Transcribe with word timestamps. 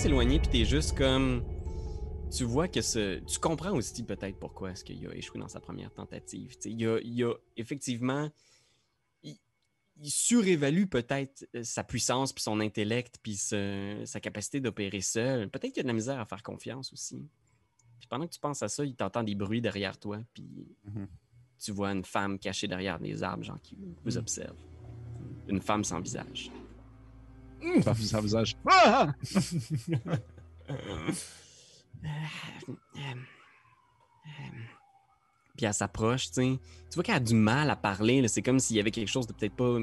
s'éloigner, 0.00 0.38
puis 0.38 0.48
t'es 0.48 0.64
juste 0.64 0.96
comme. 0.96 1.44
Tu 2.34 2.44
vois 2.44 2.68
que 2.68 2.80
ce. 2.80 3.18
Tu 3.20 3.38
comprends 3.38 3.72
aussi 3.72 4.02
peut-être 4.04 4.38
pourquoi 4.38 4.70
est-ce 4.70 4.84
qu'il 4.84 5.04
a 5.06 5.14
échoué 5.14 5.38
dans 5.40 5.48
sa 5.48 5.60
première 5.60 5.92
tentative. 5.92 6.54
Tu 6.56 6.62
sais, 6.62 6.70
il, 6.70 6.86
a, 6.86 6.98
il 7.02 7.22
a 7.24 7.34
effectivement. 7.56 8.30
Il, 9.22 9.36
il 10.00 10.10
surévalue 10.10 10.84
peut-être 10.86 11.46
euh, 11.54 11.62
sa 11.64 11.84
puissance, 11.84 12.32
puis 12.32 12.42
son 12.42 12.60
intellect, 12.60 13.16
puis 13.22 13.36
ce- 13.36 14.02
sa 14.06 14.20
capacité 14.20 14.60
d'opérer 14.60 15.00
seul. 15.02 15.50
Peut-être 15.50 15.72
qu'il 15.74 15.80
a 15.80 15.82
de 15.84 15.88
la 15.88 15.94
misère 15.94 16.18
à 16.20 16.24
faire 16.24 16.42
confiance 16.42 16.92
aussi. 16.92 17.28
Puis 17.98 18.08
pendant 18.08 18.26
que 18.26 18.32
tu 18.32 18.40
penses 18.40 18.62
à 18.62 18.68
ça, 18.68 18.84
il 18.84 18.94
t'entend 18.94 19.22
des 19.22 19.34
bruits 19.34 19.60
derrière 19.60 19.98
toi, 19.98 20.18
puis 20.32 20.48
Mhm. 20.86 21.06
tu 21.58 21.72
vois 21.72 21.90
une 21.92 22.04
femme 22.04 22.38
cachée 22.38 22.66
derrière 22.68 22.98
des 22.98 23.22
arbres, 23.22 23.42
genre 23.44 23.60
qui 23.60 23.76
vous 24.04 24.16
observe. 24.16 24.56
Une 25.48 25.60
femme 25.60 25.84
sans 25.84 26.00
visage. 26.00 26.50
Ça 27.82 27.94
fait 27.94 28.02
ça 28.02 28.20
visage. 28.20 28.56
Ah! 28.68 29.12
Puis 35.56 35.66
elle 35.66 35.74
s'approche, 35.74 36.28
tu 36.28 36.32
sais. 36.34 36.58
Tu 36.90 36.94
vois 36.94 37.02
qu'elle 37.04 37.16
a 37.16 37.20
du 37.20 37.34
mal 37.34 37.68
à 37.70 37.76
parler. 37.76 38.22
là. 38.22 38.28
C'est 38.28 38.42
comme 38.42 38.58
s'il 38.58 38.76
y 38.76 38.80
avait 38.80 38.90
quelque 38.90 39.08
chose 39.08 39.26
de 39.26 39.32
peut-être 39.32 39.54
pas, 39.56 39.78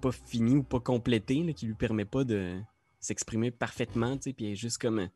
pas 0.00 0.12
fini 0.12 0.56
ou 0.56 0.62
pas 0.62 0.80
complété 0.80 1.42
là, 1.42 1.52
qui 1.52 1.66
lui 1.66 1.74
permet 1.74 2.04
pas 2.04 2.24
de 2.24 2.60
s'exprimer 2.98 3.50
parfaitement, 3.50 4.16
tu 4.16 4.24
sais. 4.24 4.32
Puis 4.32 4.46
elle 4.46 4.52
est 4.52 4.56
juste 4.56 4.78
comme. 4.78 4.98
euh, 5.00 5.08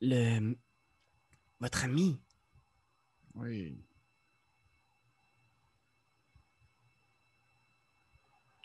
Le. 0.00 0.56
Votre 1.60 1.84
ami. 1.84 2.18
Oui. 3.34 3.76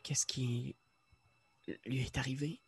Qu'est-ce 0.04 0.26
qui 0.26 0.76
lui 1.86 2.02
est 2.02 2.18
arrivé? 2.18 2.60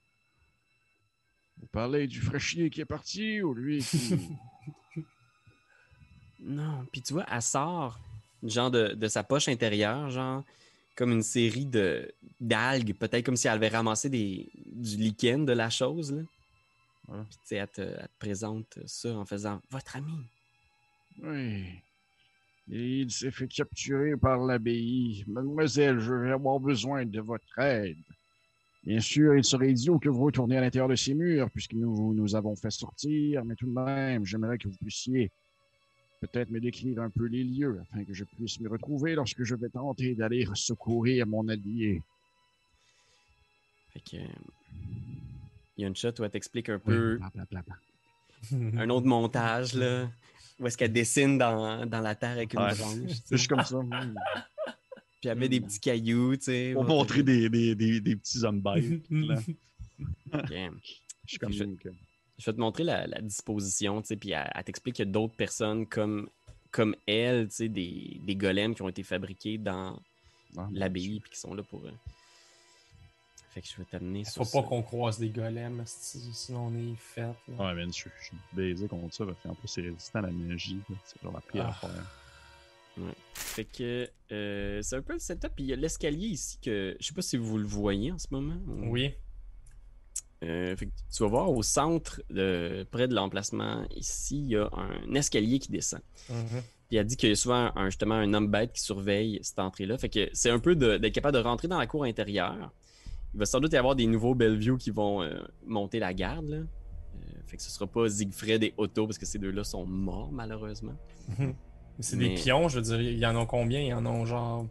Vous 1.57 1.67
parlez 1.67 2.07
du 2.07 2.19
fraîchier 2.21 2.69
qui 2.69 2.81
est 2.81 2.85
parti 2.85 3.41
ou 3.41 3.53
lui 3.53 3.83
qui. 3.83 4.17
Non. 6.39 6.85
Puis 6.91 7.01
tu 7.01 7.13
vois, 7.13 7.25
elle 7.31 7.41
sort 7.41 7.99
genre 8.43 8.69
de, 8.69 8.89
de 8.89 9.07
sa 9.07 9.23
poche 9.23 9.47
intérieure, 9.47 10.09
genre 10.11 10.43
comme 10.95 11.11
une 11.11 11.23
série 11.23 11.65
de 11.65 12.13
d'algues, 12.39 12.93
peut-être 12.95 13.25
comme 13.25 13.35
si 13.35 13.47
elle 13.47 13.53
avait 13.55 13.69
ramassé 13.69 14.09
des, 14.09 14.49
du 14.65 14.97
lichen 14.97 15.45
de 15.45 15.53
la 15.53 15.69
chose. 15.69 16.13
Là. 16.13 16.21
Ouais. 17.07 17.23
Puis 17.29 17.37
tu 17.37 17.47
sais, 17.47 17.55
elle 17.55 17.67
te 17.69 17.97
présente 18.19 18.79
ça 18.85 19.09
en 19.17 19.25
faisant 19.25 19.61
votre 19.71 19.95
ami. 19.95 20.13
oui. 21.23 21.65
Il 22.67 23.11
s'est 23.11 23.29
fait 23.29 23.47
capturer 23.47 24.17
par 24.17 24.39
l'abbaye. 24.39 25.23
Mademoiselle, 25.27 25.99
je 25.99 26.11
vais 26.13 26.31
avoir 26.31 26.59
besoin 26.59 27.05
de 27.05 27.21
votre 27.21 27.59
aide. 27.59 27.97
Bien 28.85 28.99
sûr, 28.99 29.35
il 29.35 29.43
serait 29.43 29.71
idiot 29.71 29.97
que 29.97 30.09
vous 30.09 30.23
retourniez 30.25 30.57
à 30.57 30.61
l'intérieur 30.61 30.87
de 30.87 30.95
ces 30.95 31.13
murs, 31.15 31.49
puisque 31.49 31.73
nous 31.73 32.13
nous 32.13 32.35
avons 32.35 32.55
fait 32.55 32.69
sortir, 32.69 33.43
mais 33.43 33.55
tout 33.55 33.65
de 33.65 33.71
même, 33.71 34.25
j'aimerais 34.25 34.57
que 34.59 34.67
vous 34.67 34.77
puissiez 34.77 35.31
peut-être 36.21 36.49
me 36.51 36.59
décrire 36.59 37.01
un 37.01 37.09
peu 37.09 37.25
les 37.25 37.43
lieux, 37.43 37.79
afin 37.81 38.03
que 38.03 38.13
je 38.13 38.23
puisse 38.23 38.59
me 38.59 38.69
retrouver 38.69 39.15
lorsque 39.15 39.43
je 39.43 39.55
vais 39.55 39.69
tenter 39.69 40.13
d'aller 40.15 40.47
secourir 40.53 41.25
mon 41.27 41.47
allié. 41.47 42.01
Fait 43.93 43.99
que. 44.01 44.17
euh, 44.17 44.27
Il 45.77 45.81
y 45.81 45.85
a 45.85 45.87
une 45.87 45.95
shot 45.95 46.11
où 46.19 46.23
elle 46.23 46.29
t'explique 46.31 46.69
un 46.69 46.79
peu 46.79 47.17
Bla, 47.17 47.29
bla, 47.33 47.45
bla, 47.49 47.61
bla. 47.63 47.75
un 48.81 48.89
autre 48.91 49.07
montage, 49.07 49.73
là, 49.73 50.09
où 50.59 50.67
est-ce 50.67 50.77
qu'elle 50.77 50.93
dessine 50.93 51.37
dans, 51.39 51.85
dans 51.87 52.01
la 52.01 52.13
terre 52.15 52.31
avec 52.31 52.53
une 52.53 52.59
Ouais. 52.59 52.75
branche. 52.75 53.13
C'est 53.25 53.37
juste 53.37 53.49
comme 53.49 53.63
ça. 53.63 53.79
Puis 55.25 55.31
elle 55.31 55.39
met 55.39 55.49
des 55.49 55.59
petits 55.59 55.79
cailloux, 55.79 56.35
tu 56.37 56.43
sais. 56.43 56.71
Pour 56.75 56.83
montrer 56.83 57.23
de- 57.23 57.47
des, 57.47 57.49
des, 57.49 57.73
des, 57.73 57.99
des 57.99 58.15
petits 58.15 58.43
hommes 58.43 58.61
bêtes. 58.61 59.01
Je 59.09 60.69
suis 61.25 61.39
comme 61.39 61.51
Je- 61.51 61.63
que- 61.63 61.89
Je 62.37 62.45
vais 62.45 62.53
te 62.53 62.59
montrer 62.59 62.83
la, 62.83 63.07
la 63.07 63.21
disposition, 63.21 64.01
tu 64.01 64.09
sais, 64.09 64.15
puis 64.17 64.31
elle, 64.31 64.51
elle 64.53 64.63
t'explique 64.63 64.95
qu'il 64.97 65.05
y 65.05 65.09
a 65.09 65.11
d'autres 65.11 65.33
personnes 65.35 65.87
comme, 65.87 66.29
comme 66.69 66.95
elle, 67.07 67.47
tu 67.47 67.55
sais, 67.55 67.69
des, 67.69 68.19
des 68.23 68.35
golems 68.35 68.75
qui 68.75 68.81
ont 68.83 68.89
été 68.89 69.01
fabriqués 69.03 69.57
dans 69.57 69.99
Ah, 70.57 70.67
l'abbaye, 70.71 71.19
puis 71.21 71.31
qui 71.31 71.39
sont 71.39 71.55
là 71.55 71.63
pour. 71.63 71.83
euh, 71.85 71.91
Fait 73.51 73.61
que 73.61 73.67
je 73.67 73.77
vais 73.77 73.85
t'amener 73.85 74.25
Faut 74.25 74.43
sur 74.45 74.61
pas 74.61 74.67
qu'on 74.67 74.83
croise 74.83 75.17
des 75.17 75.29
golems, 75.29 75.81
sinon 75.87 76.67
on 76.67 76.75
est 76.77 76.95
fait. 76.99 77.21
là. 77.21 77.35
Ouais, 77.57 77.73
man, 77.73 77.91
je, 77.91 78.03
je 78.19 78.25
suis 78.25 78.37
baisé 78.53 78.87
contre 78.87 79.11
ça, 79.15 79.25
parce 79.25 79.39
qu'en 79.41 79.55
plus, 79.55 79.67
c'est 79.69 79.81
résistant 79.81 80.19
à 80.19 80.23
la 80.23 80.31
magie. 80.31 80.77
C'est 81.05 81.19
genre 81.23 81.33
la 81.33 81.41
pire 81.41 81.65
Ah. 81.65 81.69
affaire. 81.69 82.11
Fait 83.33 83.65
que 83.65 84.09
euh, 84.31 84.81
c'est 84.81 84.95
un 84.95 85.01
peu 85.01 85.13
le 85.13 85.19
setup. 85.19 85.51
Puis 85.55 85.65
il 85.65 85.67
y 85.67 85.73
a 85.73 85.75
l'escalier 85.75 86.27
ici 86.27 86.57
que 86.61 86.95
je 86.99 87.05
sais 87.07 87.13
pas 87.13 87.21
si 87.21 87.37
vous 87.37 87.57
le 87.57 87.65
voyez 87.65 88.11
en 88.11 88.17
ce 88.19 88.27
moment. 88.31 88.57
Oui. 88.67 89.13
Euh, 90.43 90.75
fait 90.75 90.87
que 90.87 90.91
tu 91.13 91.23
vas 91.23 91.29
voir 91.29 91.49
au 91.51 91.63
centre, 91.63 92.21
de- 92.29 92.85
près 92.91 93.07
de 93.07 93.15
l'emplacement 93.15 93.85
ici, 93.95 94.37
il 94.39 94.47
y 94.49 94.55
a 94.57 94.69
un 94.73 95.13
escalier 95.15 95.59
qui 95.59 95.71
descend. 95.71 96.01
Mhm. 96.29 96.61
Puis 96.87 96.97
elle 96.97 97.05
dit 97.07 97.17
qu'il 97.17 97.29
y 97.29 97.31
a 97.31 97.35
souvent 97.35 97.71
un, 97.75 97.85
justement 97.89 98.15
un 98.15 98.31
homme 98.33 98.49
bête 98.49 98.71
qui 98.73 98.81
surveille 98.81 99.39
cette 99.41 99.59
entrée-là. 99.59 99.97
Fait 99.97 100.09
que 100.09 100.29
c'est 100.33 100.51
un 100.51 100.59
peu 100.59 100.75
d'être 100.75 101.09
capable 101.13 101.37
de 101.37 101.41
rentrer 101.43 101.67
dans 101.67 101.79
la 101.79 101.87
cour 101.87 102.03
intérieure. 102.03 102.71
Il 103.33 103.39
va 103.39 103.45
sans 103.45 103.59
doute 103.59 103.73
y 103.73 103.77
avoir 103.77 103.95
des 103.95 104.05
nouveaux 104.05 104.35
Bellevue 104.35 104.77
qui 104.77 104.91
vont 104.91 105.23
euh, 105.23 105.41
monter 105.65 105.99
la 105.99 106.13
garde. 106.13 106.47
Là. 106.47 106.59
Fait 107.47 107.57
que 107.57 107.63
ce 107.63 107.69
sera 107.71 107.87
pas 107.87 108.07
Siegfried 108.09 108.63
et 108.63 108.73
Otto 108.77 109.07
parce 109.07 109.17
que 109.17 109.25
ces 109.25 109.39
deux-là 109.39 109.63
sont 109.63 109.85
morts 109.85 110.31
malheureusement. 110.31 110.95
C'est 111.99 112.15
Mais- 112.17 112.29
des 112.29 112.35
pions, 112.35 112.67
je 112.67 112.75
veux 112.77 112.81
dire, 112.81 113.01
il 113.01 113.17
y 113.17 113.25
en 113.25 113.39
a 113.41 113.45
combien? 113.45 113.79
Il 113.79 113.87
y 113.87 113.93
en 113.93 114.05
a 114.05 114.25
genre 114.25 114.67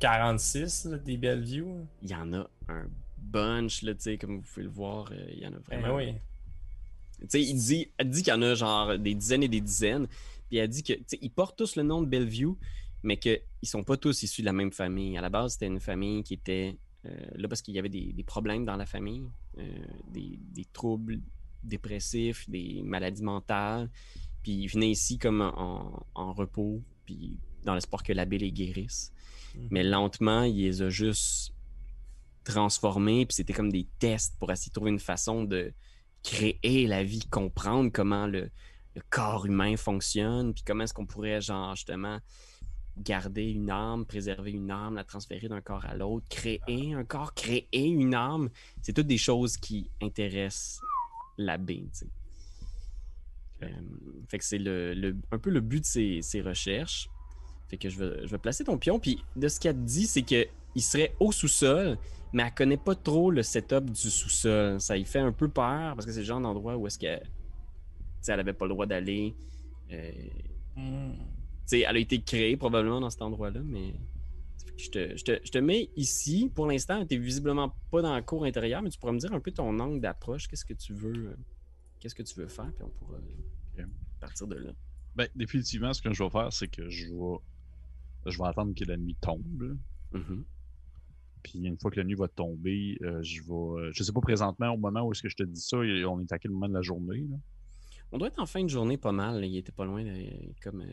46 0.00 0.86
là, 0.86 0.98
des 0.98 1.16
Bellevue. 1.16 1.64
là. 1.64 1.80
Il 2.02 2.10
y 2.10 2.14
en 2.14 2.32
a 2.32 2.48
un 2.68 2.86
bunch, 3.18 3.82
là, 3.82 3.94
tu 3.94 4.00
sais, 4.02 4.18
comme 4.18 4.36
vous 4.36 4.42
pouvez 4.42 4.64
le 4.64 4.70
voir, 4.70 5.10
euh, 5.12 5.26
il 5.32 5.38
y 5.40 5.46
en 5.46 5.52
a 5.52 5.58
Ben 5.68 5.80
vraiment. 5.80 5.96
oui. 5.96 6.14
Tu 7.20 7.26
sais, 7.28 7.42
il 7.42 7.54
dit, 7.54 7.88
elle 7.98 8.10
dit 8.10 8.22
qu'il 8.22 8.32
y 8.32 8.36
en 8.36 8.42
a 8.42 8.54
genre 8.54 8.98
des 8.98 9.14
dizaines 9.14 9.42
et 9.44 9.48
des 9.48 9.60
dizaines. 9.60 10.06
Puis 10.48 10.58
elle 10.58 10.68
dit 10.68 10.82
que, 10.82 10.92
ils 11.20 11.30
portent 11.30 11.56
tous 11.56 11.76
le 11.76 11.82
nom 11.84 12.02
de 12.02 12.06
Bellevue, 12.06 12.54
mais 13.04 13.16
qu'ils 13.16 13.40
sont 13.62 13.84
pas 13.84 13.96
tous 13.96 14.22
issus 14.22 14.42
de 14.42 14.46
la 14.46 14.52
même 14.52 14.72
famille. 14.72 15.16
À 15.16 15.20
la 15.20 15.30
base, 15.30 15.52
c'était 15.54 15.66
une 15.68 15.80
famille 15.80 16.22
qui 16.24 16.34
était 16.34 16.76
euh, 17.06 17.10
là 17.36 17.48
parce 17.48 17.62
qu'il 17.62 17.74
y 17.74 17.78
avait 17.78 17.88
des, 17.88 18.12
des 18.12 18.22
problèmes 18.24 18.64
dans 18.64 18.76
la 18.76 18.86
famille, 18.86 19.24
euh, 19.58 19.62
des, 20.10 20.38
des 20.52 20.64
troubles 20.72 21.20
dépressifs, 21.64 22.48
des 22.50 22.82
maladies 22.84 23.22
mentales. 23.22 23.88
Puis 24.42 24.52
ils 24.52 24.68
venaient 24.68 24.90
ici 24.90 25.18
comme 25.18 25.40
en, 25.40 26.06
en 26.14 26.32
repos, 26.32 26.82
puis 27.04 27.38
dans 27.64 27.74
l'espoir 27.74 28.02
que 28.02 28.12
l'abbé 28.12 28.38
les 28.38 28.52
guérisse. 28.52 29.12
Mhm. 29.54 29.68
Mais 29.70 29.82
lentement, 29.82 30.42
il 30.42 30.56
les 30.56 30.82
a 30.82 30.90
juste 30.90 31.54
transformés, 32.44 33.26
puis 33.26 33.36
c'était 33.36 33.52
comme 33.52 33.70
des 33.70 33.86
tests 33.98 34.36
pour 34.38 34.50
essayer 34.50 34.70
de 34.70 34.74
trouver 34.74 34.90
une 34.90 34.98
façon 34.98 35.44
de 35.44 35.72
créer 36.22 36.86
la 36.86 37.04
vie, 37.04 37.26
comprendre 37.30 37.90
comment 37.92 38.26
le, 38.26 38.50
le 38.94 39.02
corps 39.10 39.46
humain 39.46 39.76
fonctionne, 39.76 40.54
puis 40.54 40.62
comment 40.64 40.84
est-ce 40.84 40.94
qu'on 40.94 41.06
pourrait, 41.06 41.40
genre, 41.40 41.74
justement, 41.74 42.18
garder 42.98 43.44
une 43.44 43.70
âme, 43.70 44.04
préserver 44.04 44.52
une 44.52 44.70
âme, 44.70 44.96
la 44.96 45.04
transférer 45.04 45.48
d'un 45.48 45.60
corps 45.60 45.84
à 45.86 45.94
l'autre, 45.94 46.26
créer 46.28 46.94
un 46.94 47.04
corps, 47.04 47.34
créer 47.34 47.68
une 47.72 48.14
âme. 48.14 48.50
C'est 48.82 48.92
toutes 48.92 49.06
des 49.06 49.18
choses 49.18 49.56
qui 49.56 49.90
intéressent 50.02 50.80
l'abbé, 51.38 51.88
tu 51.92 52.00
sais. 52.00 52.06
Euh, 53.62 54.24
fait 54.28 54.38
que 54.38 54.44
c'est 54.44 54.58
le, 54.58 54.94
le- 54.94 55.16
un 55.30 55.38
peu 55.38 55.50
le 55.50 55.60
but 55.60 55.80
de 55.80 56.20
ces 56.22 56.40
recherches. 56.40 57.08
Fait 57.68 57.76
que 57.78 57.88
je 57.88 57.98
vais, 57.98 58.26
je 58.26 58.30
vais 58.30 58.38
placer 58.38 58.64
ton 58.64 58.76
pion. 58.78 58.98
Puis 58.98 59.22
de 59.36 59.48
ce 59.48 59.58
qu'elle 59.60 59.74
te 59.74 59.80
dit, 59.80 60.06
c'est 60.06 60.22
qu'il 60.22 60.46
serait 60.78 61.14
au 61.20 61.32
sous-sol, 61.32 61.96
mais 62.32 62.42
elle 62.44 62.54
connaît 62.54 62.76
pas 62.76 62.94
trop 62.94 63.30
le 63.30 63.42
setup 63.42 63.90
du 63.90 64.10
sous-sol. 64.10 64.80
Ça 64.80 64.96
lui 64.96 65.04
fait 65.04 65.20
un 65.20 65.32
peu 65.32 65.48
peur 65.48 65.94
parce 65.94 66.04
que 66.06 66.12
c'est 66.12 66.20
le 66.20 66.26
genre 66.26 66.40
d'endroit 66.40 66.76
où 66.76 66.86
est-ce 66.86 66.98
que 66.98 67.18
tu 67.18 67.24
sais, 68.20 68.32
elle 68.32 68.40
avait 68.40 68.52
pas 68.52 68.66
le 68.66 68.70
droit 68.74 68.86
d'aller. 68.86 69.34
Euh, 69.90 70.10
Mm. 70.76 71.12
tu 71.12 71.18
sais, 71.66 71.80
elle 71.80 71.96
a 71.96 71.98
été 71.98 72.20
créée 72.22 72.56
probablement 72.56 72.98
dans 73.00 73.10
cet 73.10 73.20
endroit-là, 73.20 73.60
mais 73.62 73.92
je 74.78 74.88
te, 74.88 75.16
je 75.16 75.22
te- 75.24 75.40
je 75.44 75.50
te 75.50 75.58
mets 75.58 75.90
ici. 75.96 76.50
Pour 76.54 76.66
l'instant, 76.66 77.04
tu 77.04 77.18
visiblement 77.18 77.74
pas 77.90 78.00
dans 78.00 78.14
la 78.14 78.22
cour 78.22 78.44
intérieure, 78.44 78.80
mais 78.80 78.88
tu 78.88 78.98
pourras 78.98 79.12
me 79.12 79.18
dire 79.18 79.32
un 79.34 79.40
peu 79.40 79.50
ton 79.50 79.78
angle 79.80 80.00
d'approche. 80.00 80.48
Qu'est-ce 80.48 80.64
que 80.64 80.72
tu 80.72 80.94
veux 80.94 81.12
euh, 81.28 81.36
qu'est-ce 82.02 82.14
que 82.14 82.22
tu 82.24 82.34
veux 82.34 82.48
faire, 82.48 82.72
puis 82.74 82.84
on 82.84 82.88
pourra 82.90 83.18
euh, 83.78 83.84
partir 84.20 84.46
de 84.48 84.56
là. 84.56 84.72
Ben, 85.14 85.28
définitivement, 85.36 85.92
ce 85.92 86.02
que 86.02 86.12
je 86.12 86.22
vais 86.22 86.30
faire, 86.30 86.52
c'est 86.52 86.68
que 86.68 86.88
je 86.88 87.06
vais, 87.06 88.30
je 88.30 88.36
vais 88.38 88.44
attendre 88.48 88.74
que 88.74 88.84
la 88.84 88.96
nuit 88.96 89.16
tombe. 89.20 89.78
Mhm. 90.12 90.44
Puis 91.42 91.58
une 91.60 91.78
fois 91.78 91.90
que 91.90 91.98
la 92.00 92.04
nuit 92.04 92.14
va 92.14 92.28
tomber, 92.28 92.98
euh, 93.02 93.22
je 93.22 93.42
vais. 93.42 93.90
Je 93.92 94.02
sais 94.02 94.12
pas 94.12 94.20
présentement, 94.20 94.70
au 94.70 94.76
moment 94.76 95.02
où 95.02 95.12
est-ce 95.12 95.22
que 95.22 95.28
je 95.28 95.36
te 95.36 95.42
dis 95.42 95.60
ça, 95.60 95.82
et 95.84 96.04
on 96.04 96.20
est 96.20 96.32
à 96.32 96.38
quel 96.38 96.50
moment 96.50 96.68
de 96.68 96.74
la 96.74 96.82
journée. 96.82 97.26
Là? 97.30 97.36
On 98.12 98.18
doit 98.18 98.28
être 98.28 98.38
en 98.40 98.46
fin 98.46 98.62
de 98.62 98.68
journée 98.68 98.96
pas 98.98 99.12
mal. 99.12 99.40
là. 99.40 99.46
Il 99.46 99.56
était 99.56 99.72
pas 99.72 99.84
loin, 99.84 100.04
de- 100.04 100.52
comme. 100.62 100.82
euh, 100.82 100.86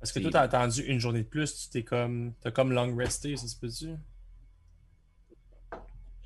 Parce 0.00 0.12
que 0.12 0.18
toi, 0.20 0.30
t'as 0.30 0.40
attendu 0.42 0.82
une 0.82 0.98
journée 0.98 1.22
de 1.22 1.28
plus, 1.28 1.54
tu 1.64 1.70
t'es 1.70 1.84
comme. 1.84 2.32
T'as 2.40 2.50
comme 2.50 2.72
long 2.72 2.94
resté, 2.96 3.36
ça 3.36 3.46
se 3.46 3.56
peut-tu? 3.58 3.90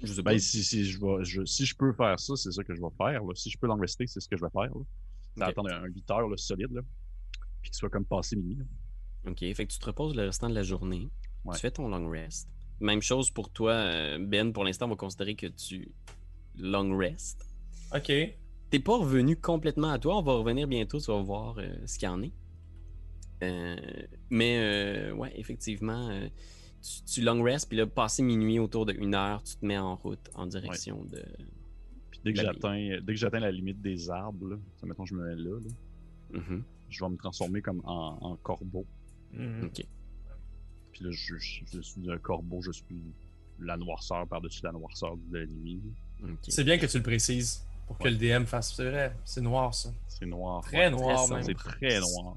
Je 0.05 0.13
sais 0.15 0.23
pas. 0.23 0.31
Ben, 0.33 0.39
si, 0.39 0.63
si, 0.65 0.85
je 0.85 0.99
vais, 1.01 1.25
je- 1.25 1.45
si 1.45 1.65
je 1.67 1.75
peux 1.77 1.93
faire 1.93 2.19
ça, 2.19 2.37
c'est 2.37 2.51
ça 2.53 2.63
que 2.65 2.75
je 2.75 2.81
vais 2.81 2.89
faire. 2.97 3.25
là. 3.25 3.33
Si 3.35 3.51
je 3.51 3.59
peux 3.59 3.67
l'en 3.67 3.77
rester, 3.77 4.07
c'est 4.07 4.21
ce 4.21 4.29
que 4.29 4.37
je 4.37 4.43
vais 4.45 4.51
faire. 4.51 4.63
là. 4.75 4.81
C'est 5.37 5.43
Ok. 5.43 5.49
attendre 5.51 5.73
un 5.73 5.85
8 5.87 6.11
heures 6.11 6.29
là, 6.29 6.37
solide, 6.37 6.73
là. 6.73 6.83
puis 7.63 7.71
qu'il 7.71 7.77
soit 7.77 7.89
comme 7.91 8.05
passé 8.05 8.37
minuit. 8.37 8.57
là. 8.57 8.65
Ok, 9.31 9.39
fait 9.41 9.67
que 9.67 9.73
tu 9.73 9.79
te 9.79 9.87
reposes 9.87 10.15
le 10.15 10.23
restant 10.27 10.49
de 10.51 10.55
la 10.55 10.63
journée. 10.63 11.09
Ouais. 11.45 11.55
Tu 11.55 11.61
fais 11.61 11.71
ton 11.71 11.89
long 11.89 12.09
rest. 12.11 12.49
Même 12.81 13.01
chose 13.03 13.31
pour 13.31 13.51
toi, 13.51 13.73
euh, 13.73 14.19
Ben. 14.19 14.53
Pour 14.53 14.65
l'instant, 14.65 14.87
on 14.87 14.91
va 14.91 14.97
considérer 14.97 15.35
que 15.35 15.47
tu 15.47 15.91
long 16.59 16.97
rest. 16.97 17.45
Ok. 17.95 18.13
T'es 18.71 18.79
pas 18.81 18.99
revenu 18.99 19.37
complètement 19.37 19.91
à 19.91 19.99
toi. 19.99 20.19
On 20.19 20.23
va 20.23 20.33
revenir 20.35 20.67
bientôt, 20.69 20.99
tu 21.01 21.07
vas 21.07 21.23
voir 21.23 21.57
euh, 21.59 21.75
ce 21.87 21.99
qu'il 21.99 22.07
y 22.07 22.11
en 22.11 22.23
est. 22.23 22.33
Euh, 23.43 23.77
mais 24.31 24.59
euh, 24.59 25.13
ouais, 25.15 25.33
effectivement, 25.39 26.09
euh, 26.11 26.29
tu, 26.85 27.03
tu 27.05 27.23
long 27.23 27.43
rest, 27.43 27.67
puis 27.69 27.79
là, 27.79 27.87
passé 27.87 28.23
minuit 28.23 28.59
autour 28.59 28.85
de 28.87 28.93
une 28.93 29.15
heure, 29.15 29.43
tu 29.43 29.57
te 29.57 29.65
mets 29.65 29.79
en 29.79 29.97
route 29.97 30.31
en 30.35 30.47
direction 30.47 31.03
de. 31.05 31.25
Puis 32.11 32.21
dès 32.25 32.33
que 32.33 32.39
j'atteins 32.53 33.01
dès 33.03 33.13
que 33.15 33.19
j'atteins 33.19 33.41
la 33.41 33.51
limite 33.53 33.81
des 33.81 34.11
arbres, 34.11 34.49
là, 34.51 34.57
ça, 34.81 34.87
mettons 34.87 35.07
je 35.07 35.15
me 35.15 35.25
mets 35.27 35.37
là, 35.43 35.59
là, 35.61 36.39
Mhm, 36.41 36.63
je 36.91 37.05
vais 37.05 37.11
me 37.11 37.17
transformer 37.17 37.63
comme 37.63 37.81
en, 37.85 38.19
en 38.21 38.37
corbeau. 38.37 38.85
Mhm. 39.33 39.65
Ok. 39.67 39.85
Puis 40.93 41.05
là, 41.05 41.11
je, 41.11 41.37
je- 41.39 41.65
je 41.73 41.81
suis 41.81 42.11
un 42.11 42.19
corbeau, 42.19 42.61
je 42.63 42.71
suis 42.73 42.85
la 43.61 43.77
noirceur 43.77 44.27
par-dessus 44.27 44.63
la 44.65 44.73
noirceur 44.73 45.17
de 45.17 45.39
la 45.39 45.47
nuit. 45.47 45.81
C'est 46.49 46.65
bien 46.65 46.79
que 46.79 46.87
tu 46.87 46.97
le 46.97 47.03
précises 47.03 47.65
pour 47.87 47.99
que 47.99 48.09
le 48.09 48.17
DM 48.17 48.45
fasse. 48.47 48.75
C'est 48.75 48.89
vrai, 48.89 49.17
c'est 49.25 49.41
noir 49.41 49.75
ça. 49.75 49.93
C'est 50.09 50.27
noir. 50.27 50.63
Très 50.65 50.91
noir 50.91 51.29
même. 51.29 51.43
C'est 51.45 51.55
très 51.55 52.01
noir. 52.01 52.37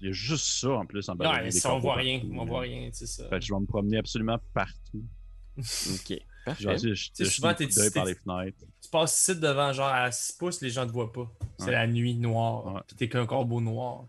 Il 0.00 0.06
y 0.06 0.08
a 0.10 0.12
juste 0.12 0.46
ça 0.60 0.70
en 0.70 0.86
plus 0.86 1.08
en 1.08 1.14
bas. 1.16 1.32
Ouais, 1.42 1.50
ça, 1.50 1.74
on 1.74 1.78
voit 1.80 1.96
rien. 1.96 2.22
On 2.32 2.44
voit 2.44 2.60
rien, 2.60 2.90
c'est 2.92 3.06
ça. 3.06 3.28
Fait 3.28 3.38
que 3.40 3.44
je 3.44 3.52
vais 3.52 3.60
me 3.60 3.66
promener 3.66 3.98
absolument 3.98 4.38
partout. 4.54 5.04
Ok. 5.58 5.64
Je 6.58 6.66
vais 6.66 6.72
Parfait. 6.74 6.94
jeter 6.96 7.24
souvent, 7.24 7.54
t'es- 7.54 7.66
par 7.68 7.90
t'es- 7.92 8.04
les 8.06 8.14
fenêtres. 8.16 8.64
Tu 8.80 8.88
passes 8.90 9.20
ici 9.20 9.36
devant, 9.38 9.72
genre 9.72 9.86
à 9.88 10.10
6 10.10 10.32
pouces, 10.32 10.60
les 10.60 10.70
gens 10.70 10.84
te 10.86 10.90
voient 10.92 11.12
pas. 11.12 11.30
C'est 11.58 11.66
Ouais. 11.66 11.70
la 11.72 11.86
nuit 11.86 12.14
noire. 12.16 12.66
Ouais. 12.74 12.80
Puis 12.86 12.96
t'es 12.96 13.08
qu'un 13.08 13.26
corbeau 13.26 13.60
noir. 13.60 14.08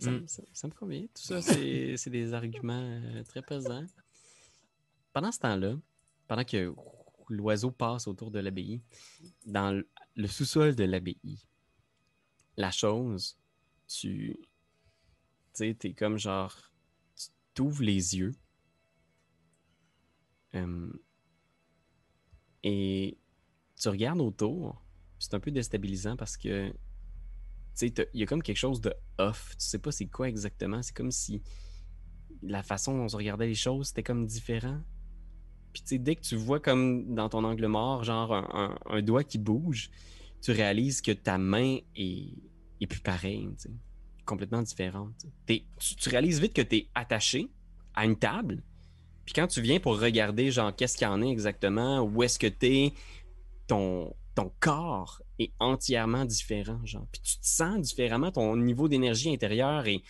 Ça, 0.00 0.10
Mm. 0.10 0.26
ça- 0.28 0.42
ça 0.52 0.66
me 0.68 0.72
convient. 0.74 1.02
Tout 1.02 1.22
ça, 1.22 1.40
c'est 1.40 1.94
c'est 1.96 2.10
des 2.10 2.34
arguments 2.34 2.82
euh, 3.02 3.22
très 3.22 3.40
pesants. 3.40 3.86
Pendant 5.14 5.32
ce 5.32 5.38
temps-là, 5.38 5.76
pendant 6.28 6.44
que 6.44 6.74
l'oiseau 7.30 7.70
passe 7.70 8.06
autour 8.08 8.30
de 8.30 8.40
l'abbaye, 8.40 8.82
dans 9.46 9.70
le- 9.70 9.88
le 10.16 10.26
sous-sol 10.26 10.74
de 10.74 10.84
l'abbaye, 10.84 11.38
la 12.58 12.70
chose, 12.72 13.38
tu. 13.88 14.36
Tu 15.54 15.58
sais, 15.68 15.74
t'es 15.74 15.92
comme 15.94 16.18
genre. 16.18 16.54
Tu 17.16 17.28
t'ouvres 17.54 17.82
les 17.82 18.16
yeux. 18.16 18.34
euh, 20.54 20.92
et 22.62 23.18
tu 23.80 23.88
regardes 23.88 24.20
autour. 24.20 24.82
C'est 25.18 25.34
un 25.34 25.40
peu 25.40 25.50
déstabilisant 25.50 26.16
parce 26.16 26.36
que 26.36 26.70
tu 26.70 26.76
sais, 27.74 27.94
il 28.14 28.20
y 28.20 28.22
a 28.22 28.26
comme 28.26 28.42
quelque 28.42 28.56
chose 28.56 28.80
de 28.80 28.94
off. 29.18 29.56
Tu 29.58 29.66
sais 29.66 29.78
pas 29.78 29.92
c'est 29.92 30.06
quoi 30.06 30.28
exactement. 30.28 30.82
C'est 30.82 30.94
comme 30.94 31.10
si 31.10 31.42
la 32.42 32.62
façon 32.62 32.96
dont 32.96 33.06
on 33.12 33.16
regardait 33.16 33.46
les 33.46 33.54
choses, 33.54 33.88
c'était 33.88 34.02
comme 34.02 34.26
différent. 34.26 34.80
Puis 35.72 35.82
tu 35.82 35.88
sais, 35.88 35.98
dès 35.98 36.16
que 36.16 36.22
tu 36.22 36.36
vois 36.36 36.60
comme 36.60 37.14
dans 37.14 37.28
ton 37.28 37.42
angle 37.44 37.66
mort, 37.66 38.04
genre 38.04 38.32
un 38.86 39.02
doigt 39.02 39.24
qui 39.24 39.38
bouge, 39.38 39.90
tu 40.40 40.52
réalises 40.52 41.00
que 41.00 41.12
ta 41.12 41.38
main 41.38 41.78
est, 41.96 42.34
est 42.80 42.86
plus 42.86 43.00
pareille, 43.00 43.48
tu 43.56 43.68
sais. 43.68 43.70
Complètement 44.24 44.62
différente. 44.62 45.14
tu 45.46 45.62
tu, 45.96 46.08
réalises 46.08 46.40
vite 46.40 46.54
que 46.54 46.62
tu 46.62 46.76
es 46.76 46.88
attaché 46.94 47.48
à 47.94 48.04
une 48.04 48.16
table. 48.16 48.62
Puis 49.24 49.34
quand 49.34 49.46
tu 49.46 49.60
viens 49.60 49.80
pour 49.80 49.98
regarder, 49.98 50.50
genre, 50.50 50.74
qu'est-ce 50.74 50.96
qu'il 50.96 51.06
y 51.06 51.10
en 51.10 51.22
est 51.22 51.30
exactement, 51.30 52.02
où 52.02 52.22
est-ce 52.22 52.38
que 52.38 52.46
tu 52.46 52.66
es, 52.66 52.92
ton, 53.66 54.14
corps 54.60 55.22
est 55.38 55.52
entièrement 55.58 56.24
différent, 56.24 56.80
genre. 56.84 57.06
Puis 57.12 57.22
tu 57.22 57.38
te 57.38 57.46
sens 57.46 57.80
différemment, 57.80 58.32
ton 58.32 58.56
niveau 58.56 58.88
d'énergie 58.88 59.32
intérieure 59.32 59.86
est, 59.86 60.02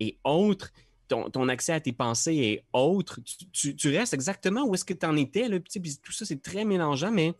est 0.00 0.18
autre, 0.24 0.72
ton, 1.08 1.48
accès 1.48 1.72
à 1.72 1.80
tes 1.80 1.92
pensées 1.92 2.36
est 2.36 2.64
autre. 2.72 3.20
Tu, 3.52 3.88
restes 3.88 4.14
exactement 4.14 4.64
où 4.64 4.74
est-ce 4.74 4.84
que 4.84 4.94
tu 4.94 5.06
en 5.06 5.16
étais, 5.16 5.48
puis 5.60 5.98
tout 6.02 6.12
ça, 6.12 6.24
c'est 6.24 6.42
très 6.42 6.64
mélangeant, 6.64 7.10
mais 7.10 7.32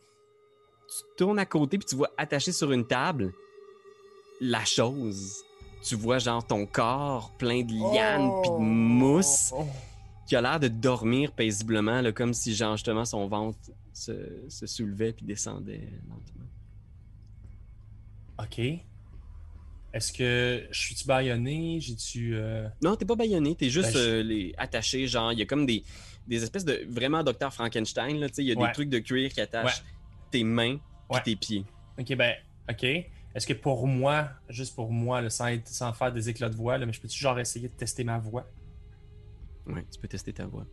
tu 0.87 1.03
tournes 1.17 1.39
à 1.39 1.45
côté, 1.45 1.77
puis 1.77 1.87
tu 1.87 1.95
vois 1.95 2.11
attaché 2.17 2.51
sur 2.51 2.71
une 2.71 2.87
table 2.87 3.33
la 4.39 4.65
chose. 4.65 5.43
Tu 5.85 5.95
vois, 5.95 6.17
genre, 6.19 6.45
ton 6.45 6.65
corps 6.65 7.31
plein 7.37 7.61
de 7.63 7.73
lianes, 7.73 8.31
puis 8.41 8.51
de 8.51 8.57
mousse 8.57 9.51
Oh. 9.55 9.65
qui 10.27 10.35
a 10.35 10.41
l'air 10.41 10.59
de 10.59 10.67
dormir 10.69 11.31
paisiblement, 11.33 11.99
là, 12.01 12.11
comme 12.11 12.33
si 12.33 12.55
genre, 12.55 12.77
justement 12.77 13.03
son 13.05 13.27
ventre 13.27 13.57
se, 13.91 14.13
se 14.47 14.65
soulevait 14.65 15.11
puis 15.13 15.25
descendait 15.25 15.89
lentement. 16.09 16.45
Ok. 18.39 18.59
Est-ce 19.93 20.11
que 20.11 20.67
je 20.71 20.79
suis-tu 20.79 21.05
baïonné? 21.05 21.79
J'ai-tu. 21.79 22.31
euh, 22.35 22.67
Non, 22.81 22.95
t'es 22.95 23.05
pas 23.05 23.15
baïonné, 23.15 23.53
t'es 23.55 23.69
juste 23.69 23.93
Ben, 23.93 23.99
je- 23.99 24.09
euh, 24.09 24.23
les, 24.23 24.53
attaché, 24.57 25.05
genre, 25.07 25.31
il 25.33 25.39
y 25.39 25.41
a 25.43 25.45
comme 25.45 25.65
des, 25.67 25.83
des 26.27 26.41
espèces 26.41 26.65
de 26.65 26.83
vraiment 26.89 27.23
Docteur 27.23 27.53
Frankenstein, 27.53 28.17
là, 28.19 28.27
tu 28.29 28.35
sais, 28.35 28.43
il 28.43 28.47
y 28.47 28.53
a 28.53 28.59
Ouais. 28.59 28.67
des 28.67 28.73
trucs 28.73 28.89
de 28.89 28.99
cuir 28.99 29.31
qui 29.31 29.41
attachent 29.41 29.83
tes 30.31 30.43
mains 30.43 30.77
Ouais. 31.09 31.21
tes 31.23 31.35
pieds. 31.35 31.63
Ok, 31.99 32.15
ben, 32.15 32.33
ok. 32.69 32.85
Est-ce 33.35 33.47
que 33.47 33.53
pour 33.53 33.87
moi, 33.87 34.29
juste 34.49 34.75
pour 34.75 34.91
moi, 34.91 35.21
là, 35.21 35.29
sans, 35.29 35.47
être- 35.47 35.67
sans 35.67 35.91
faire 35.93 36.11
des 36.13 36.29
éclats 36.29 36.49
de 36.49 36.55
voix, 36.55 36.77
là, 36.77 36.85
mais 36.85 36.93
je 36.93 37.01
peux-tu 37.01 37.17
genre 37.19 37.39
essayer 37.39 37.67
de 37.67 37.73
tester 37.73 38.03
ma 38.03 38.19
voix? 38.19 38.45
Ouais, 39.65 39.83
tu 39.91 39.99
peux 39.99 40.07
tester 40.07 40.33
ta 40.33 40.45
voix. 40.45 40.65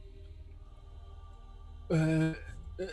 Euh. 1.92 2.34
euh, 2.80 2.86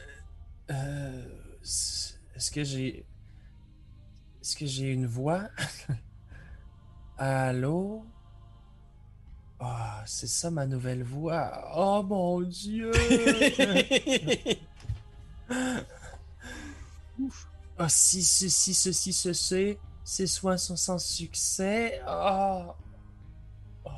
euh, 0.72 1.26
Est-ce 1.62 2.52
que 2.52 2.64
j'ai. 2.64 3.06
Est-ce 4.42 4.56
que 4.56 4.66
j'ai 4.66 4.92
une 4.94 5.06
voix? 5.08 5.50
Allô? 7.18 8.06
Ah, 9.60 10.04
c'est 10.06 10.28
ça 10.28 10.52
ma 10.52 10.66
nouvelle 10.68 11.04
voix. 11.04 11.72
Oh 11.76 12.04
mon 12.04 12.42
dieu! 12.42 12.92
Ah, 17.80 17.90
si 17.90 18.24
ceci, 18.24 18.74
ceci, 18.74 19.14
ceci, 19.14 19.78
ces 20.04 20.26
soins 20.28 20.58
sont 20.58 20.76
sans 20.76 20.98
succès. 20.98 22.02
Ah! 22.06 22.76
Oh. 23.86 23.90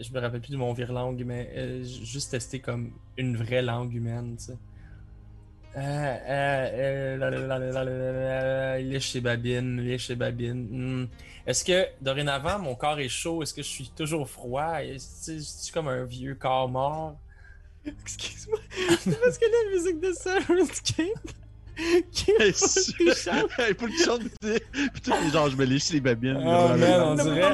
Je, 0.00 0.12
me- 0.12 0.20
rappelle 0.20 0.40
plus 0.40 0.52
de 0.52 0.56
mon 0.56 0.72
vire-langue, 0.72 1.22
mais 1.26 1.52
euh, 1.54 1.84
juste 1.84 2.30
tester 2.30 2.60
comme 2.60 2.92
une 3.18 3.36
vraie 3.36 3.62
langue 3.62 3.92
humaine, 3.92 4.36
tu 4.38 4.44
sais. 4.44 4.58
Euh, 5.76 5.80
euh, 5.80 7.18
euh, 7.20 8.80
Il 8.80 8.94
est 8.94 9.00
chez 9.00 9.20
Babine, 9.20 9.78
il 9.84 9.98
chez 9.98 10.14
Babine. 10.14 11.02
Hmm. 11.02 11.08
Est-ce 11.46 11.62
que 11.62 11.86
dorénavant 12.00 12.58
mon 12.58 12.74
corps 12.74 12.98
est 12.98 13.10
chaud? 13.10 13.42
Est-ce 13.42 13.52
que 13.52 13.62
je 13.62 13.68
suis 13.68 13.90
toujours 13.90 14.26
froid? 14.26 14.78
Je 14.82 14.96
suis 14.96 15.72
comme 15.72 15.88
un 15.88 16.04
vieux 16.04 16.34
corps 16.34 16.70
mort? 16.70 17.18
Excuse-moi, 17.84 18.58
c'est 18.98 19.20
parce 19.20 19.36
que 19.38 19.44
la 19.44 19.76
musique 19.76 20.00
de 20.00 20.12
Il 21.78 22.04
faut 22.54 23.86
que 23.86 23.90
tu 23.90 24.04
chantes. 24.04 24.22
Putain, 24.94 25.16
je 25.50 25.56
me 25.56 25.64
lèche 25.64 25.90
les 25.90 26.00
babines. 26.00 26.36
Oh, 26.38 26.68
man, 26.76 27.00
on 27.02 27.14
dirait-. 27.14 27.30
Il 27.30 27.36
y 27.36 27.42
a 27.42 27.50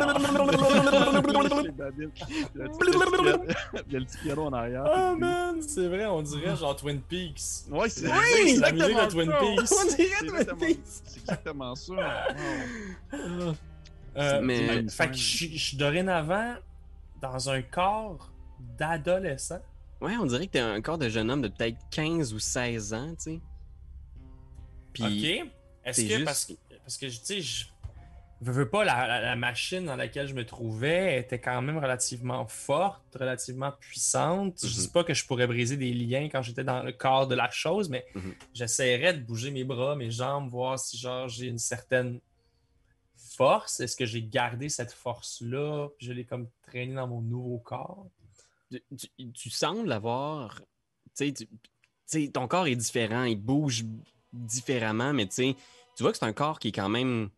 le 2.64 2.78
petit 2.78 3.22
piano- 3.22 3.44
il 3.88 3.92
y 3.92 3.96
a 3.96 3.98
le 3.98 4.04
petit 4.04 4.18
piano 4.22 4.42
en 4.44 4.52
arrière. 4.52 4.84
Oh 4.86 5.16
man, 5.16 5.60
c'est 5.62 5.88
vrai, 5.88 6.06
on 6.06 6.22
dirait 6.22 6.56
genre 6.56 6.76
Twin 6.76 7.00
Peaks. 7.00 7.68
Ouais, 7.70 7.88
c'est 7.88 8.06
Oui, 8.06 8.56
la 8.58 8.72
musique 8.72 8.96
de 8.96 9.10
Twin 9.10 9.30
Peaks. 9.30 9.72
On 9.72 9.84
dirait 9.84 9.96
C'est 9.96 10.06
Twin 10.26 10.34
exactement- 10.34 10.60
Peaks. 10.60 10.78
C'est 11.04 11.20
exactement 11.20 11.74
ça. 11.74 11.92
Wow. 13.12 13.54
Euh, 14.16 14.40
Mais- 14.42 14.88
fait- 14.88 15.08
que 15.08 15.14
je 15.16 15.22
suis- 15.22 15.56
je 15.58 15.64
suis 15.68 15.76
dorénavant 15.76 16.54
dans 17.20 17.50
un 17.50 17.62
corps 17.62 18.30
d'adolescent. 18.78 19.60
Ouais, 20.00 20.16
on 20.20 20.26
dirait 20.26 20.46
que 20.46 20.52
t'es 20.52 20.58
un 20.58 20.80
corps 20.82 20.98
de 20.98 21.08
jeune 21.08 21.30
homme 21.30 21.42
de 21.42 21.48
peut-être 21.48 21.78
15 21.90 22.34
ou 22.34 22.38
16 22.38 22.92
ans, 22.92 23.14
tu 23.16 23.34
sais. 23.34 23.40
Puis, 24.92 25.02
ok. 25.42 25.48
Est-ce 25.84 26.00
c'est 26.02 26.06
que 26.08 26.12
juste- 26.14 26.24
parce 26.24 26.44
que 26.46 26.52
parce 26.84 26.96
que 26.98 27.06
tu 27.06 27.12
sais 27.12 27.40
je 27.40 27.66
veux, 28.40 28.52
veux 28.52 28.68
pas 28.68 28.84
la, 28.84 29.06
la- 29.06 29.20
la 29.20 29.36
machine 29.36 29.84
dans 29.84 29.94
laquelle 29.96 30.26
je 30.26 30.34
me 30.34 30.44
trouvais 30.44 31.18
était 31.20 31.40
quand 31.40 31.60
même 31.62 31.78
relativement 31.78 32.46
forte, 32.48 33.02
relativement 33.14 33.70
puissante. 33.72 34.58
Je 34.62 34.66
Mhm. 34.66 34.72
dis 34.72 34.88
pas 34.88 35.04
que 35.04 35.14
je 35.14 35.24
pourrais 35.26 35.46
briser 35.46 35.76
des 35.76 35.92
liens 35.92 36.28
quand 36.30 36.42
j'étais 36.42 36.64
dans 36.64 36.82
le 36.82 36.92
corps 36.92 37.26
de 37.28 37.34
la 37.36 37.50
chose, 37.50 37.88
mais 37.88 38.04
Mhm. 38.14 38.34
j'essaierais 38.54 39.14
de 39.14 39.22
bouger 39.22 39.50
mes 39.52 39.64
bras, 39.64 39.94
mes 39.96 40.10
jambes, 40.10 40.48
voir 40.50 40.78
si 40.78 40.96
genre 40.98 41.28
j'ai 41.28 41.46
une 41.46 41.58
certaine 41.58 42.20
force. 43.16 43.80
Est-ce 43.80 43.96
que 43.96 44.04
j'ai 44.06 44.22
gardé 44.22 44.68
cette 44.68 44.92
force-là? 44.92 45.88
puis 45.96 46.06
Je 46.06 46.12
l'ai 46.12 46.24
comme 46.24 46.48
traîné 46.62 46.94
dans 46.94 47.06
mon 47.08 47.20
nouveau 47.20 47.58
corps. 47.58 48.06
tu, 48.70 48.82
tu- 48.96 49.32
tu 49.32 49.50
sembles 49.50 49.92
avoir. 49.92 50.60
Tu 51.16 51.34
sais, 52.06 52.28
ton 52.32 52.48
corps 52.48 52.66
est 52.66 52.74
différent, 52.76 53.24
il 53.24 53.36
bouge 53.36 53.84
différemment, 54.32 55.12
mais 55.12 55.26
tu 55.26 55.54
vois 56.00 56.12
que 56.12 56.18
c'est 56.18 56.24
un 56.24 56.32
corps 56.32 56.58
qui 56.58 56.68
est 56.68 56.72
quand 56.72 56.88
même 56.88 57.28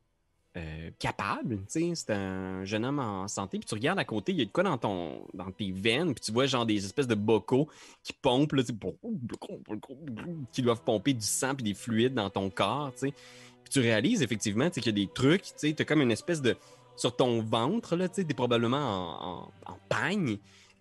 euh, 0.57 0.91
capable. 1.01 1.59
C'est 1.67 2.11
un 2.11 2.65
jeune 2.65 2.85
homme 2.85 3.01
en 3.01 3.27
santé. 3.27 3.59
Puis 3.59 3.67
tu 3.67 3.75
regardes 3.75 3.99
à 3.99 4.05
côté, 4.05 4.31
il 4.31 4.39
y 4.39 4.43
a 4.43 4.47
quoi 4.47 4.63
dans, 4.63 5.19
tes 5.51 5.73
veines, 5.73 6.15
puis 6.15 6.25
tu 6.25 6.31
vois 6.31 6.47
genre 6.47 6.65
des 6.65 6.85
espèces 6.85 7.09
de 7.09 7.17
bocaux 7.17 7.69
qui 8.05 8.13
pompent, 8.13 8.53
là, 8.53 8.63
qui 10.53 10.63
doivent 10.63 10.83
pomper 10.85 11.13
du 11.13 11.27
sang 11.27 11.57
puis 11.57 11.65
des 11.65 11.75
fluides 11.75 12.15
dans 12.15 12.31
ton 12.31 12.51
corps. 12.51 12.93
Puis 13.01 13.13
tu 13.69 13.81
réalises 13.81 14.23
effectivement 14.23 14.71
qu'il 14.71 14.87
y 14.87 14.89
a 14.91 14.93
des 14.93 15.09
trucs, 15.13 15.43
tu 15.59 15.75
as 15.77 15.85
comme 15.85 16.03
une 16.03 16.13
espèce 16.13 16.41
de. 16.41 16.57
Sur 16.97 17.17
ton 17.17 17.43
ventre, 17.43 17.97
tu 18.15 18.25
t'es 18.25 18.35
probablement 18.35 18.79
en, 18.79 19.53
en, 19.67 19.79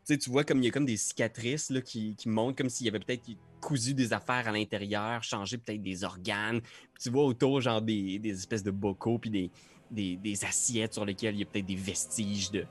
sais, 0.06 0.18
tu 0.18 0.30
vois 0.30 0.44
comme 0.44 0.60
il 0.60 0.66
y 0.66 0.68
a 0.68 0.72
comme 0.72 0.86
des 0.86 0.98
cicatrices 0.98 1.70
là, 1.70 1.82
qui, 1.82 2.16
qui 2.16 2.30
montrent 2.30 2.58
comme 2.58 2.70
s'il 2.70 2.86
y 2.86 2.90
avait 2.90 3.00
peut-être 3.00 3.24
cousu 3.62 3.94
des 3.94 4.12
affaires 4.14 4.48
à 4.48 4.52
l'intérieur, 4.52 5.24
changé 5.24 5.58
peut-être 5.58 5.82
des 5.82 6.04
organes. 6.04 6.62
Puis 6.62 7.04
tu 7.04 7.10
vois 7.10 7.24
autour, 7.26 7.62
genre, 7.62 7.82
des, 7.82 8.20
des 8.20 8.32
espèces 8.38 8.64
de 8.64 8.72
bocaux, 8.72 9.18
puis 9.20 9.30
des, 9.30 9.50
des, 9.90 10.16
des 10.18 10.44
assiettes 10.46 10.94
sur 10.94 11.06
lesquelles 11.06 11.36
il 11.36 11.40
y 11.40 11.44
a 11.44 11.46
peut-être 11.46 11.66
des 11.66 11.76
vestiges 11.76 12.52
de, 12.52 12.66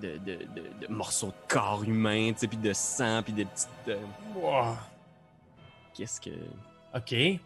de, 0.00 0.18
de, 0.18 0.38
de- 0.86 0.92
morceaux 0.92 1.28
de 1.28 1.48
corps 1.48 1.82
humain, 1.84 2.32
tu 2.32 2.40
sais, 2.40 2.46
puis 2.48 2.58
de 2.58 2.72
sang, 2.72 3.22
puis 3.22 3.32
de 3.32 3.44
petites. 3.44 3.68
euh, 3.88 3.98
Wow. 4.36 4.76
Qu'est-ce 5.94 6.20
que. 6.20 6.30
Ok. 6.94 7.12
Ouais, 7.12 7.40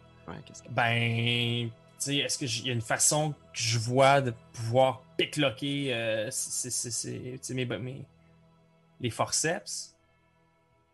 qu'est-ce 0.45 0.61
que. 0.63 0.69
Ben, 0.69 1.69
tu 1.69 1.73
sais, 1.97 2.17
est-ce 2.17 2.37
qu'il 2.37 2.67
y 2.67 2.69
a 2.69 2.73
une 2.73 2.81
façon 2.81 3.31
que 3.31 3.35
je 3.53 3.79
vois 3.79 4.21
de 4.21 4.33
pouvoir 4.53 5.01
picklocker 5.17 5.93
euh, 5.93 6.27
c'est- 6.31 6.69
c'est- 6.69 7.53
mes- 7.53 8.05
les 9.01 9.09
forceps? 9.09 9.97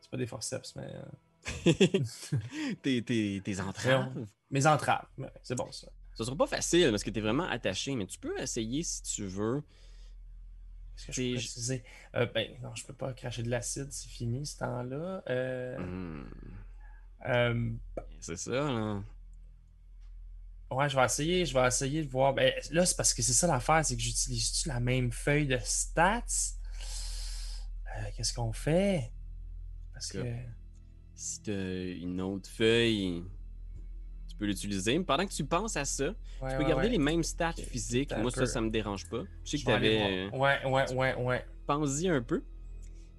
C'est 0.02 0.10
pas 0.10 0.18
des 0.18 0.28
forceps, 0.28 0.76
mais 0.76 0.88
euh, 0.88 1.04
tes, 2.82 3.02
tes, 3.04 3.42
tes 3.44 3.60
entraves. 3.62 4.26
mes 4.50 4.66
entraves. 4.68 5.06
Ouais, 5.18 5.32
c'est 5.44 5.56
bon, 5.56 5.72
ça. 5.72 5.88
Ce 6.16 6.24
sera 6.24 6.36
pas 6.36 6.48
facile 6.48 6.90
parce 6.90 7.04
que 7.04 7.12
tu 7.12 7.20
es 7.20 7.22
vraiment 7.22 7.48
attaché, 7.48 7.96
mais 7.96 8.08
tu 8.08 8.18
peux 8.18 8.40
essayer 8.40 8.82
si 8.84 9.04
tu 9.04 9.26
veux. 9.28 9.64
Est-ce 10.98 11.06
que 11.08 11.12
je 11.12 11.22
C'est- 11.22 11.30
peux 11.30 11.36
préciser? 11.36 11.84
Euh, 12.16 12.26
ben, 12.34 12.52
non, 12.64 12.74
je 12.74 12.86
peux 12.86 12.94
pas 12.94 13.14
cracher 13.14 13.44
de 13.44 13.50
l'acide, 13.50 13.92
c'est 13.92 14.10
fini 14.10 14.46
ce 14.46 14.58
temps-là. 14.58 15.24
Euh, 15.30 15.78
Hmm, 15.78 16.26
euh, 17.28 17.70
c'est 18.20 18.38
ça, 18.38 18.52
là. 18.52 19.02
Ouais, 20.72 20.90
je 20.90 20.96
vais 20.98 21.06
essayer, 21.06 21.46
je 21.46 21.54
vais 21.54 21.66
essayer 21.66 22.04
de 22.04 22.10
voir. 22.10 22.34
Ben, 22.34 22.52
là, 22.72 22.86
c'est 22.86 22.98
parce 22.98 23.14
que 23.14 23.22
c'est 23.22 23.34
ça 23.34 23.48
l'affaire, 23.48 23.86
c'est 23.86 23.96
que 23.96 24.02
j'utilise 24.02 24.66
la 24.66 24.80
même 24.80 25.12
feuille 25.12 25.48
de 25.48 25.58
stats? 25.64 26.24
Euh, 27.98 28.01
Qu'est-ce 28.16 28.34
qu'on 28.34 28.51
fait? 28.54 29.12
Parce 29.94 30.12
que. 30.12 30.20
Si 31.16 31.42
tu 31.42 31.51
as 31.51 31.84
une 31.96 32.22
autre 32.22 32.48
feuille, 32.48 33.24
tu 34.30 34.36
peux 34.36 34.46
l'utiliser. 34.46 34.98
Mais 35.00 35.04
pendant 35.04 35.25
que 35.25 35.32
tu 35.34 35.44
penses 35.46 35.75
à 35.75 35.84
ça, 35.84 36.10
Ouais, 36.39 36.51
tu 36.51 36.58
peux 36.58 36.63
ouais, 36.63 36.70
garder 36.70 36.86
ouais. 36.86 36.89
les 36.92 36.98
mêmes 37.00 37.24
stats 37.24 37.54
physiques. 37.54 38.12
Moi, 38.18 38.30
ça, 38.30 38.42
peu. 38.42 38.46
ça 38.46 38.62
me 38.62 38.70
dérange 38.70 39.10
pas. 39.10 39.24
Je 39.44 39.58
sais 39.58 39.63
que 39.63 39.72
avais. 39.72 40.30
Ouais, 40.30 40.63
ouais, 40.68 40.94
ouais, 40.94 41.16
ouais. 41.16 41.46
Pense-y 41.66 42.08
un 42.08 42.22
peu. 42.22 42.44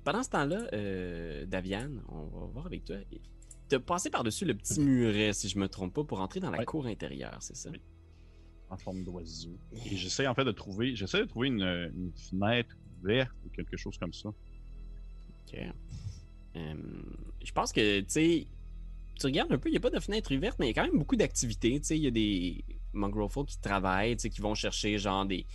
Pendant 0.05 0.23
ce 0.23 0.31
temps-là, 0.31 0.69
euh, 0.73 1.45
Davian, 1.47 1.91
on 2.09 2.27
va 2.27 2.47
voir 2.47 2.67
avec 2.67 2.85
toi. 2.85 2.97
Tu 3.69 3.75
as 3.75 3.81
passé 3.81 4.11
par-dessus 4.11 4.45
le 4.45 4.55
petit 4.55 4.79
muret, 4.81 5.33
si 5.33 5.49
je 5.49 5.59
me 5.59 5.69
trompe 5.69 5.93
pas, 5.95 6.05
pour 6.05 6.21
entrer 6.21 6.39
dans 6.39 6.51
la 6.53 6.59
Ouais. 6.59 6.65
cour 6.65 6.87
intérieure, 6.87 7.37
c'est 7.41 7.57
ça? 7.57 7.71
Oui. 7.71 7.81
en 8.71 8.77
forme 8.77 9.03
d'oiseau. 9.03 9.59
Et 9.73 9.97
j'essaie 9.97 10.27
en 10.27 10.35
fait 10.35 10.45
de 10.45 10.53
trouver, 10.53 10.95
j'essaie 10.95 11.21
de 11.21 11.25
trouver 11.25 11.49
une, 11.49 11.63
une 11.63 12.13
fenêtre 12.15 12.77
ouverte 13.03 13.33
ou 13.45 13.49
quelque 13.49 13.77
chose 13.79 13.97
comme 13.99 14.13
ça. 14.13 14.29
Ok. 15.49 15.59
Euh, 16.57 16.75
je 17.43 17.53
pense 17.53 17.73
que, 17.73 18.01
tu 18.01 18.07
sais, 18.09 18.47
tu 19.19 19.27
regardes 19.27 19.53
un 19.53 19.59
peu, 19.59 19.69
il 19.69 19.73
n'y 19.73 19.79
a 19.79 19.81
pas 19.81 19.91
de 19.91 20.01
fenêtre 20.01 20.35
ouverte, 20.35 20.59
mais 20.59 20.67
il 20.67 20.69
y 20.69 20.79
a 20.79 20.83
quand 20.83 20.89
même 20.89 20.99
beaucoup 20.99 21.17
d'activités. 21.17 21.79
Tu 21.81 21.87
sais, 21.87 21.97
il 21.97 22.05
y 22.05 22.07
a 22.07 22.11
des 22.11 22.65
mongrel 22.93 23.29
folk 23.29 23.49
qui 23.49 23.61
travaillent, 23.61 24.17
tu 24.17 24.23
sais, 24.23 24.31
qui 24.31 24.41
vont 24.41 24.55
chercher 24.55 24.99
genre 24.99 25.27
des, 25.27 25.47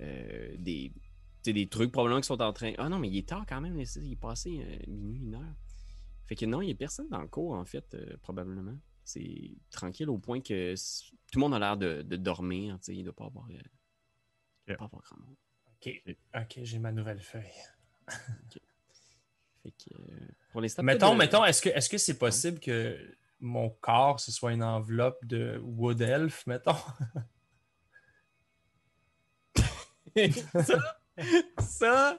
euh, 0.00 0.54
des, 0.58 0.92
tu 0.94 1.00
sais, 1.42 1.52
des 1.52 1.68
trucs 1.68 1.92
probablement 1.92 2.20
qui 2.20 2.26
sont 2.26 2.40
en 2.40 2.52
train. 2.52 2.72
Ah 2.78 2.88
non, 2.88 2.98
mais 2.98 3.08
il 3.08 3.16
est 3.16 3.28
tard 3.28 3.44
quand 3.48 3.60
même, 3.60 3.78
il 3.78 4.12
est 4.12 4.20
passé 4.20 4.60
euh, 4.60 4.90
minuit, 4.90 5.20
une 5.20 5.34
heure. 5.34 5.56
Fait 6.26 6.36
que 6.36 6.46
non, 6.46 6.62
il 6.62 6.66
n'y 6.66 6.72
a 6.72 6.76
personne 6.76 7.08
dans 7.08 7.20
le 7.20 7.28
cours, 7.28 7.54
en 7.54 7.64
fait, 7.64 7.94
euh, 7.94 8.16
probablement. 8.22 8.76
C'est 9.04 9.56
tranquille 9.70 10.08
au 10.08 10.18
point 10.18 10.40
que 10.40 10.74
tout 10.74 11.38
le 11.38 11.40
monde 11.40 11.54
a 11.54 11.58
l'air 11.58 11.76
de, 11.76 12.02
de 12.02 12.16
dormir, 12.16 12.78
tu 12.78 12.86
sais, 12.86 12.94
il 12.94 13.00
ne 13.00 13.04
doit 13.04 13.16
pas 13.16 13.26
avoir, 13.26 13.48
euh, 13.50 14.76
pas 14.76 14.88
grand 14.88 15.18
monde. 15.18 15.36
Ok, 15.74 16.02
ok, 16.34 16.60
j'ai 16.62 16.78
ma 16.78 16.92
nouvelle 16.92 17.20
feuille. 17.20 17.50
Fait 19.62 19.70
que, 19.72 19.94
euh, 19.94 20.28
pour 20.52 20.62
pas 20.62 20.82
Mettons, 20.82 21.12
de- 21.12 21.18
mettons, 21.18 21.44
est-ce 21.44 21.60
que 21.62 21.68
est-ce 21.68 21.88
que 21.88 21.98
c'est 21.98 22.18
possible 22.18 22.60
que 22.60 22.96
mon 23.40 23.70
corps 23.70 24.20
ce 24.20 24.32
soit 24.32 24.52
une 24.52 24.62
enveloppe 24.62 25.24
de 25.24 25.60
Wood 25.62 26.00
Elf, 26.00 26.46
mettons? 26.46 26.76
ça, 30.64 30.78
ça, 31.58 32.18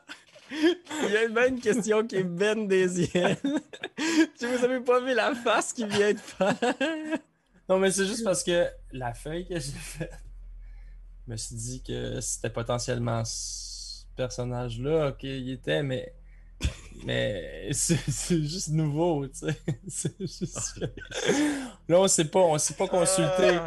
il 0.52 1.12
y 1.12 1.18
a 1.18 1.28
même 1.30 1.56
une 1.56 1.60
question 1.62 2.06
qui 2.06 2.18
est 2.18 2.24
ben 2.24 2.68
des 2.68 3.02
yeux. 3.02 3.36
si 4.36 4.46
vous 4.46 4.64
avez 4.64 4.80
pas 4.82 5.00
vu 5.02 5.14
la 5.14 5.34
face 5.36 5.74
qu'il 5.74 5.88
vient 5.88 6.14
de 6.14 6.20
faire. 6.20 6.56
Non, 7.68 7.80
mais 7.80 7.92
c'est 7.92 8.06
juste 8.06 8.24
parce 8.24 8.44
que 8.44 8.68
la 8.92 9.14
feuille 9.14 9.48
que 9.48 9.60
j'ai 9.60 9.72
faite, 9.72 10.12
je 11.26 11.32
me 11.32 11.38
suis 11.38 11.56
dit 11.56 11.84
que 11.84 12.20
c'était 12.22 12.50
potentiellement 12.50 13.24
ce 13.26 14.06
personnage-là, 14.16 15.10
ok, 15.10 15.24
il 15.24 15.52
était, 15.52 15.84
mais. 15.84 16.14
Mais 17.06 17.70
c'est 17.72 17.98
juste 18.44 18.70
nouveau, 18.70 19.28
tu 19.28 19.40
sais. 19.40 19.56
C'est 19.88 20.20
juste. 20.20 20.80
Là, 21.88 22.00
on 22.00 22.08
sait 22.08 22.26
pas, 22.26 22.40
on 22.40 22.58
s'est 22.58 22.76
pas 22.76 22.88
consulté. 22.88 23.58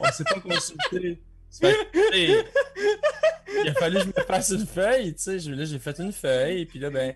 On 0.00 0.12
s'est 0.12 0.24
pas 0.24 0.40
consulté. 0.40 1.20
Que, 1.60 2.12
tu 2.12 2.48
il 3.62 3.68
a 3.70 3.74
fallu 3.74 3.96
que 3.96 4.02
je 4.02 4.06
me 4.08 4.26
fasse 4.26 4.50
une 4.50 4.66
feuille, 4.66 5.14
tu 5.14 5.22
sais. 5.22 5.38
Là, 5.50 5.64
j'ai 5.64 5.78
fait 5.78 5.98
une 5.98 6.12
feuille, 6.12 6.60
et 6.62 6.66
puis 6.66 6.78
là, 6.78 6.90
ben, 6.90 7.14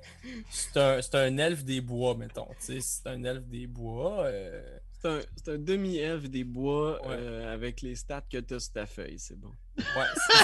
c'est 0.50 0.76
un, 0.78 1.00
un 1.14 1.38
elfe 1.38 1.64
des 1.64 1.80
bois, 1.80 2.14
mettons. 2.16 2.48
Tu 2.64 2.80
sais, 2.80 2.80
c'est 2.80 3.06
un 3.08 3.22
elfe 3.24 3.44
des 3.46 3.66
bois. 3.66 4.24
euh, 4.24 4.78
C'est 5.02 5.48
un, 5.52 5.58
demi-elfe 5.58 6.30
des 6.30 6.44
bois 6.44 7.00
Ouais. 7.06 7.16
euh, 7.18 7.52
avec 7.52 7.82
les 7.82 7.94
stats 7.94 8.24
que 8.32 8.38
t'as 8.38 8.58
sur 8.60 8.72
ta 8.72 8.86
feuille, 8.86 9.18
c'est 9.18 9.38
bon. 9.38 9.52
Ouais, 9.76 9.84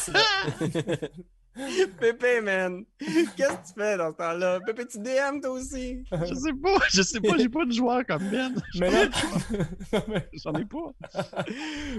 c'est 0.04 0.12
ça. 0.12 0.18
Pépé, 2.00 2.40
man! 2.40 2.84
Qu'est-ce 2.98 3.30
que 3.30 3.66
tu 3.68 3.72
fais 3.78 3.96
dans 3.96 4.10
ce 4.12 4.16
temps-là? 4.16 4.60
Pépé, 4.66 4.86
tu 4.86 4.98
DM 4.98 5.40
toi 5.40 5.50
aussi? 5.52 6.04
Je 6.10 6.34
sais 6.34 6.52
pas, 6.52 6.78
je 6.90 7.02
sais 7.02 7.20
pas, 7.20 7.36
j'ai 7.38 7.48
pas 7.48 7.64
de 7.64 7.72
joueur 7.72 8.04
comme 8.06 8.28
Ben. 8.30 8.54
Mais 8.78 8.90
là, 8.90 9.08
J'en 10.32 10.52
ai 10.54 10.64
pas. 10.64 10.92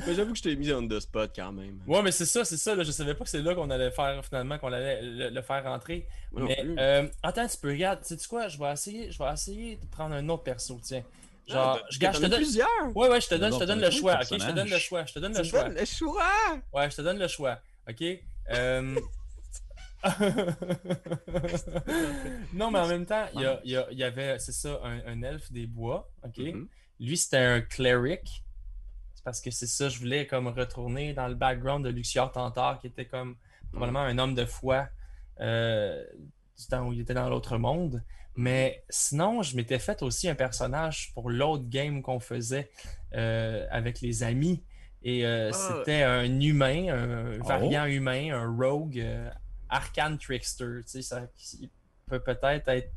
Mais 0.05 0.13
j'avoue 0.15 0.31
que 0.33 0.37
je 0.37 0.43
t'ai 0.43 0.55
mis 0.55 0.71
on 0.73 0.87
the 0.87 0.99
spot 0.99 1.31
quand 1.35 1.51
même. 1.51 1.79
Ouais, 1.87 2.01
mais 2.01 2.11
c'est 2.11 2.25
ça, 2.25 2.45
c'est 2.45 2.57
ça. 2.57 2.75
Là, 2.75 2.83
je 2.83 2.91
savais 2.91 3.13
pas 3.15 3.23
que 3.23 3.29
c'est 3.29 3.41
là 3.41 3.55
qu'on 3.55 3.69
allait 3.69 3.91
faire 3.91 4.23
finalement, 4.25 4.57
qu'on 4.59 4.71
allait 4.73 5.01
le, 5.01 5.29
le 5.29 5.41
faire 5.41 5.63
rentrer. 5.63 6.07
Mais 6.33 6.63
euh, 6.77 7.07
attends, 7.23 7.47
tu 7.47 7.57
peux 7.57 7.69
regarder. 7.69 8.01
Tu 8.05 8.17
sais 8.17 8.27
quoi, 8.27 8.47
je 8.47 8.57
vais 8.59 8.71
essayer, 8.71 9.11
je 9.11 9.17
vais 9.17 9.31
essayer 9.33 9.77
de 9.77 9.85
prendre 9.87 10.13
un 10.15 10.27
autre 10.29 10.43
perso, 10.43 10.79
tiens. 10.83 11.03
Genre, 11.47 11.79
Ah, 11.81 11.85
je, 11.89 11.97
gars, 11.97 12.11
je 12.11 12.19
te 12.19 12.25
donne. 12.25 12.35
plusieurs! 12.41 12.67
Ouais, 12.93 13.07
ouais, 13.07 13.21
je 13.21 13.27
te 13.29 13.35
donne, 13.35 13.53
je 13.53 13.59
te 13.59 13.63
donne 13.63 13.79
le 13.79 13.89
choix. 13.89 14.15
Ok, 14.15 14.27
je 14.31 14.45
te 14.47 14.51
donne 14.51 14.69
le 14.69 14.77
choix. 14.77 15.05
Je 15.05 15.13
te 15.13 15.19
donne 15.19 15.31
Tu 15.31 15.37
le 15.37 15.43
choix. 15.45 15.69
le 15.69 15.85
choix! 15.85 16.59
Ouais, 16.73 16.89
je 16.91 16.95
te 16.97 17.01
donne 17.01 17.17
le 17.19 17.27
choix. 17.29 17.59
Ok? 17.89 18.03
Euh, 18.53 18.99
non, 22.53 22.71
mais 22.71 22.79
en 22.79 22.87
même 22.87 23.05
temps, 23.05 23.25
il 23.35 23.41
y, 23.91 24.03
avait, 24.03 24.39
c'est 24.39 24.51
ça, 24.51 24.79
un, 24.83 24.99
un 25.05 25.21
elfe 25.23 25.51
des 25.51 25.67
bois. 25.67 26.09
Ok? 26.23 26.37
Mhm. 26.37 26.67
Lui, 26.99 27.17
c'était 27.17 27.37
un 27.37 27.61
cleric. 27.61 28.43
C'est 29.13 29.23
parce 29.23 29.41
que 29.41 29.51
c'est 29.51 29.67
ça, 29.67 29.89
je 29.89 29.99
voulais 29.99 30.25
comme 30.27 30.47
retourner 30.47 31.13
dans 31.13 31.27
le 31.27 31.35
background 31.35 31.83
de 31.85 31.89
Luxior 31.89 32.31
Tantar, 32.31 32.79
qui 32.79 32.87
était 32.87 33.05
comme 33.05 33.35
probablement 33.71 34.01
un 34.01 34.17
homme 34.17 34.35
de 34.35 34.45
foi 34.45 34.87
euh, 35.39 36.03
du 36.57 36.65
temps 36.67 36.87
où 36.87 36.93
il 36.93 37.01
était 37.01 37.13
dans 37.13 37.29
l'autre 37.29 37.57
monde. 37.57 38.03
Mais 38.35 38.83
sinon, 38.89 39.41
je 39.41 39.55
m'étais 39.55 39.79
fait 39.79 40.01
aussi 40.03 40.29
un 40.29 40.35
personnage 40.35 41.11
pour 41.13 41.29
l'autre 41.29 41.65
game 41.67 42.01
qu'on 42.01 42.19
faisait 42.19 42.69
euh, 43.15 43.65
avec 43.71 44.01
les 44.01 44.23
amis. 44.23 44.63
Et 45.03 45.25
euh, 45.25 45.51
Ah. 45.53 45.73
c'était 45.79 46.03
un 46.03 46.39
humain, 46.39 46.87
un 46.89 47.39
Oh. 47.39 47.43
variant 47.47 47.85
humain, 47.85 48.31
un 48.33 48.55
rogue, 48.55 49.03
arcane 49.69 50.17
trickster. 50.17 50.81
Tu 50.83 50.89
sais, 50.89 51.01
ça 51.01 51.27
il 51.59 51.69
peut 52.07 52.19
peut-être 52.19 52.67
être. 52.67 52.91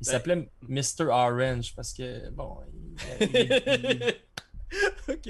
Il 0.00 0.04
Ben- 0.06 0.12
s'appelait 0.12 0.48
Mr. 0.68 1.06
Orange 1.10 1.74
parce 1.74 1.92
que, 1.92 2.30
bon, 2.30 2.58
il- 3.20 4.14
ok, 5.08 5.28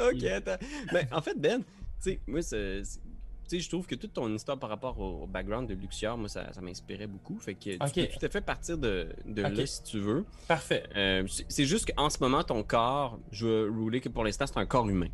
ok, 0.00 0.24
attends. 0.24 0.66
Mais 0.92 1.06
en 1.12 1.20
fait, 1.22 1.34
Ben, 1.38 1.62
tu 1.62 1.66
sais, 2.00 2.20
moi, 2.26 2.42
c'est- 2.42 2.82
c'est- 2.84 3.00
tu 3.48 3.56
sais, 3.56 3.60
je 3.60 3.68
trouve 3.70 3.86
que 3.86 3.94
toute 3.94 4.12
ton 4.12 4.32
histoire 4.34 4.58
par 4.58 4.68
rapport 4.68 4.98
au, 4.98 5.26
background 5.26 5.68
de 5.68 5.74
Luxior, 5.74 6.18
moi, 6.18 6.28
ça, 6.28 6.52
ça 6.52 6.60
m'inspirait 6.60 7.06
beaucoup. 7.06 7.38
Fait 7.38 7.54
que 7.54 7.70
tu 7.70 7.78
peux 7.78 8.18
tout 8.18 8.26
à 8.26 8.28
fait 8.28 8.40
partir 8.42 8.76
de, 8.76 9.08
de 9.24 9.42
là 9.42 9.66
si 9.66 9.82
tu 9.84 9.98
veux. 10.00 10.26
Parfait. 10.46 10.82
Euh, 10.96 11.26
c'est 11.48 11.64
juste 11.64 11.90
qu'en 11.92 12.10
ce 12.10 12.18
moment, 12.20 12.42
ton 12.44 12.62
corps, 12.62 13.18
je 13.30 13.46
vais 13.46 13.68
rouler 13.68 14.00
que 14.00 14.08
pour 14.10 14.24
l'instant, 14.24 14.46
c'est 14.46 14.58
un 14.58 14.66
corps 14.66 14.88
humain. 14.88 15.08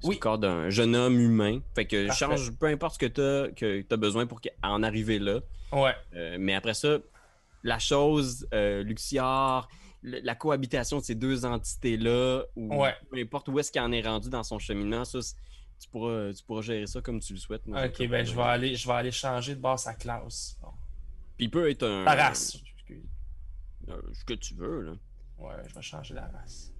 C'est 0.00 0.08
Oui. 0.08 0.14
le 0.16 0.20
corps 0.20 0.38
d'un 0.38 0.70
jeune 0.70 0.94
homme 0.94 1.18
humain. 1.18 1.60
Fait 1.74 1.84
que 1.86 2.06
Parfait. 2.06 2.24
change 2.26 2.52
peu 2.52 2.66
importe 2.66 2.94
ce 2.94 2.98
que 2.98 3.06
tu 3.06 3.20
as, 3.20 3.52
que 3.52 3.84
as 3.92 3.96
besoin 3.96 4.26
pour 4.26 4.40
en 4.62 4.82
arriver 4.82 5.18
là. 5.18 5.40
Ouais. 5.72 5.94
Euh, 6.14 6.36
mais 6.38 6.54
après 6.54 6.74
ça, 6.74 6.98
la 7.64 7.78
chose, 7.78 8.46
euh, 8.54 8.82
Luxior, 8.84 9.68
le- 10.02 10.20
la 10.22 10.34
cohabitation 10.36 10.98
de 10.98 11.02
ces 11.02 11.14
deux 11.16 11.44
entités-là, 11.44 12.42
ou 12.54 12.74
Ouais. 12.82 12.94
peu 13.10 13.18
importe 13.18 13.48
où 13.48 13.58
est-ce 13.58 13.72
qu'il 13.72 13.80
en 13.82 13.90
est 13.92 14.02
rendu 14.06 14.30
dans 14.30 14.44
son 14.44 14.58
cheminement, 14.60 15.04
ça, 15.04 15.18
tu 15.80 15.88
pourras, 15.88 16.32
tu 16.32 16.44
pourras 16.44 16.62
gérer 16.62 16.86
ça 16.86 17.00
comme 17.00 17.18
tu 17.20 17.32
le 17.32 17.38
souhaites. 17.40 17.66
Moi, 17.66 17.84
Ok, 17.86 18.06
ben 18.08 18.24
je 18.24 18.34
vais 18.34 18.42
aller, 18.42 18.74
je 18.76 18.86
vais 18.86 18.94
aller 18.94 19.10
changer 19.12 19.54
de 19.56 19.60
base 19.60 19.82
sa 19.82 19.94
classe. 19.94 20.56
Bon. 20.62 20.68
Puis 21.36 21.46
il 21.46 21.50
peut 21.50 21.68
être 21.68 21.84
un. 21.84 22.04
La 22.04 22.14
race. 22.14 22.56
Euh, 23.88 24.00
ce 24.12 24.24
que 24.24 24.34
tu 24.34 24.54
veux, 24.54 24.82
là. 24.82 24.92
Ouais, 25.38 25.54
je 25.66 25.74
vais 25.74 25.82
changer 25.82 26.14
la 26.14 26.26
race. 26.28 26.72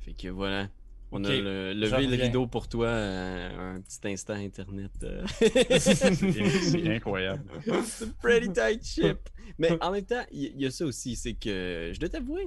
Fait 0.00 0.12
que 0.14 0.28
voilà. 0.28 0.68
On 1.12 1.22
a 1.24 1.28
le- 1.30 1.72
levé 1.72 2.06
le 2.06 2.22
rideau 2.22 2.46
pour 2.46 2.68
toi, 2.68 2.88
euh, 2.88 3.74
un 3.76 3.80
petit 3.80 3.98
instant 4.08 4.34
Internet. 4.34 4.90
euh. 5.04 5.24
C'est 5.78 6.88
incroyable. 6.96 7.44
C'est 7.84 8.12
pretty 8.16 8.52
tight 8.52 8.84
ship. 8.84 9.28
Mais 9.58 9.70
en 9.82 9.92
même 9.92 10.04
temps, 10.04 10.24
il 10.32 10.60
y, 10.60 10.66
a 10.66 10.70
ça 10.70 10.84
aussi, 10.84 11.14
c'est 11.16 11.34
que 11.34 11.92
je 11.94 12.00
dois 12.00 12.08
t'avouer, 12.08 12.46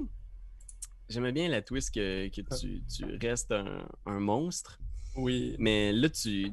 j'aimais 1.08 1.32
bien 1.32 1.48
la 1.48 1.62
twist 1.62 1.92
que, 1.94 2.28
que 2.28 2.42
tu, 2.60 2.82
tu 2.94 3.04
restes 3.26 3.50
un, 3.52 3.86
un 4.06 4.20
monstre, 4.20 4.78
Oui. 5.16 5.56
mais 5.58 5.92
là, 5.92 6.08
tu, 6.10 6.52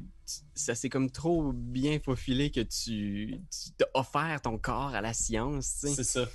ça 0.54 0.74
s'est 0.74 0.88
comme 0.88 1.10
trop 1.10 1.52
bien 1.52 2.00
faufilé 2.00 2.50
que 2.50 2.60
tu 2.60 3.38
tu 3.50 3.70
t'as 3.76 3.84
offert 3.94 4.40
ton 4.40 4.56
corps 4.58 4.94
à 4.94 5.00
la 5.02 5.12
science, 5.12 5.78
tu 5.80 5.88
sais, 5.88 5.94
C'est 5.94 6.04
ça. 6.04 6.28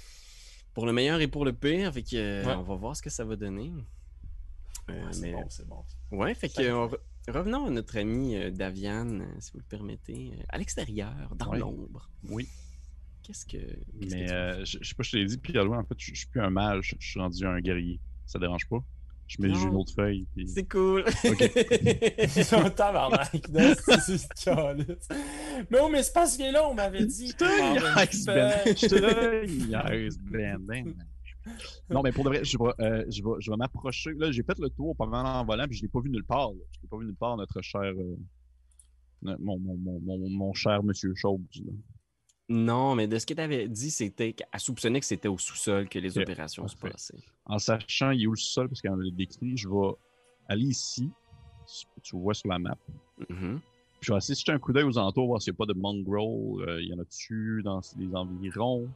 pour 0.76 0.86
le 0.86 0.94
meilleur 0.94 1.20
et 1.20 1.28
pour 1.28 1.44
le 1.46 1.54
pire. 1.54 1.92
Fait 1.94 2.04
que 2.04 2.46
Ouais. 2.46 2.54
on 2.54 2.62
va 2.64 2.76
voir 2.76 2.96
ce 2.96 3.02
que 3.02 3.10
ça 3.10 3.26
va 3.26 3.36
donner. 3.36 3.72
Euh, 4.90 4.94
Ouais, 5.06 5.14
c'est 5.14 5.22
mais- 5.22 5.32
bon, 5.34 5.46
c'est 5.50 5.68
bon. 5.68 5.84
Ouais, 6.12 6.34
fait 6.36 6.50
que 6.50 6.62
re- 6.62 6.98
revenons 7.30 7.66
à 7.68 7.70
notre 7.70 7.98
ami 7.98 8.36
euh, 8.36 8.52
Davian, 8.52 9.20
euh, 9.22 9.26
si 9.40 9.52
vous 9.54 9.60
le 9.60 9.64
permettez, 9.66 10.34
euh, 10.38 10.44
à 10.50 10.58
l'extérieur, 10.58 11.34
dans 11.36 11.50
Ouais. 11.52 11.60
l'ombre. 11.60 12.10
Oui. 12.30 12.48
Qu'est-ce 13.24 13.46
que. 13.46 13.52
qu'est-ce 13.58 14.10
que 14.10 14.16
Mais 14.16 14.66
je, 14.66 14.78
je 14.82 14.88
sais 14.90 14.96
pas, 14.96 15.04
je 15.04 15.12
te 15.12 15.16
l'ai 15.18 15.26
dit, 15.26 15.38
puis 15.38 15.58
en 15.58 15.84
fait, 15.86 15.96
je, 15.98 16.12
je 16.14 16.18
suis 16.20 16.28
plus 16.28 16.42
un 16.42 16.50
mage, 16.50 16.96
je 17.00 17.08
suis 17.08 17.20
rendu 17.20 17.46
un 17.46 17.60
guerrier. 17.62 18.00
Ça 18.26 18.40
dérange 18.40 18.68
pas? 18.68 18.84
Je 19.28 19.42
mets 19.42 19.48
Non. 19.48 19.56
j'ai 19.56 19.68
une 19.68 19.76
autre 19.76 19.94
feuille. 19.96 20.28
Puis... 20.36 20.50
C'est 20.50 20.68
cool. 20.70 21.06
Son 22.44 22.70
tabarnak, 22.76 23.32
c'est. 23.34 24.28
Mais 25.72 25.78
oh, 25.82 25.88
mais 25.90 26.04
c'est 26.04 26.14
parce 26.14 26.36
que 26.38 26.52
là, 26.52 26.68
on 26.68 26.74
m'avait 26.74 27.06
dit. 27.06 27.30
Je 27.30 27.36
te 27.38 27.46
niaise, 27.46 28.26
ben. 28.26 28.52
Je 28.66 28.88
te 28.88 29.46
niaise, 29.46 30.20
Ben, 30.30 30.58
ben. 30.60 30.94
Non, 31.90 32.02
mais 32.02 32.12
pour 32.12 32.24
de 32.24 32.30
vrai, 32.30 32.44
je 32.44 32.58
vais, 32.58 32.84
euh, 32.86 33.06
je 33.10 33.22
vais, 33.24 33.32
je 33.40 33.52
vais 33.52 33.58
m'approcher. 33.58 34.12
Là, 34.14 34.32
j'ai 34.32 34.44
fait 34.44 34.58
le 34.60 34.70
tour 34.70 34.96
pendant 34.96 35.24
en 35.24 35.44
volant, 35.46 35.66
puis 35.68 35.78
je 35.78 35.82
l'ai 35.84 35.88
pas 35.90 36.00
vu 36.00 36.10
nulle 36.10 36.24
part. 36.26 36.52
là. 36.52 36.60
Je 36.72 36.80
l'ai 36.82 36.88
pas 36.88 36.98
vu 36.98 37.06
nulle 37.06 37.16
part, 37.16 37.36
notre 37.38 37.62
cher. 37.62 37.82
euh, 37.82 38.16
mon, 39.22 39.58
mon, 39.60 39.76
mon, 39.78 40.00
mon, 40.02 40.30
mon 40.30 40.54
cher 40.54 40.84
monsieur 40.84 41.14
là. 41.14 41.72
Non, 42.50 42.94
mais 42.96 43.08
de 43.08 43.18
ce 43.20 43.26
que 43.26 43.34
tu 43.34 43.40
avais 43.42 43.68
dit, 43.70 43.90
c'était 43.90 44.34
qu'elle 44.34 44.60
soupçonnait 44.60 45.00
que 45.00 45.06
c'était 45.06 45.30
au 45.30 45.38
sous-sol 45.38 45.88
que 45.88 45.98
les 45.98 46.18
opérations 46.18 46.68
se 46.68 46.76
passaient. 46.76 47.24
En 47.46 47.58
sachant 47.58 48.12
il 48.12 48.24
est 48.24 48.28
où 48.28 48.32
le 48.32 48.38
sol, 48.38 48.68
parce 48.68 48.82
qu'on 48.82 48.96
l'a 48.96 49.12
décrit, 49.12 49.56
je 49.56 49.68
vais 49.70 49.94
aller 50.50 50.66
ici. 50.66 51.10
Tu 52.04 52.18
vois 52.18 52.34
sur 52.34 52.50
la 52.50 52.60
map. 52.60 52.78
Mhm. 53.30 53.60
Puis 54.00 54.08
je 54.08 54.12
vais 54.12 54.18
essayer 54.18 54.34
de 54.36 54.40
jeter 54.40 54.52
un 54.52 54.60
coup 54.60 54.74
d'œil 54.74 54.84
aux 54.84 54.98
alentours, 54.98 55.28
voir 55.28 55.42
s'il 55.42 55.54
n'y 55.54 55.56
a 55.56 55.60
pas 55.66 55.74
de 55.74 55.80
mongrel. 55.80 56.68
euh, 56.68 56.82
Il 56.82 56.90
y 56.90 56.94
en 56.94 57.00
a 57.00 57.06
dessus 57.06 57.62
dans 57.64 57.80
les 57.98 58.14
environs? 58.14 58.90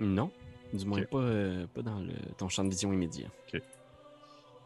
Non, 0.00 0.32
du 0.72 0.86
moins 0.86 1.00
Ok. 1.00 1.08
pas, 1.08 1.18
euh, 1.18 1.66
pas 1.68 1.82
dans 1.82 2.00
le, 2.00 2.14
ton 2.38 2.48
champ 2.48 2.64
de 2.64 2.70
vision 2.70 2.92
immédiat. 2.92 3.28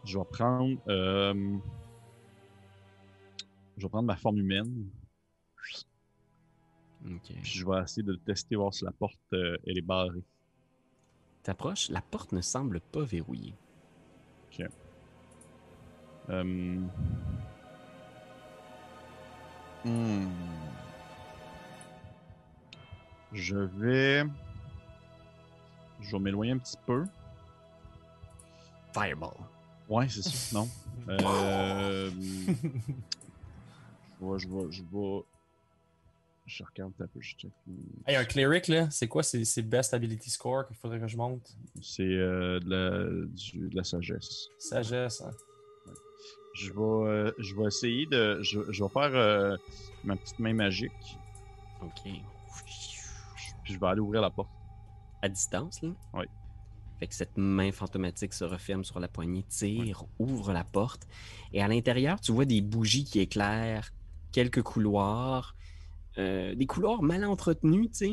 Je 0.04 0.18
vais 0.18 0.24
prendre. 0.24 0.78
euh, 0.88 1.58
Je 3.76 3.82
vais 3.82 3.88
prendre 3.88 4.06
ma 4.06 4.16
forme 4.16 4.38
humaine. 4.38 4.88
Ok. 7.04 7.32
Puis 7.42 7.50
je 7.52 7.66
vais 7.66 7.82
essayer 7.82 8.02
de 8.02 8.14
tester, 8.14 8.56
voir 8.56 8.72
si 8.72 8.84
la 8.84 8.92
porte 8.92 9.18
euh, 9.32 9.56
elle 9.66 9.78
est 9.78 9.82
barrée. 9.82 10.22
T'approches, 11.42 11.90
la 11.90 12.00
porte 12.00 12.32
ne 12.32 12.40
semble 12.40 12.80
pas 12.80 13.02
verrouillée. 13.04 13.54
Euh, 16.28 16.42
hmm. 19.84 20.28
Je 23.32 23.56
vais. 23.56 24.24
Je 26.00 26.12
vais 26.12 26.18
m'éloigner 26.22 26.52
un 26.52 26.58
petit 26.58 26.76
peu. 26.86 27.04
Fireball. 28.92 29.34
Ouais, 29.88 30.08
c'est 30.08 30.22
ça, 30.22 30.58
non? 30.58 30.68
Euh, 31.08 32.10
je 34.20 34.26
vais, 34.26 34.38
je 34.38 34.48
vais, 34.48 34.72
je 34.72 34.82
vais. 34.82 35.22
Je 36.46 36.64
regarde 36.64 36.92
un 37.00 37.06
peu, 37.06 37.20
je 37.20 37.36
check. 37.36 37.50
Hey, 38.06 38.16
un 38.16 38.24
cleric, 38.24 38.66
là, 38.68 38.90
c'est 38.90 39.06
quoi 39.06 39.22
c'est 39.22 39.44
c'est 39.44 39.62
best 39.62 39.94
ability 39.94 40.30
score 40.30 40.66
qu'il 40.66 40.76
faudrait 40.76 40.98
que 40.98 41.06
je 41.06 41.16
monte? 41.16 41.48
C'est 41.80 42.02
euh, 42.02 42.58
de, 42.60 42.68
la, 42.70 43.26
du- 43.36 43.68
de 43.68 43.76
la 43.76 43.84
sagesse. 43.84 44.48
Sagesse, 44.58 45.20
hein. 45.20 45.30
Je 46.54 46.72
vais, 46.72 46.80
euh, 46.80 47.32
je 47.38 47.54
vais 47.54 47.66
essayer 47.66 48.06
de. 48.06 48.40
Je, 48.42 48.60
je 48.72 48.82
vais 48.82 48.90
faire 48.90 49.14
euh, 49.14 49.56
ma 50.02 50.16
petite 50.16 50.38
main 50.40 50.54
magique. 50.54 51.18
Ok. 51.82 52.00
Puis 52.04 53.74
je 53.74 53.78
vais 53.78 53.86
aller 53.86 54.00
ouvrir 54.00 54.22
la 54.22 54.30
porte. 54.30 54.50
À 55.22 55.28
distance, 55.28 55.82
là? 55.82 55.90
Oui. 56.14 56.24
Fait 56.98 57.06
que 57.06 57.14
cette 57.14 57.36
main 57.36 57.72
fantomatique 57.72 58.32
se 58.32 58.44
referme 58.44 58.82
sur 58.82 59.00
la 59.00 59.08
poignée, 59.08 59.42
tire, 59.42 60.04
ouvre 60.18 60.52
la 60.52 60.64
porte. 60.64 61.06
Et 61.52 61.60
à 61.60 61.68
l'intérieur, 61.68 62.20
tu 62.20 62.32
vois 62.32 62.46
des 62.46 62.62
bougies 62.62 63.04
qui 63.04 63.20
éclairent, 63.20 63.92
quelques 64.32 64.62
couloirs, 64.62 65.54
euh, 66.18 66.54
des 66.54 66.66
couloirs 66.66 67.02
mal 67.02 67.24
entretenus, 67.24 67.90
tu 67.90 67.96
sais. 67.96 68.12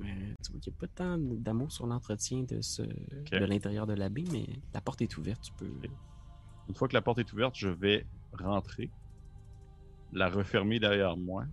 Euh, 0.00 0.34
tu 0.44 0.52
vois 0.52 0.60
qu'il 0.60 0.72
n'y 0.72 0.76
a 0.76 0.80
pas 0.80 0.86
tant 0.86 1.18
d'amour 1.18 1.72
sur 1.72 1.86
l'entretien 1.86 2.42
de, 2.44 2.60
ce, 2.60 2.82
de 2.82 3.44
l'intérieur 3.44 3.86
de 3.86 3.94
l'abbé, 3.94 4.24
mais 4.32 4.46
la 4.72 4.80
porte 4.80 5.02
est 5.02 5.16
ouverte, 5.16 5.42
tu 5.42 5.52
peux. 5.52 5.70
Une 6.68 6.74
fois 6.74 6.88
que 6.88 6.94
la 6.94 7.02
porte 7.02 7.18
est 7.18 7.32
ouverte, 7.32 7.56
je 7.56 7.68
vais 7.68 8.06
rentrer, 8.32 8.90
la 10.12 10.28
refermer 10.28 10.78
derrière 10.78 11.16
moi. 11.16 11.44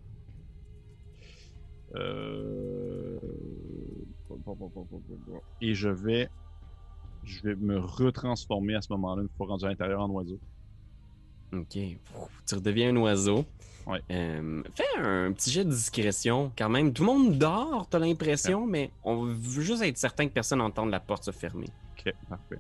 Euh, 1.95 3.19
Et 5.62 5.74
je 5.74 5.90
vais, 5.90 6.30
je 7.24 7.42
vais 7.42 7.56
me 7.56 7.78
retransformer 7.80 8.76
à 8.76 8.82
ce 8.82 8.92
moment-là, 8.94 9.22
une 9.24 9.30
fois 9.38 9.48
rendu 9.48 9.66
à 9.66 9.70
l'intérieur 9.70 10.02
en 10.02 10.10
oiseau. 10.10 10.40
Ok. 11.54 11.78
Tu 12.48 12.56
redeviens 12.56 12.90
un 12.96 12.98
oiseau. 12.98 13.46
Ouais. 13.88 14.02
Euh, 14.12 14.62
fais 14.76 14.84
un 15.00 15.32
petit 15.32 15.50
jet 15.50 15.66
de 15.66 15.72
discrétion 15.72 16.52
quand 16.56 16.70
même. 16.70 16.94
Tout 16.94 17.02
le 17.04 17.08
monde 17.08 17.38
dort, 17.40 17.88
t'as 17.90 17.98
l'impression, 17.98 18.68
mais 18.68 18.92
on 19.04 19.24
veut 19.24 19.62
juste 19.64 19.82
être 19.82 19.98
certain 19.98 20.28
que 20.28 20.34
personne 20.34 20.60
n'entende 20.60 20.92
la 20.92 21.00
porte 21.00 21.24
se 21.24 21.32
fermer. 21.32 21.68
Ok, 21.98 22.14
parfait. 22.30 22.60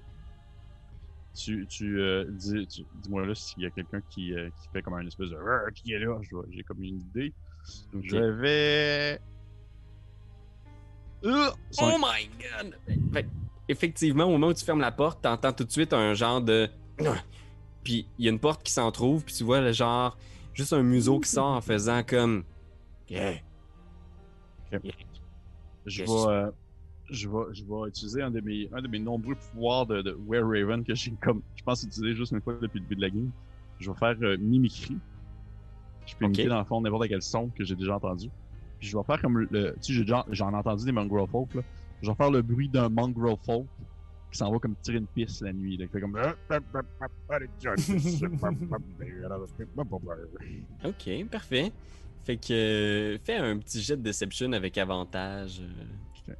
Tu, 1.35 1.67
tu, 1.67 1.99
euh, 2.01 2.25
dis, 2.31 2.65
tu- 2.67 2.85
dis-moi 2.95 3.25
là 3.25 3.35
s'il 3.35 3.61
y 3.63 3.65
a 3.65 3.69
quelqu'un 3.69 4.01
qui, 4.09 4.33
euh, 4.33 4.49
qui 4.49 4.67
fait 4.73 4.81
comme 4.81 4.95
un 4.95 5.05
espèce 5.05 5.29
de 5.29 5.71
qui 5.75 5.93
est 5.93 5.99
là. 5.99 6.19
J'ai 6.49 6.63
comme 6.63 6.81
une 6.83 6.99
idée. 6.99 7.33
Je 8.01 8.17
vais. 8.17 9.19
Euh, 11.25 11.49
Oh 11.81 11.97
my 11.99 12.29
god! 12.39 12.77
Fait 13.13 13.27
effectivement, 13.67 14.25
au 14.25 14.31
moment 14.31 14.47
où 14.47 14.53
tu 14.53 14.63
fermes 14.63 14.79
la 14.79 14.91
porte, 14.91 15.21
t'entends 15.21 15.51
tout 15.53 15.63
de 15.65 15.71
suite 15.71 15.93
un 15.93 16.13
genre 16.13 16.41
de. 16.41 16.69
Puis 17.83 18.07
il 18.17 18.25
y 18.25 18.27
a 18.27 18.31
une 18.31 18.39
porte 18.39 18.63
qui 18.63 18.71
s'entrouvre, 18.71 19.23
puis 19.23 19.33
tu 19.33 19.43
vois 19.43 19.61
le 19.61 19.71
genre. 19.71 20.17
Juste 20.53 20.73
un 20.73 20.83
museau 20.83 21.19
qui 21.19 21.29
sort 21.29 21.45
en 21.55 21.61
faisant 21.61 22.03
comme. 22.03 22.43
Yeah. 23.09 23.35
Je 25.85 26.01
Yes. 26.01 26.09
vais, 26.09 26.15
euh, 26.27 26.51
je 27.09 27.27
vais, 27.29 27.53
je 27.53 27.63
vais 27.63 27.87
utiliser 27.87 28.21
un 28.21 28.29
de 28.31 28.41
mes, 28.41 28.69
un 28.73 28.81
de 28.81 28.87
mes 28.87 28.99
nombreux 28.99 29.35
pouvoirs 29.35 29.85
de, 29.87 30.01
de 30.01 30.17
Were 30.27 30.43
Raven 30.47 30.83
que 30.83 30.93
j'ai 30.93 31.11
comme, 31.21 31.41
je 31.55 31.63
pense 31.63 31.81
utiliser 31.83 32.13
juste 32.15 32.31
une 32.33 32.41
fois 32.41 32.53
depuis 32.61 32.79
le 32.79 32.85
début 32.85 32.95
de 32.95 33.01
la 33.01 33.09
game. 33.09 33.31
Je 33.79 33.89
vais 33.89 33.97
faire 33.97 34.15
euh, 34.21 34.37
mimicry. 34.37 34.97
Je 36.05 36.15
peux 36.15 36.25
Ok. 36.25 36.35
imiter 36.35 36.49
dans 36.49 36.59
le 36.59 36.65
fond 36.65 36.81
n'importe 36.81 37.07
quel 37.07 37.21
son 37.21 37.47
que 37.49 37.63
j'ai 37.63 37.75
déjà 37.75 37.95
entendu. 37.95 38.29
Puis 38.79 38.87
je 38.89 38.97
vais 38.97 39.03
faire 39.03 39.21
comme 39.21 39.39
le, 39.39 39.75
tu 39.81 39.93
sais, 39.95 40.05
j'en 40.31 40.51
ai 40.51 40.55
entendu 40.55 40.85
des 40.85 40.91
mongrel 40.91 41.27
folk 41.27 41.53
là. 41.55 41.61
Je 42.01 42.09
vais 42.09 42.15
faire 42.15 42.31
le 42.31 42.41
bruit 42.41 42.69
d'un 42.69 42.87
mongrel 42.89 43.35
folk 43.45 43.67
qui 44.31 44.37
s'en 44.37 44.51
va 44.51 44.59
comme 44.59 44.75
tirer 44.77 44.97
une 44.97 45.07
piste 45.07 45.41
la 45.41 45.51
nuit. 45.51 45.75
Là, 45.75 45.85
qui 45.87 45.91
fait 45.93 46.01
comme. 46.01 46.15
Ok, 50.85 51.29
parfait. 51.29 51.71
Fait 52.23 52.37
que. 52.37 52.53
euh, 52.53 53.17
fais 53.23 53.35
un 53.37 53.57
petit 53.57 53.81
jet 53.81 53.97
de 53.97 54.01
deception 54.03 54.51
avec 54.53 54.77
avantage. 54.77 55.61
euh. 55.61 56.33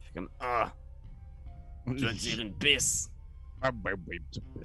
Fais 0.00 0.14
comme. 0.14 0.28
Ah! 0.40 0.72
Tu 1.86 2.04
vas 2.04 2.14
tirer 2.14 2.42
une 2.42 2.54
pisse! 2.54 3.10
Ah, 3.60 3.70
ben 3.72 3.94
oui, 4.08 4.18
tu 4.30 4.40
peux. 4.40 4.60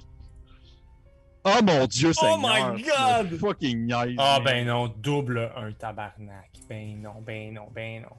Oh 1.44 1.58
mon 1.62 1.86
dieu, 1.86 2.10
Oh 2.10 2.12
Seigneur! 2.12 2.74
my 2.74 2.82
God! 2.82 3.38
Fucking 3.38 3.86
niaise! 3.86 4.14
Ah, 4.18 4.40
man. 4.40 4.44
ben 4.44 4.66
non, 4.66 4.88
double 4.88 5.50
un 5.56 5.72
tabarnak. 5.72 6.50
Ben 6.68 7.00
non, 7.00 7.22
ben 7.22 7.54
non, 7.54 7.68
ben 7.74 8.02
non. 8.02 8.16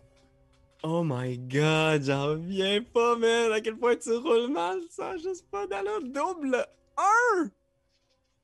Oh 0.84 1.04
my 1.06 1.38
god, 1.38 2.04
j'en 2.04 2.26
reviens 2.26 2.82
pas, 2.82 3.16
man! 3.18 3.52
À 3.52 3.62
quel 3.62 3.78
point 3.78 3.96
tu 3.96 4.12
roules 4.16 4.52
mal, 4.52 4.80
ça, 4.90 5.16
juste 5.18 5.48
pas 5.52 5.68
dans 5.68 5.82
le 5.84 6.10
double! 6.12 6.66
Un! 6.98 7.52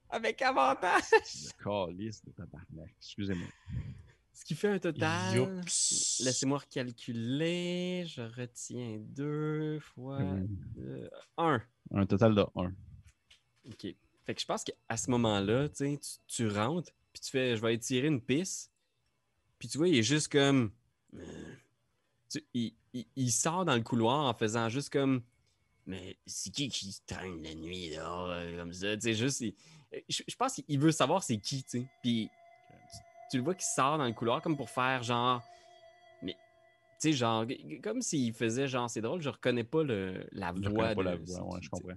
Avec 0.10 0.42
avantage! 0.44 1.02
Le 1.12 1.64
calice 1.64 2.24
de 2.24 2.32
tabarnak. 2.32 2.94
Excusez-moi. 3.00 3.48
Ce 4.32 4.46
qui 4.46 4.54
fait 4.54 4.70
un 4.70 4.78
total. 4.80 5.50
Laissez-moi 5.66 6.60
recalculer. 6.60 8.06
Je 8.08 8.22
retiens 8.22 9.00
deux 9.00 9.80
fois 9.80 10.20
deux- 10.76 11.10
un. 11.38 11.60
Un 11.96 12.06
total 12.06 12.36
de 12.36 12.46
1. 12.56 12.72
Ok. 13.68 13.88
Fait 14.28 14.36
que 14.36 14.42
je 14.42 14.46
pense 14.46 14.64
qu'à 14.66 14.98
ce 14.98 15.10
moment-là, 15.12 15.70
tu, 15.70 15.98
tu 16.28 16.50
rentres, 16.50 16.92
puis 17.14 17.22
tu 17.22 17.32
fais, 17.32 17.56
je 17.56 17.62
vais 17.62 17.74
étirer 17.74 18.08
une 18.08 18.20
pisse. 18.22 18.70
Puis 19.58 19.70
tu 19.70 19.78
vois, 19.78 19.88
il 19.88 19.96
est 19.98 20.04
juste 20.04 20.28
comme. 20.30 20.72
euh, 21.16 21.56
tu- 22.30 22.46
il, 22.54 22.74
il- 22.94 23.08
il 23.16 23.32
sort 23.32 23.64
dans 23.64 23.76
le 23.76 23.82
couloir 23.82 24.26
en 24.26 24.34
faisant 24.38 24.68
juste 24.68 24.90
comme. 24.92 25.24
Mais 25.86 26.18
c'est 26.26 26.50
qui 26.52 26.68
qui 26.68 26.94
traîne 27.08 27.42
la 27.42 27.56
nuit 27.56 27.92
dehors 27.96 28.30
euh, 28.30 28.58
comme 28.58 28.74
ça? 28.74 28.96
Tu 28.98 29.02
sais, 29.04 29.14
juste, 29.14 29.40
il, 29.40 29.56
euh, 29.94 30.00
je, 30.10 30.24
je 30.28 30.36
pense 30.36 30.56
qu'il 30.56 30.78
veut 30.78 30.92
savoir 30.92 31.24
c'est 31.24 31.38
qui, 31.38 31.64
tu 31.64 31.70
sais. 31.80 31.88
Puis 32.02 32.30
tu, 33.30 33.38
le 33.38 33.44
vois 33.44 33.56
qui 33.56 33.66
sort 33.66 33.98
dans 33.98 34.06
le 34.06 34.12
couloir 34.14 34.42
comme 34.42 34.58
pour 34.58 34.70
faire 34.70 35.04
genre. 35.04 35.42
Mais, 36.22 36.34
tu 36.34 36.40
sais, 37.00 37.14
genre, 37.14 37.46
comme 37.82 38.02
s'il 38.02 38.34
faisait 38.34 38.68
genre, 38.68 38.90
c'est 38.90 39.00
drôle, 39.00 39.22
je 39.22 39.30
reconnais 39.30 39.64
pas 39.64 39.84
le, 39.84 40.28
la 40.34 40.54
Je 40.62 40.68
voix. 40.68 40.90
reconnais 40.90 40.96
pas 40.96 41.04
de 41.04 41.10
la 41.10 41.16
voix, 41.16 41.54
ouais, 41.54 41.60
je 41.62 41.70
comprends. 41.70 41.94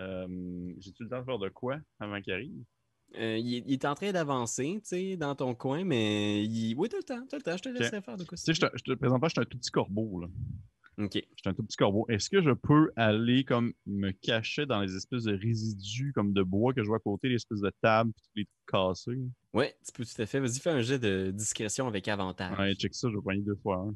Euh, 0.00 0.72
J'ai-tu 0.78 1.02
le 1.04 1.08
temps 1.08 1.20
de 1.20 1.24
faire 1.24 1.38
de 1.38 1.48
quoi 1.48 1.78
avant 1.98 2.20
qu'il 2.20 2.32
arrive? 2.32 2.62
Euh, 3.16 3.38
il, 3.38 3.54
est- 3.56 3.64
il 3.66 3.72
est 3.72 3.84
en 3.86 3.94
train 3.94 4.12
d'avancer, 4.12 4.80
tu 4.82 4.88
sais, 4.88 5.16
dans 5.16 5.34
ton 5.34 5.54
coin, 5.54 5.82
mais 5.84 6.44
il... 6.44 6.74
oui, 6.76 6.88
t'as 6.90 6.98
le 6.98 7.02
temps, 7.04 7.26
t'as 7.28 7.38
le 7.38 7.42
temps, 7.42 7.56
je 7.56 7.62
te 7.62 7.68
laisserai 7.70 8.02
faire 8.02 8.16
de 8.18 8.24
quoi 8.24 8.36
Tu 8.36 8.44
sais, 8.44 8.54
je 8.54 8.60
te, 8.60 8.66
je 8.74 8.82
te 8.82 8.92
présente 8.94 9.20
pas, 9.20 9.28
je 9.28 9.32
suis 9.32 9.40
un 9.40 9.44
tout 9.44 9.58
petit 9.58 9.70
corbeau, 9.70 10.20
là. 10.20 10.28
Ok. 10.98 11.14
Je 11.14 11.20
suis 11.20 11.48
un 11.48 11.54
tout 11.54 11.62
petit 11.62 11.76
corbeau. 11.76 12.04
Est-ce 12.08 12.28
que 12.28 12.42
je 12.42 12.50
peux 12.50 12.90
aller 12.96 13.44
comme 13.44 13.72
me 13.86 14.10
cacher 14.10 14.66
dans 14.66 14.80
les 14.80 14.94
espèces 14.96 15.22
de 15.24 15.32
résidus 15.36 16.12
comme 16.12 16.32
de 16.32 16.42
bois 16.42 16.74
que 16.74 16.82
je 16.82 16.88
vois 16.88 16.96
à 16.96 17.00
côté, 17.00 17.28
les 17.28 17.36
espèces 17.36 17.60
de 17.60 17.72
tables 17.80 18.12
puis 18.12 18.24
tous 18.24 18.30
les 18.36 18.44
trucs 18.44 18.66
cassés? 18.66 19.20
Ouais, 19.54 19.76
tu 19.86 19.92
peux 19.92 20.04
tout 20.04 20.20
à 20.20 20.26
fait. 20.26 20.40
Vas-y, 20.40 20.58
fais 20.58 20.70
un 20.70 20.80
jet 20.82 20.98
de 20.98 21.30
discrétion 21.30 21.86
avec 21.86 22.08
avantage. 22.08 22.58
Ouais, 22.58 22.74
check 22.74 22.94
ça, 22.94 23.08
je 23.10 23.16
vais 23.16 23.22
poigner 23.22 23.42
deux 23.42 23.54
fois 23.62 23.76
un. 23.88 23.94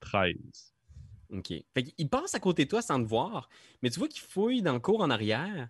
13. 0.00 0.69
OK. 1.32 1.52
Fait 1.74 1.82
qu'il 1.84 2.08
passe 2.08 2.34
à 2.34 2.40
côté 2.40 2.64
de 2.64 2.70
toi 2.70 2.82
sans 2.82 3.02
te 3.02 3.08
voir, 3.08 3.48
mais 3.82 3.90
tu 3.90 3.98
vois 3.98 4.08
qu'il 4.08 4.20
fouille 4.22 4.62
dans 4.62 4.72
le 4.72 4.80
cours 4.80 5.00
en 5.00 5.10
arrière, 5.10 5.68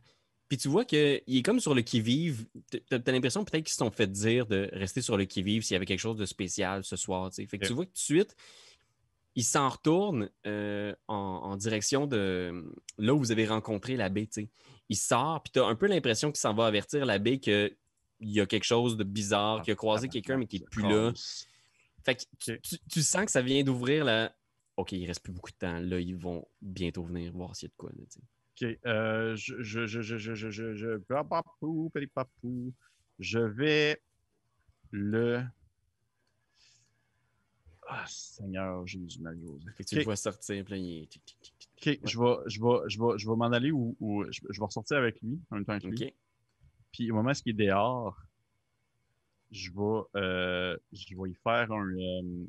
puis 0.49 0.57
tu 0.59 0.68
vois 0.68 0.85
qu'il 0.85 1.23
est 1.27 1.42
comme 1.44 1.61
sur 1.61 1.75
le 1.75 1.83
qui-vive. 1.83 2.46
T'as 2.88 2.99
t'as 2.99 3.12
l'impression 3.12 3.44
peut-être 3.44 3.64
qu'ils 3.64 3.73
se 3.73 3.79
sont 3.79 3.90
fait 3.90 4.11
dire 4.11 4.46
de 4.46 4.68
rester 4.73 5.01
sur 5.03 5.16
le 5.16 5.25
qui-vive 5.27 5.62
s'il 5.62 5.75
y 5.75 5.77
avait 5.77 5.87
quelque 5.87 6.01
chose 6.01 6.16
de 6.16 6.27
spécial 6.27 6.83
ce 6.85 6.96
soir. 6.96 7.31
Fait 7.35 7.46
que 7.46 7.66
tu 7.66 7.73
vois 7.73 7.85
que 7.85 7.90
tout 7.90 7.94
de 7.94 7.99
suite, 7.99 8.35
il 9.37 9.44
s'en 9.44 9.68
retourne 9.68 10.29
euh, 10.46 10.94
en, 11.07 11.14
en 11.14 11.57
direction 11.57 12.07
de 12.07 12.64
là 12.99 13.14
où 13.14 13.18
vous 13.18 13.31
avez 13.31 13.46
rencontré 13.46 13.96
l'abbé. 13.96 14.29
Il 14.88 14.96
sort, 14.96 15.42
puis 15.42 15.53
tu 15.53 15.61
as 15.61 15.66
un 15.66 15.77
peu 15.77 15.87
l'impression 15.87 16.33
qu'il 16.33 16.40
s'en 16.40 16.53
va 16.55 16.66
avertir 16.66 17.07
l'abbé 17.07 17.38
qu'il 17.38 17.77
y 18.20 18.40
a 18.40 18.46
quelque 18.46 18.64
chose 18.64 18.96
de 18.96 19.05
bizarre, 19.05 19.62
qu'il 19.62 19.73
a 19.73 19.77
croisé 19.77 20.09
quelqu'un, 20.09 20.37
mais 20.37 20.46
qui 20.46 20.59
n'est 20.59 20.66
plus 20.66 20.83
là. 20.83 21.12
Fait 22.05 22.16
que 22.16 22.23
tu, 22.40 22.53
Ok. 22.55 22.61
tu- 22.62 22.79
tu 22.90 23.03
sens 23.03 23.27
que 23.27 23.31
ça 23.31 23.42
vient 23.42 23.62
d'ouvrir 23.62 24.05
la. 24.05 24.35
OK, 24.76 24.92
il 24.92 25.06
reste 25.06 25.22
plus 25.22 25.33
beaucoup 25.33 25.50
de 25.50 25.56
temps. 25.56 25.78
Là, 25.78 26.00
ils 26.00 26.16
vont 26.16 26.46
bientôt 26.62 27.02
venir 27.04 27.33
voir 27.33 27.54
s'il 27.54 27.68
y 27.68 27.70
a 27.70 27.72
de 27.72 27.76
quoi. 27.76 27.90
là. 27.90 28.04
Ok, 28.62 28.78
euh, 28.87 29.37
je, 29.37 29.62
je, 29.62 29.87
je, 29.87 30.02
je, 30.02 30.16
je, 30.16 30.35
je, 30.35 30.74
vais 33.38 34.02
le. 34.90 35.42
Ah, 37.88 38.04
Seigneur 38.06 38.87
Jésus, 38.87 39.20
Marie-Josée. 39.20 39.70
Fait 39.76 39.85
que 39.85 39.88
tu 39.88 39.96
le 39.96 40.04
vois 40.04 40.16
sortir, 40.16 40.64
il 40.70 41.09
tic. 41.09 41.37
Ok, 41.76 41.98
je 42.04 42.18
vais, 42.18 42.37
je 42.46 42.61
vais, 42.61 42.88
je 42.88 42.98
vais, 43.00 43.18
je 43.18 43.28
vais 43.28 43.37
m'en 43.37 43.50
aller 43.50 43.72
ou, 43.72 43.96
ou 43.98 44.24
je, 44.30 44.40
je 44.48 44.61
vais 44.61 44.64
ressortir 44.64 44.98
avec 44.98 45.20
lui 45.22 45.40
en 45.50 45.56
même 45.56 45.64
temps 45.64 45.78
que 45.78 45.87
lui. 45.88 46.04
OK. 46.04 46.14
Puis 46.92 47.11
au 47.11 47.14
moment 47.14 47.30
où 47.30 47.42
il 47.46 47.50
est 47.50 47.66
dehors, 47.66 48.16
je 49.50 49.70
vais, 49.70 50.20
euh, 50.20 50.76
je 50.92 51.16
vais 51.16 51.30
y 51.30 51.35
faire 51.35 51.72
un, 51.72 51.90
euh, 51.96 52.46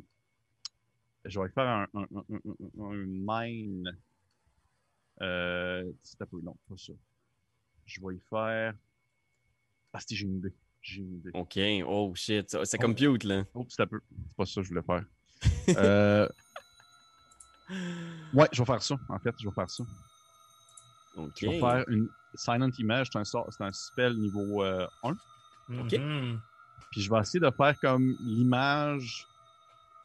je 1.25 1.39
vais 1.39 1.47
y 1.47 1.51
faire 1.51 1.67
un, 1.67 1.87
un, 1.93 2.01
un, 2.01 2.23
un, 2.29 2.83
un- 2.83 2.91
un 2.91 3.05
mine. 3.45 3.97
Euh, 5.21 5.91
c'est 6.01 6.21
un 6.21 6.25
peu 6.25 6.39
non, 6.41 6.55
pas 6.67 6.75
ça. 6.77 6.93
Je 7.85 8.01
vais 8.01 8.15
y 8.15 8.19
faire. 8.29 8.73
Ah, 9.93 9.99
si 9.99 10.15
j'ai 10.15 10.25
une 10.25 10.37
idée. 10.37 10.53
J'ai 10.81 11.01
une 11.01 11.17
idée. 11.17 11.31
OK. 11.33 11.59
Oh 11.85 12.13
shit. 12.15 12.49
Ça, 12.49 12.59
Oh. 12.63 12.77
compute, 12.81 13.23
là. 13.23 13.43
Oh, 13.53 13.65
c'est 13.69 13.81
un 13.81 13.87
peu. 13.87 13.99
C'est 14.27 14.35
pas 14.35 14.45
ça 14.45 14.61
que 14.61 14.63
je 14.63 14.69
voulais 14.69 14.81
faire. 14.81 15.03
euh, 15.77 16.27
ouais, 18.33 18.47
je 18.51 18.61
vais 18.61 18.65
faire 18.65 18.81
ça. 18.81 18.95
En 19.09 19.19
fait, 19.19 19.33
je 19.39 19.47
vais 19.47 19.53
faire 19.53 19.69
ça. 19.69 19.83
OK. 21.17 21.33
Je 21.39 21.47
vais 21.47 21.59
faire 21.59 21.83
une 21.89 22.07
Silent 22.35 22.71
Image. 22.79 23.09
C'est 23.11 23.19
un, 23.19 23.23
sort- 23.25 23.49
un 23.59 23.71
spell 23.71 24.15
niveau 24.17 24.63
euh, 24.63 24.87
1. 25.03 25.11
Ok. 25.79 25.89
Puis 26.91 27.01
je 27.01 27.09
vais 27.09 27.19
essayer 27.19 27.39
de 27.39 27.51
faire 27.51 27.79
comme 27.79 28.15
l'image, 28.21 29.27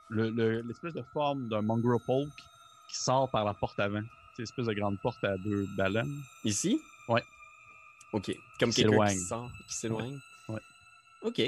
le- 0.08 0.30
le- 0.30 0.62
l'espèce 0.62 0.94
de 0.94 1.02
forme 1.12 1.48
d'un 1.48 1.62
mongrel 1.62 1.98
folk 2.04 2.28
qui 2.88 2.96
sort 2.96 3.30
par 3.30 3.44
la 3.44 3.54
porte 3.54 3.78
avant. 3.80 4.02
C'est 4.34 4.42
l'espèce 4.42 4.66
de 4.66 4.72
grande 4.74 5.00
porte 5.00 5.22
à 5.24 5.36
deux 5.38 5.66
ballons. 5.76 6.08
Ici? 6.44 6.78
Ouais. 7.08 7.22
OK. 8.12 8.30
Comme 8.60 8.70
quelqu'un 8.72 8.72
qui 8.72 8.72
s'éloigne. 8.72 9.18
sort, 9.18 9.50
qui 9.68 9.74
s'éloigne? 9.74 10.20
Ouais. 10.48 10.60
OK. 11.22 11.42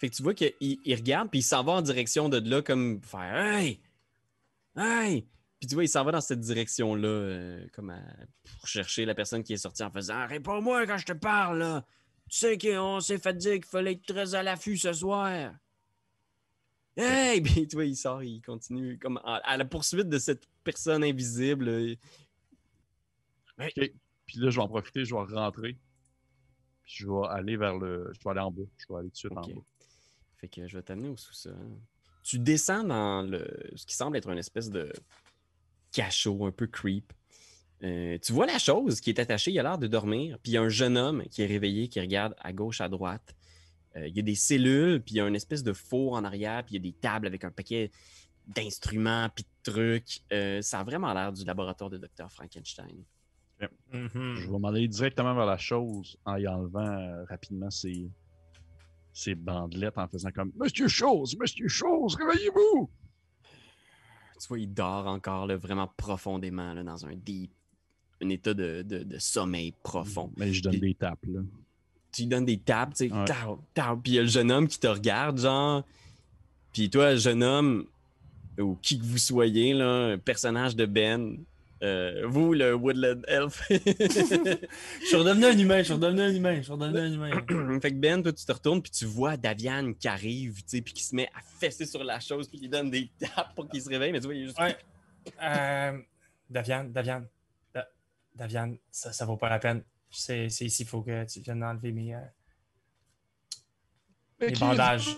Fait 0.00 0.10
que 0.10 0.14
tu 0.14 0.22
vois 0.22 0.34
qu'il 0.34 0.52
il 0.60 0.94
regarde, 0.96 1.30
puis 1.30 1.38
il 1.40 1.42
s'en 1.44 1.62
va 1.64 1.72
en 1.72 1.82
direction 1.82 2.28
de 2.28 2.38
là, 2.50 2.60
comme 2.62 3.00
faire 3.02 3.36
Hey! 3.54 3.80
Hey! 4.76 5.26
Puis 5.60 5.68
tu 5.68 5.74
vois, 5.76 5.84
il 5.84 5.88
s'en 5.88 6.04
va 6.04 6.12
dans 6.12 6.20
cette 6.20 6.40
direction-là, 6.40 7.08
euh, 7.08 7.66
comme 7.72 7.90
à- 7.90 8.00
pour 8.58 8.66
chercher 8.68 9.04
la 9.06 9.14
personne 9.14 9.42
qui 9.42 9.52
est 9.54 9.56
sortie 9.58 9.82
en 9.84 9.90
faisant 9.90 10.26
Réponds-moi 10.26 10.86
quand 10.86 10.98
je 10.98 11.06
te 11.06 11.12
parle, 11.12 11.58
là! 11.60 11.84
Tu 12.28 12.38
sais 12.38 12.58
qu'on 12.58 13.00
s'est 13.00 13.18
fait 13.18 13.34
dire 13.36 13.54
qu'il 13.54 13.64
fallait 13.66 13.92
être 13.92 14.04
très 14.06 14.34
à 14.34 14.42
l'affût 14.42 14.76
ce 14.76 14.92
soir. 14.92 15.52
Hey! 16.96 17.40
Puis 17.40 17.66
tu 17.68 17.76
vois, 17.76 17.84
il 17.84 17.96
sort, 17.96 18.22
il 18.22 18.40
continue 18.42 18.98
comme 18.98 19.20
à, 19.24 19.56
la 19.56 19.64
poursuite 19.64 20.08
de 20.08 20.18
cette 20.18 20.46
personne 20.62 21.02
invisible. 21.04 21.68
euh, 21.68 21.94
Puis 23.58 24.38
là, 24.38 24.50
je 24.50 24.56
vais 24.56 24.62
en 24.62 24.68
profiter, 24.68 25.04
je 25.04 25.14
vais 25.14 25.34
rentrer. 25.34 25.76
Puis 26.82 26.94
je 26.98 27.06
vais 27.06 27.26
aller 27.30 27.56
vers 27.56 27.76
le. 27.78 28.12
Je 28.14 28.24
vais 28.24 28.30
aller 28.30 28.40
en 28.40 28.50
bas. 28.50 28.62
Je 28.76 28.86
vais 28.88 28.98
aller 28.98 29.08
tout 29.08 29.12
de 29.12 29.16
suite 29.18 29.32
Ok. 29.32 29.38
en 29.38 29.48
bas. 29.56 29.62
Fait 30.36 30.48
que 30.48 30.66
je 30.66 30.76
vais 30.76 30.82
t'amener 30.82 31.08
au 31.08 31.16
sous-sol. 31.16 31.56
Tu 32.22 32.38
descends 32.38 32.84
dans 32.84 33.22
le 33.22 33.46
ce 33.76 33.84
qui 33.86 33.94
semble 33.94 34.16
être 34.16 34.28
une 34.30 34.38
espèce 34.38 34.70
de 34.70 34.92
cachot 35.92 36.44
un 36.46 36.52
peu 36.52 36.66
creep. 36.66 37.12
Euh, 37.82 38.18
tu 38.18 38.32
vois 38.32 38.46
la 38.46 38.58
chose 38.58 39.00
qui 39.00 39.10
est 39.10 39.18
attachée, 39.18 39.50
il 39.50 39.58
a 39.58 39.62
l'air 39.62 39.78
de 39.78 39.86
dormir, 39.86 40.38
puis 40.42 40.52
il 40.52 40.54
y 40.54 40.58
a 40.58 40.62
un 40.62 40.70
jeune 40.70 40.96
homme 40.96 41.22
qui 41.30 41.42
est 41.42 41.46
réveillé, 41.46 41.88
qui 41.88 42.00
regarde 42.00 42.34
à 42.38 42.52
gauche, 42.52 42.80
à 42.80 42.88
droite. 42.88 43.34
Euh, 43.96 44.08
il 44.08 44.16
y 44.16 44.20
a 44.20 44.22
des 44.22 44.34
cellules, 44.34 45.00
puis 45.00 45.14
il 45.14 45.18
y 45.18 45.20
a 45.20 45.28
une 45.28 45.36
espèce 45.36 45.62
de 45.62 45.72
four 45.72 46.14
en 46.14 46.24
arrière, 46.24 46.64
puis 46.64 46.74
il 46.74 46.78
y 46.84 46.88
a 46.88 46.90
des 46.90 46.96
tables 46.98 47.26
avec 47.26 47.44
un 47.44 47.50
paquet 47.50 47.90
d'instruments, 48.46 49.28
puis 49.34 49.44
de 49.44 49.72
trucs. 49.72 50.20
Euh, 50.32 50.60
ça 50.62 50.80
a 50.80 50.84
vraiment 50.84 51.12
l'air 51.14 51.32
du 51.32 51.44
laboratoire 51.44 51.90
de 51.90 51.98
Dr. 51.98 52.28
Frankenstein. 52.30 53.04
Mhm. 53.92 54.10
Je 54.36 54.50
vais 54.50 54.58
m'en 54.58 54.68
aller 54.68 54.88
directement 54.88 55.34
vers 55.34 55.46
la 55.46 55.56
chose 55.56 56.18
en 56.26 56.36
y 56.36 56.46
enlevant 56.46 56.80
euh, 56.86 57.24
rapidement 57.24 57.70
ses, 57.70 58.10
ses 59.12 59.34
bandelettes 59.34 59.96
en 59.96 60.06
faisant 60.08 60.30
comme 60.32 60.52
Monsieur 60.56 60.88
Chose, 60.88 61.36
Monsieur 61.38 61.68
Chose, 61.68 62.16
réveillez-vous! 62.16 62.90
Tu 64.40 64.48
vois, 64.48 64.58
il 64.58 64.74
dort 64.74 65.06
encore 65.06 65.46
là, 65.46 65.56
vraiment 65.56 65.86
profondément, 65.96 66.74
là, 66.74 66.82
dans 66.82 67.06
un 67.06 67.14
deep, 67.14 67.52
un 68.20 68.28
état 68.28 68.52
de, 68.52 68.82
de- 68.82 69.04
de 69.04 69.18
sommeil 69.18 69.72
profond. 69.82 70.30
Mais 70.36 70.52
je 70.52 70.62
donne 70.62 70.72
Puis- 70.72 70.80
des 70.80 70.94
tapes, 70.94 71.24
là. 71.26 71.40
Tu 72.14 72.22
lui 72.22 72.28
donnes 72.28 72.44
des 72.46 72.58
tapes, 72.58 72.94
tu 72.94 73.08
sais, 73.08 73.12
Ouais. 73.14 73.24
puis 74.02 74.12
il 74.12 74.14
y 74.14 74.18
a 74.18 74.22
le 74.22 74.28
jeune 74.28 74.50
homme 74.52 74.68
qui 74.68 74.78
te 74.78 74.86
regarde, 74.86 75.38
genre. 75.38 75.82
Puis 76.72 76.90
toi, 76.90 77.14
jeune 77.16 77.42
homme, 77.42 77.86
ou 78.58 78.76
qui 78.82 78.98
que 78.98 79.04
vous 79.04 79.18
soyez, 79.18 79.72
là, 79.74 80.12
un 80.12 80.18
personnage 80.18 80.74
de 80.76 80.86
Ben, 80.86 81.38
euh, 81.82 82.22
vous, 82.26 82.52
le 82.54 82.74
Woodland 82.74 83.22
Elf. 83.28 83.62
Je 83.70 85.06
suis 85.06 85.16
redevenu 85.16 85.44
un 85.46 85.58
humain, 85.58 85.78
je 85.78 85.82
suis 85.84 85.92
redevenu 85.94 86.20
un 86.22 86.32
humain, 86.34 86.56
je 86.56 86.62
suis 86.62 86.72
redevenu 86.72 86.98
un 86.98 87.12
humain. 87.12 87.80
fait 87.80 87.90
que 87.90 87.96
Ben, 87.96 88.22
toi, 88.22 88.32
tu 88.32 88.44
te 88.44 88.52
retournes, 88.52 88.80
puis 88.82 88.90
tu 88.92 89.04
vois 89.06 89.36
Davian 89.36 89.92
qui 89.92 90.08
arrive, 90.08 90.56
tu 90.58 90.62
sais, 90.66 90.80
puis 90.82 90.94
qui 90.94 91.02
se 91.02 91.14
met 91.14 91.28
à 91.34 91.40
fesser 91.60 91.84
sur 91.86 92.02
la 92.04 92.20
chose, 92.20 92.48
puis 92.48 92.58
il 92.62 92.70
donne 92.70 92.90
des 92.90 93.10
tapes 93.18 93.54
pour 93.54 93.68
qu'il 93.68 93.82
se 93.82 93.88
réveille, 93.88 94.12
mais 94.12 94.20
tu 94.20 94.26
vois, 94.26 94.34
il 94.34 94.42
est 94.42 94.46
juste. 94.46 94.58
Ouais. 94.60 94.76
Euh, 95.42 95.98
Davian, 96.50 96.84
Davian, 96.84 97.22
Da- 97.74 97.88
Davian, 98.34 98.74
ça, 98.90 99.12
ça 99.12 99.24
vaut 99.26 99.36
pas 99.36 99.48
la 99.48 99.58
peine. 99.58 99.82
C'est 100.14 100.48
c'est 100.48 100.64
ici, 100.66 100.82
il 100.82 100.88
faut 100.88 101.02
que 101.02 101.24
tu 101.24 101.40
viennes 101.40 101.64
enlever 101.64 101.92
mes, 101.92 102.14
euh, 102.14 102.20
bandages. 104.60 105.16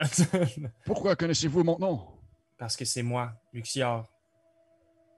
Pourquoi 0.84 1.14
connaissez-vous 1.14 1.62
mon 1.62 1.78
nom? 1.78 2.06
Parce 2.56 2.76
que 2.76 2.84
c'est 2.84 3.02
moi, 3.02 3.34
Luxior, 3.52 4.10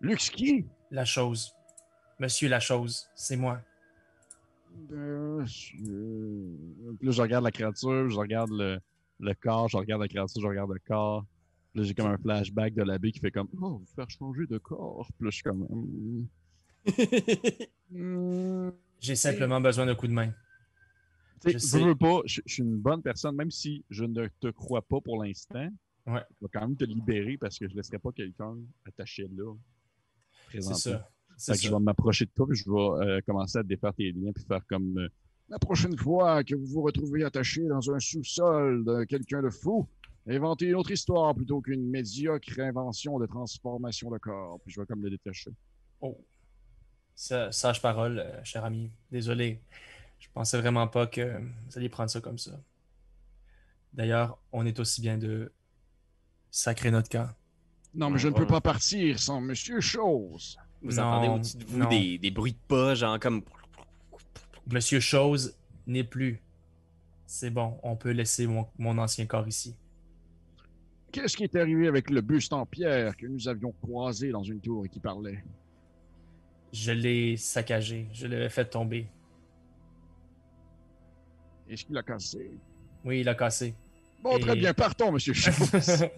Lux 0.00 0.30
qui? 0.30 0.66
la 0.90 1.04
chose. 1.04 1.54
Monsieur 2.18 2.48
la 2.48 2.60
chose, 2.60 3.08
c'est 3.14 3.36
moi. 3.36 3.60
Monsieur. 4.90 6.58
Puis 6.98 7.06
Là, 7.06 7.12
je 7.12 7.22
regarde 7.22 7.44
la 7.44 7.52
créature, 7.52 8.10
je 8.10 8.16
regarde 8.16 8.50
le, 8.50 8.80
le 9.20 9.34
corps, 9.34 9.68
je 9.68 9.76
regarde 9.76 10.02
la 10.02 10.08
créature, 10.08 10.42
je 10.42 10.46
regarde 10.46 10.72
le 10.72 10.80
corps. 10.80 11.24
Là, 11.74 11.84
j'ai 11.84 11.94
comme 11.94 12.06
un 12.06 12.18
flashback 12.18 12.74
de 12.74 12.82
l'abbé 12.82 13.12
qui 13.12 13.20
fait 13.20 13.30
comme 13.30 13.48
Oh, 13.60 13.78
vous 13.78 13.86
faire 13.94 14.10
changer 14.10 14.46
de 14.46 14.58
corps. 14.58 15.06
Puis 15.16 15.24
là, 15.24 15.30
je 15.30 15.34
suis 15.34 15.44
comme. 15.44 16.26
J'ai 19.00 19.16
simplement 19.16 19.60
besoin 19.60 19.86
d'un 19.86 19.94
coup 19.94 20.06
de 20.06 20.12
main. 20.12 20.32
Tu 21.42 21.52
Je 21.52 21.58
sais, 21.58 21.82
veux, 21.82 21.94
pas, 21.96 22.20
je, 22.26 22.40
je 22.44 22.52
suis 22.54 22.62
une 22.62 22.76
bonne 22.76 23.02
personne, 23.02 23.34
même 23.34 23.50
si 23.50 23.84
je 23.88 24.04
ne 24.04 24.28
te 24.40 24.48
crois 24.48 24.82
pas 24.82 25.00
pour 25.00 25.22
l'instant. 25.22 25.68
Ouais. 26.06 26.20
Je 26.40 26.44
vais 26.46 26.50
quand 26.52 26.60
même 26.60 26.76
te 26.76 26.84
libérer 26.84 27.36
parce 27.38 27.58
que 27.58 27.66
je 27.66 27.72
ne 27.72 27.76
laisserai 27.78 27.98
pas 27.98 28.12
quelqu'un 28.12 28.56
attaché 28.86 29.26
là. 29.34 29.54
C'est 30.52 30.60
ça. 30.62 31.08
C'est 31.36 31.52
que 31.52 31.58
je 31.58 31.68
ça. 31.68 31.74
vais 31.78 31.82
m'approcher 31.82 32.26
de 32.26 32.30
toi 32.34 32.46
et 32.50 32.54
je 32.54 32.64
vais 32.70 33.06
euh, 33.06 33.20
commencer 33.26 33.58
à 33.58 33.62
te 33.62 33.68
défaire 33.68 33.94
tes 33.94 34.12
liens 34.12 34.32
puis 34.32 34.44
faire 34.44 34.66
comme. 34.66 34.98
euh, 34.98 35.08
la 35.48 35.58
prochaine 35.58 35.96
fois 35.96 36.44
que 36.44 36.54
vous 36.54 36.66
vous 36.66 36.82
retrouvez 36.82 37.24
attaché 37.24 37.66
dans 37.66 37.90
un 37.90 37.98
sous-sol 37.98 38.84
de 38.84 39.04
quelqu'un 39.04 39.42
de 39.42 39.48
fou, 39.50 39.88
inventez 40.28 40.66
une 40.66 40.74
autre 40.76 40.90
histoire 40.90 41.34
plutôt 41.34 41.60
qu'une 41.60 41.88
médiocre 41.88 42.60
invention 42.60 43.18
de 43.18 43.26
transformation 43.26 44.10
de 44.10 44.18
corps. 44.18 44.60
Puis 44.62 44.72
je 44.74 44.80
vais 44.80 44.86
comme 44.86 45.02
le 45.02 45.10
détacher. 45.10 45.50
Oh. 46.02 46.16
Sa- 47.20 47.52
Sage 47.52 47.82
parole, 47.82 48.20
euh, 48.20 48.42
cher 48.44 48.64
ami. 48.64 48.90
Désolé. 49.12 49.60
Je 50.18 50.26
pensais 50.32 50.58
vraiment 50.58 50.88
pas 50.88 51.06
que 51.06 51.38
vous 51.38 51.76
alliez 51.76 51.90
prendre 51.90 52.08
ça 52.08 52.22
comme 52.22 52.38
ça. 52.38 52.52
D'ailleurs, 53.92 54.38
on 54.52 54.64
est 54.64 54.80
aussi 54.80 55.02
bien 55.02 55.18
de 55.18 55.52
sacrer 56.50 56.90
notre 56.90 57.10
camp. 57.10 57.28
Non, 57.94 58.08
mais 58.08 58.18
je 58.18 58.28
ne 58.28 58.32
peux 58.32 58.46
pas 58.46 58.62
partir 58.62 59.18
sans 59.18 59.38
Monsieur 59.42 59.82
Chose. 59.82 60.56
Vous 60.80 60.94
Non, 60.94 61.02
entendez 61.02 61.28
au-dessus 61.28 61.58
de 61.58 61.64
vous 61.66 61.86
des, 61.88 62.16
des 62.16 62.30
bruits 62.30 62.52
de 62.52 62.58
pas, 62.68 62.94
genre 62.94 63.18
comme. 63.20 63.42
Monsieur 64.72 65.00
Chose 65.00 65.54
n'est 65.86 66.04
plus. 66.04 66.40
C'est 67.26 67.50
bon, 67.50 67.78
on 67.82 67.96
peut 67.96 68.12
laisser 68.12 68.46
mon, 68.46 68.66
mon 68.78 68.96
ancien 68.96 69.26
corps 69.26 69.46
ici. 69.46 69.76
Qu'est-ce 71.12 71.36
qui 71.36 71.44
est 71.44 71.54
arrivé 71.54 71.86
avec 71.86 72.08
le 72.08 72.22
buste 72.22 72.54
en 72.54 72.64
pierre 72.64 73.14
que 73.14 73.26
nous 73.26 73.46
avions 73.46 73.72
croisé 73.82 74.30
dans 74.30 74.42
une 74.42 74.60
tour 74.60 74.86
et 74.86 74.88
qui 74.88 75.00
parlait? 75.00 75.44
Je 76.72 76.92
l'ai 76.92 77.36
saccagé, 77.36 78.06
je 78.12 78.26
l'ai 78.26 78.48
fait 78.48 78.64
tomber. 78.64 79.06
Est-ce 81.68 81.84
qu'il 81.84 81.96
a 81.98 82.02
cassé? 82.02 82.50
Oui, 83.04 83.20
il 83.20 83.28
a 83.28 83.34
cassé. 83.34 83.74
Bon, 84.22 84.38
très 84.38 84.56
bien, 84.56 84.74
partons, 84.74 85.12
Monsieur. 85.12 85.34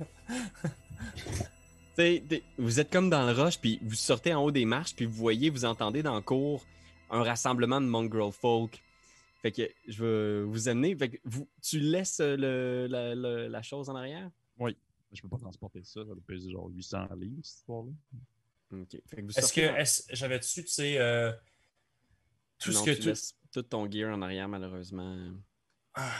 T'sais, 1.94 2.24
t'sais, 2.26 2.42
vous 2.56 2.80
êtes 2.80 2.90
comme 2.90 3.10
dans 3.10 3.26
le 3.26 3.32
rush, 3.32 3.60
puis 3.60 3.78
vous 3.82 3.94
sortez 3.94 4.32
en 4.32 4.42
haut 4.42 4.50
des 4.50 4.64
marches, 4.64 4.94
puis 4.96 5.04
vous 5.04 5.12
voyez, 5.12 5.50
vous 5.50 5.66
entendez 5.66 6.02
dans 6.02 6.14
le 6.14 6.22
cours 6.22 6.64
un 7.10 7.22
rassemblement 7.22 7.82
de 7.82 7.86
mongrel 7.86 8.32
folk. 8.32 8.82
Fait 9.42 9.52
que 9.52 9.68
je 9.88 10.04
vais 10.04 10.42
vous 10.44 10.68
amener. 10.68 10.96
Fait 10.96 11.10
que 11.10 11.18
vous, 11.24 11.46
tu 11.60 11.80
laisses 11.80 12.20
le, 12.20 12.86
la, 12.88 13.14
la- 13.14 13.48
la 13.48 13.62
chose 13.62 13.90
en 13.90 13.96
arrière? 13.96 14.30
Je 15.12 15.20
peux 15.20 15.28
pas 15.28 15.36
transporter 15.36 15.82
ça, 15.84 16.00
ça 16.00 16.04
doit 16.04 16.16
peser 16.26 16.50
genre 16.50 16.68
800 16.70 17.08
livres, 17.16 17.40
cette 17.42 17.58
histoire-là. 17.58 17.90
Ok. 18.72 18.96
Fait 19.06 19.16
que 19.16 19.22
vous 19.22 19.30
Est-ce 19.30 19.52
que 19.52 19.60
sortez 19.60 19.66
dans- 19.68 19.76
est-ce- 19.76 20.02
j'avais 20.10 20.38
dessus, 20.38 20.62
tu 20.64 20.70
sais, 20.70 20.98
euh, 20.98 21.32
tout 22.58 22.72
non, 22.72 22.80
ce 22.80 22.84
que 22.86 22.90
tu 22.92 23.00
tout. 23.02 23.08
laisses 23.08 23.36
tout 23.52 23.62
ton 23.62 23.90
gear 23.90 24.14
en 24.16 24.22
arrière, 24.22 24.48
malheureusement. 24.48 25.32
Ah. 25.94 26.10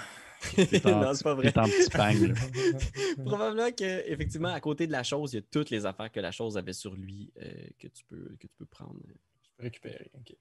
En, 0.84 1.00
non, 1.00 1.14
c'est 1.14 1.22
pas 1.22 1.34
vrai. 1.34 1.52
t'es 1.52 1.58
en 1.60 1.64
petit 1.64 1.88
pang, 1.88 2.12
là. 2.12 2.34
Probablement 3.24 3.70
que, 3.72 4.10
effectivement, 4.10 4.48
à 4.48 4.60
côté 4.60 4.86
de 4.88 4.92
la 4.92 5.04
chose, 5.04 5.32
il 5.32 5.36
y 5.36 5.38
a 5.38 5.42
toutes 5.50 5.70
les 5.70 5.86
affaires 5.86 6.10
que 6.10 6.18
la 6.20 6.32
chose 6.32 6.58
avait 6.58 6.72
sur 6.72 6.94
lui 6.96 7.32
euh, 7.40 7.52
que, 7.78 7.86
tu 7.86 8.04
peux, 8.04 8.36
que 8.40 8.46
tu 8.48 8.54
peux 8.58 8.66
prendre. 8.66 9.00
Je 9.06 9.50
peux 9.56 9.62
récupérer, 9.62 10.10
ok. 10.14 10.34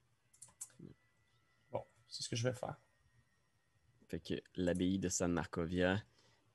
Bon, 1.72 1.84
c'est 2.10 2.24
ce 2.24 2.30
que 2.30 2.36
je 2.36 2.44
vais 2.50 2.54
faire. 2.56 2.76
Fait 4.10 4.20
que 4.20 4.34
l'abbaye 4.56 4.98
de 5.00 5.08
San 5.08 5.32
Marcovia 5.32 6.02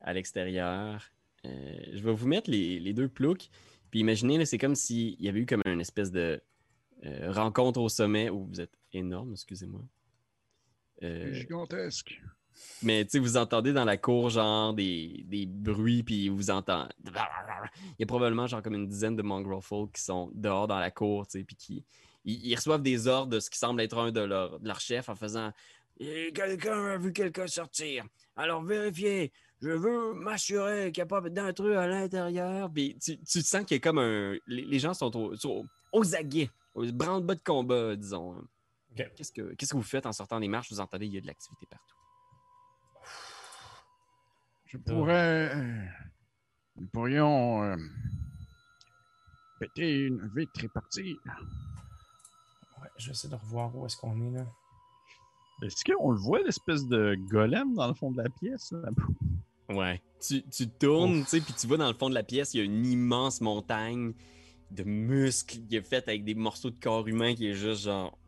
à 0.00 0.12
l'extérieur. 0.12 1.08
Euh, 1.44 1.78
je 1.92 2.00
vais 2.02 2.12
vous 2.12 2.26
mettre 2.26 2.50
les, 2.50 2.80
les 2.80 2.92
deux 2.92 3.08
ploucs. 3.08 3.48
Puis 3.96 4.02
imaginez, 4.02 4.44
c'est 4.44 4.58
comme 4.58 4.74
s'il 4.74 5.18
y 5.22 5.26
avait 5.26 5.40
eu 5.40 5.46
comme 5.46 5.62
une 5.64 5.80
espèce 5.80 6.10
de 6.10 6.38
euh, 7.06 7.32
rencontre 7.32 7.80
au 7.80 7.88
sommet 7.88 8.28
où 8.28 8.44
vous 8.44 8.60
êtes 8.60 8.76
énorme, 8.92 9.32
excusez-moi. 9.32 9.80
Euh, 11.02 11.32
Gigantesque. 11.32 12.20
mais 12.82 13.06
tu 13.06 13.12
sais, 13.12 13.18
vous 13.20 13.38
entendez 13.38 13.72
dans 13.72 13.86
la 13.86 13.96
cour 13.96 14.28
genre 14.28 14.74
des, 14.74 15.24
des 15.26 15.46
bruits, 15.46 16.02
puis 16.02 16.28
vous 16.28 16.50
entendez. 16.50 16.92
Il 17.06 17.94
y 18.00 18.02
a 18.02 18.06
probablement 18.06 18.46
genre 18.46 18.60
comme 18.60 18.74
une 18.74 18.86
dizaine 18.86 19.16
de 19.16 19.22
mongrel 19.22 19.62
folk 19.62 19.92
qui 19.92 20.02
sont 20.02 20.30
dehors 20.34 20.66
dans 20.66 20.78
la 20.78 20.90
cour, 20.90 21.26
tu 21.26 21.38
sais, 21.38 21.44
puis 21.44 21.56
qui 21.56 21.84
ils, 22.26 22.48
ils 22.48 22.54
reçoivent 22.54 22.82
des 22.82 23.06
ordres 23.06 23.30
de 23.32 23.40
ce 23.40 23.48
qui 23.48 23.58
semble 23.58 23.80
être 23.80 23.96
un 23.96 24.12
de 24.12 24.20
leurs 24.20 24.60
de 24.60 24.68
leur 24.68 24.78
chefs 24.80 25.08
en 25.08 25.16
faisant 25.16 25.54
Eh, 26.00 26.32
Quelqu'un 26.34 26.84
a 26.84 26.98
vu 26.98 27.14
quelqu'un 27.14 27.46
sortir. 27.46 28.04
Alors 28.36 28.62
vérifiez. 28.62 29.32
Je 29.62 29.70
veux 29.70 30.12
m'assurer 30.14 30.92
qu'il 30.92 31.00
n'y 31.02 31.06
a 31.06 31.06
pas 31.06 31.20
d'intrus 31.28 31.76
à 31.76 31.86
l'intérieur. 31.86 32.70
Puis 32.70 32.96
tu, 33.02 33.18
tu 33.18 33.40
sens 33.42 33.64
qu'il 33.64 33.76
y 33.76 33.78
a 33.78 33.80
comme 33.80 33.98
un. 33.98 34.32
Les, 34.46 34.64
les 34.64 34.78
gens 34.78 34.92
sont, 34.94 35.14
au- 35.16 35.34
sont 35.36 35.64
aux 35.92 36.14
aguets, 36.14 36.50
au 36.74 36.84
branle-bas 36.92 37.34
de 37.36 37.40
combat, 37.42 37.96
disons. 37.96 38.36
Ok. 38.92 39.10
Qu'est-ce 39.16 39.32
que, 39.32 39.54
qu'est-ce 39.54 39.72
que 39.72 39.76
vous 39.78 39.82
faites 39.82 40.04
en 40.06 40.12
sortant 40.12 40.40
des 40.40 40.48
marches? 40.48 40.70
Vous 40.70 40.80
entendez, 40.80 41.06
il 41.06 41.14
y 41.14 41.18
a 41.18 41.20
de 41.22 41.26
l'activité 41.26 41.66
partout. 41.66 41.94
Je 44.66 44.78
pourrais. 44.78 45.54
euh, 45.54 45.84
Nous 46.76 46.88
pourrions. 46.88 47.62
euh, 47.62 47.76
péter 49.58 50.00
une 50.06 50.28
vitre 50.36 50.64
et 50.64 50.68
partir. 50.68 51.16
Ouais, 52.82 52.88
je 52.98 53.06
vais 53.06 53.12
essayer 53.12 53.30
de 53.30 53.36
revoir 53.40 53.74
où 53.74 53.86
est-ce 53.86 53.96
qu'on 53.96 54.20
est 54.20 54.30
là. 54.38 54.44
Est-ce 55.62 55.82
qu'on 55.90 56.10
le 56.10 56.18
voit, 56.18 56.40
l'espèce 56.42 56.84
de 56.86 57.16
golem 57.30 57.72
dans 57.74 57.88
le 57.88 57.94
fond 57.94 58.10
de 58.10 58.18
la 58.22 58.28
pièce? 58.28 58.72
là? 58.72 58.90
Ouais. 59.68 60.00
Tu, 60.20 60.42
tu 60.48 60.68
tournes, 60.68 61.22
tu 61.24 61.28
sais, 61.28 61.40
puis 61.40 61.52
tu 61.54 61.66
vois 61.66 61.76
dans 61.76 61.88
le 61.88 61.94
fond 61.94 62.08
de 62.08 62.14
la 62.14 62.22
pièce, 62.22 62.54
il 62.54 62.58
y 62.58 62.60
a 62.60 62.64
une 62.64 62.86
immense 62.86 63.40
montagne 63.40 64.12
de 64.70 64.82
muscles 64.84 65.58
qui 65.68 65.76
est 65.76 65.82
faite 65.82 66.08
avec 66.08 66.24
des 66.24 66.34
morceaux 66.34 66.70
de 66.70 66.78
corps 66.78 67.06
humain 67.06 67.34
qui 67.34 67.46
est 67.48 67.54
juste 67.54 67.82
genre. 67.82 68.18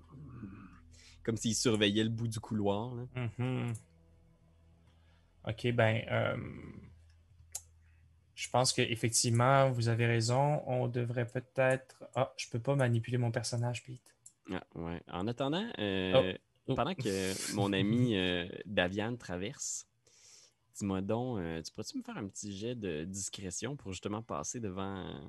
Comme 1.25 1.37
s'il 1.37 1.55
surveillait 1.55 2.05
le 2.05 2.11
bout 2.11 2.29
du 2.29 2.41
couloir. 2.41 2.95
là. 2.95 3.05
Mhm. 3.39 3.73
Ok, 5.47 5.73
ben, 5.73 6.03
euh, 6.11 6.37
je 8.35 8.49
pense 8.51 8.73
que 8.73 8.83
effectivement, 8.83 9.71
vous 9.71 9.89
avez 9.89 10.07
raison. 10.07 10.63
On 10.67 10.87
devrait 10.89 11.27
peut-être. 11.27 12.05
Ah, 12.15 12.33
je 12.37 12.47
peux 12.51 12.61
pas 12.61 12.77
manipuler 12.77 13.19
mon 13.19 13.31
personnage, 13.31 13.83
Pete. 13.85 14.15
Ah, 14.53 14.63
ouais. 14.77 15.03
En 15.11 15.27
attendant, 15.27 15.67
euh, 15.79 16.35
Oh. 16.67 16.75
pendant 16.75 16.95
que 16.95 17.55
mon 17.55 17.73
ami 17.73 18.15
euh, 18.17 18.47
Daviane 18.67 19.17
traverse, 19.17 19.88
dis-moi 20.79 21.01
donc, 21.01 21.39
euh, 21.39 21.61
tu 21.63 21.73
pourrais-tu 21.73 21.99
me 21.99 22.03
faire 22.03 22.17
un 22.19 22.27
petit 22.29 22.57
jet 22.57 22.75
de 22.75 23.05
discrétion 23.05 23.77
pour 23.77 23.93
justement 23.93 24.23
passer 24.23 24.61
devant 24.61 24.97
euh, 25.07 25.21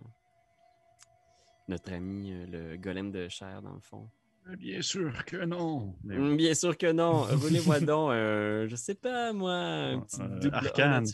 notre 1.67 1.91
ami 1.93 2.31
euh, 2.33 2.45
le 2.71 2.77
golem 2.77 3.11
de 3.11 3.27
chair 3.27 3.61
dans 3.61 3.73
le 3.73 3.79
fond? 3.79 4.09
Eh 4.51 4.55
Bien 4.55 4.81
sûr 4.81 5.25
que 5.25 5.45
non. 5.45 5.95
Mais 6.03 6.17
Hum, 6.17 6.35
Bien 6.37 6.53
sûr 6.53 6.77
que 6.77 6.91
non. 6.91 7.23
Roulez-moi 7.23 7.79
donc, 7.81 8.11
euh, 8.11 8.67
je 8.67 8.75
sais 8.75 8.95
pas 8.95 9.31
moi, 9.33 9.53
un 9.53 9.99
petit 10.01 10.21
Euh, 10.21 10.39
double 10.39 10.55
arcane. 10.55 11.05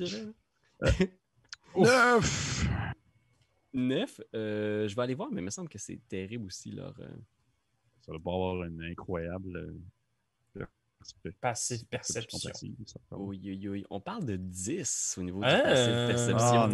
Neuf! 1.75 2.67
Neuf, 3.73 4.21
euh, 4.33 4.87
je 4.87 4.95
vais 4.95 5.01
aller 5.01 5.15
voir, 5.15 5.29
mais 5.31 5.41
il 5.41 5.45
me 5.45 5.49
semble 5.49 5.67
que 5.67 5.77
c'est 5.77 5.99
terrible 6.07 6.45
aussi 6.45 6.71
leur. 6.71 6.93
euh, 7.01 7.07
Ça 8.01 8.11
doit 8.13 8.21
pas 8.21 8.31
avoir 8.31 8.63
une 8.63 8.81
incroyable 8.83 9.57
euh, 9.57 9.73
Passive 11.41 11.85
perception. 11.85 12.51
Oui, 13.11 13.39
oui, 13.43 13.67
oui. 13.67 13.85
On 13.89 13.99
parle 13.99 14.25
de 14.25 14.35
10 14.35 15.15
au 15.17 15.23
niveau 15.23 15.39
du 15.41 15.45
Ah. 15.47 15.61
passive 15.61 16.07
perception. 16.07 16.61
Ah, 16.61 16.69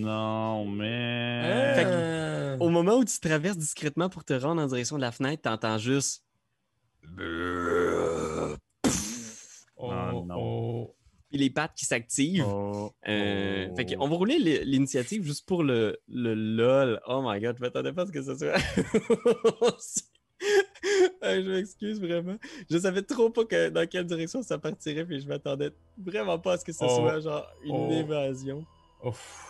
non, 0.00 0.66
mais. 0.66 1.72
Fait 1.76 1.84
que- 1.84 2.58
Au 2.60 2.68
moment 2.68 2.96
où 2.96 3.04
tu 3.04 3.18
traverses 3.20 3.56
discrètement 3.58 4.08
pour 4.08 4.24
te 4.24 4.32
rendre 4.34 4.60
en 4.62 4.66
direction 4.66 4.96
de 4.96 5.00
la 5.02 5.12
fenêtre, 5.12 5.42
t'entends 5.42 5.78
juste. 5.78 6.22
oh, 9.76 9.90
Ah, 9.90 10.12
non. 10.12 10.34
oh. 10.38 10.94
Puis 11.28 11.38
les 11.38 11.50
pattes 11.50 11.72
qui 11.74 11.86
s'activent. 11.86 12.44
Oh, 12.46 12.92
Euh, 13.08 13.68
oh. 13.70 13.76
Fait 13.76 13.86
qu'on 13.96 14.06
va 14.08 14.16
rouler 14.16 14.38
l'initiative 14.64 15.24
juste 15.24 15.46
pour 15.46 15.62
le, 15.62 15.98
le 16.08 16.34
LOL. 16.34 17.00
Oh 17.08 17.22
my 17.26 17.40
god, 17.40 17.56
je 17.56 17.62
m'attendais 17.62 17.92
pas 17.92 18.02
à 18.02 18.06
ce 18.06 18.12
que 18.12 18.22
ce 18.22 18.36
soit. 18.36 18.52
Je 21.42 21.50
m'excuse 21.50 22.00
vraiment. 22.00 22.36
Je 22.70 22.78
savais 22.78 23.02
trop 23.02 23.30
pas 23.30 23.44
que- 23.44 23.68
dans 23.68 23.86
quelle 23.88 24.06
direction 24.06 24.42
ça 24.42 24.58
partirait, 24.58 25.04
puis 25.04 25.20
je 25.20 25.28
m'attendais 25.28 25.70
vraiment 25.96 26.38
pas 26.38 26.54
à 26.54 26.58
ce 26.58 26.64
que 26.64 26.72
ce 26.72 26.84
Oh. 26.84 26.88
soit 26.96 27.20
genre 27.20 27.46
une 27.64 27.74
Oh. 27.74 27.92
évasion. 27.92 28.64
Ouf. 29.04 29.48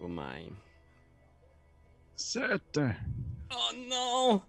Oh 0.00 0.08
my. 0.08 0.50
Sept! 2.16 2.78
Oh 3.50 3.74
non! 3.88 4.42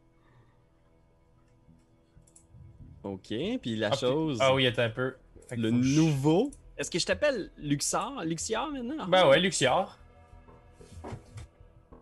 Ok, 3.03 3.27
puis 3.61 3.75
la 3.75 3.89
Ah, 3.91 3.95
chose. 3.97 4.37
Ah 4.41 4.53
oui, 4.53 4.65
attends 4.65 4.83
un 4.83 4.89
peu. 4.89 5.15
Le 5.51 5.69
nouveau. 5.69 6.51
Est-ce 6.77 6.89
que 6.89 6.97
je 6.99 7.05
t'appelle 7.05 7.51
Luxor? 7.57 8.23
Luxior 8.25 8.71
maintenant? 8.71 9.07
Ben 9.07 9.27
ouais, 9.29 9.39
Luxior. 9.39 9.97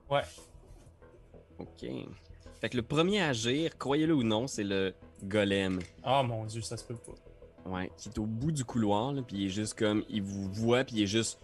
Ouais. 0.09 0.21
Ok. 1.59 1.89
Fait 2.59 2.69
que 2.69 2.77
le 2.77 2.83
premier 2.83 3.21
à 3.21 3.29
agir, 3.29 3.77
croyez-le 3.77 4.13
ou 4.13 4.23
non, 4.23 4.47
c'est 4.47 4.63
le 4.63 4.93
golem. 5.23 5.79
Oh 6.05 6.21
mon 6.23 6.45
dieu, 6.45 6.61
ça 6.61 6.77
se 6.77 6.83
peut 6.83 6.95
pas. 6.95 7.69
Ouais, 7.69 7.91
qui 7.97 8.09
est 8.09 8.17
au 8.19 8.25
bout 8.25 8.51
du 8.51 8.65
couloir, 8.65 9.13
là, 9.13 9.21
puis 9.21 9.37
il 9.37 9.45
est 9.47 9.49
juste 9.49 9.77
comme. 9.77 10.03
Il 10.09 10.21
vous 10.21 10.51
voit, 10.51 10.83
puis 10.83 10.97
il 10.97 11.03
est 11.03 11.07
juste. 11.07 11.39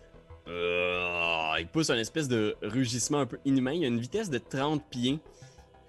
Euh, 0.48 1.54
il 1.60 1.68
pousse 1.68 1.90
un 1.90 1.98
espèce 1.98 2.28
de 2.28 2.56
rugissement 2.62 3.20
un 3.20 3.26
peu 3.26 3.40
inhumain. 3.46 3.74
Il 3.74 3.84
a 3.84 3.88
une 3.88 4.00
vitesse 4.00 4.30
de 4.30 4.38
30 4.38 4.84
pieds. 4.90 5.20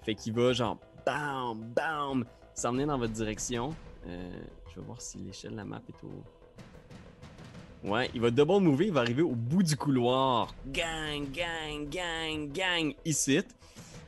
Fait 0.03 0.15
qu'il 0.15 0.33
va 0.33 0.53
genre. 0.53 0.77
Bam, 1.05 1.59
bam, 1.75 2.25
s'emmener 2.53 2.85
dans 2.85 2.97
votre 2.97 3.13
direction. 3.13 3.73
Euh, 4.07 4.31
je 4.69 4.79
vais 4.79 4.85
voir 4.85 5.01
si 5.01 5.17
l'échelle 5.17 5.51
de 5.51 5.57
la 5.57 5.65
map 5.65 5.81
est 5.89 6.03
au. 6.05 7.89
Ouais, 7.89 8.09
il 8.13 8.21
va 8.21 8.29
double 8.29 8.59
mover, 8.61 8.87
il 8.87 8.93
va 8.93 8.99
arriver 8.99 9.23
au 9.23 9.33
bout 9.33 9.63
du 9.63 9.75
couloir. 9.75 10.53
Gang, 10.67 11.25
gang, 11.31 11.89
gang, 11.89 12.51
gang, 12.51 12.93
ici. 13.05 13.41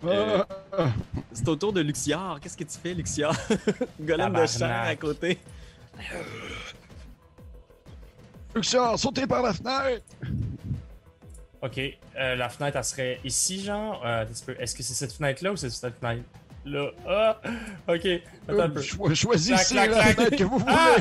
Euh, 0.05 0.43
Ah, 0.77 0.87
C'est 1.31 1.47
au 1.47 1.55
tour 1.55 1.71
de 1.73 1.81
Luxior. 1.81 2.39
Qu'est-ce 2.39 2.57
que 2.57 2.63
tu 2.63 2.77
fais, 2.81 2.93
Luxior? 2.93 3.33
Golem 4.01 4.33
de 4.33 4.45
chair 4.45 4.83
à 4.87 4.95
côté. 4.95 5.37
Luxor, 8.55 8.99
sautez 8.99 9.25
par 9.27 9.41
la 9.41 9.53
fenêtre! 9.53 10.03
Ok, 11.61 11.77
euh, 11.79 12.35
la 12.35 12.49
fenêtre, 12.49 12.77
elle 12.77 12.83
serait 12.83 13.19
ici, 13.23 13.63
genre. 13.63 14.01
Euh. 14.05 14.25
Est-ce 14.59 14.75
que 14.75 14.83
c'est 14.83 14.93
cette 14.93 15.13
fenêtre-là 15.13 15.53
ou 15.53 15.55
c'est 15.55 15.69
cette 15.69 15.95
fenêtre-là? 15.99 16.91
Ah! 17.07 17.39
Ok, 17.87 18.05
attends 18.47 18.59
un 18.59 18.69
peu. 18.69 18.81
cho- 18.81 19.15
choisissez 19.15 19.73
Clac, 19.73 19.89
la 19.89 19.95
clac, 20.01 20.15
fenêtre 20.15 20.35
que 20.37 20.43
vous 20.43 20.57
voulez. 20.59 20.73
Ah! 20.75 20.95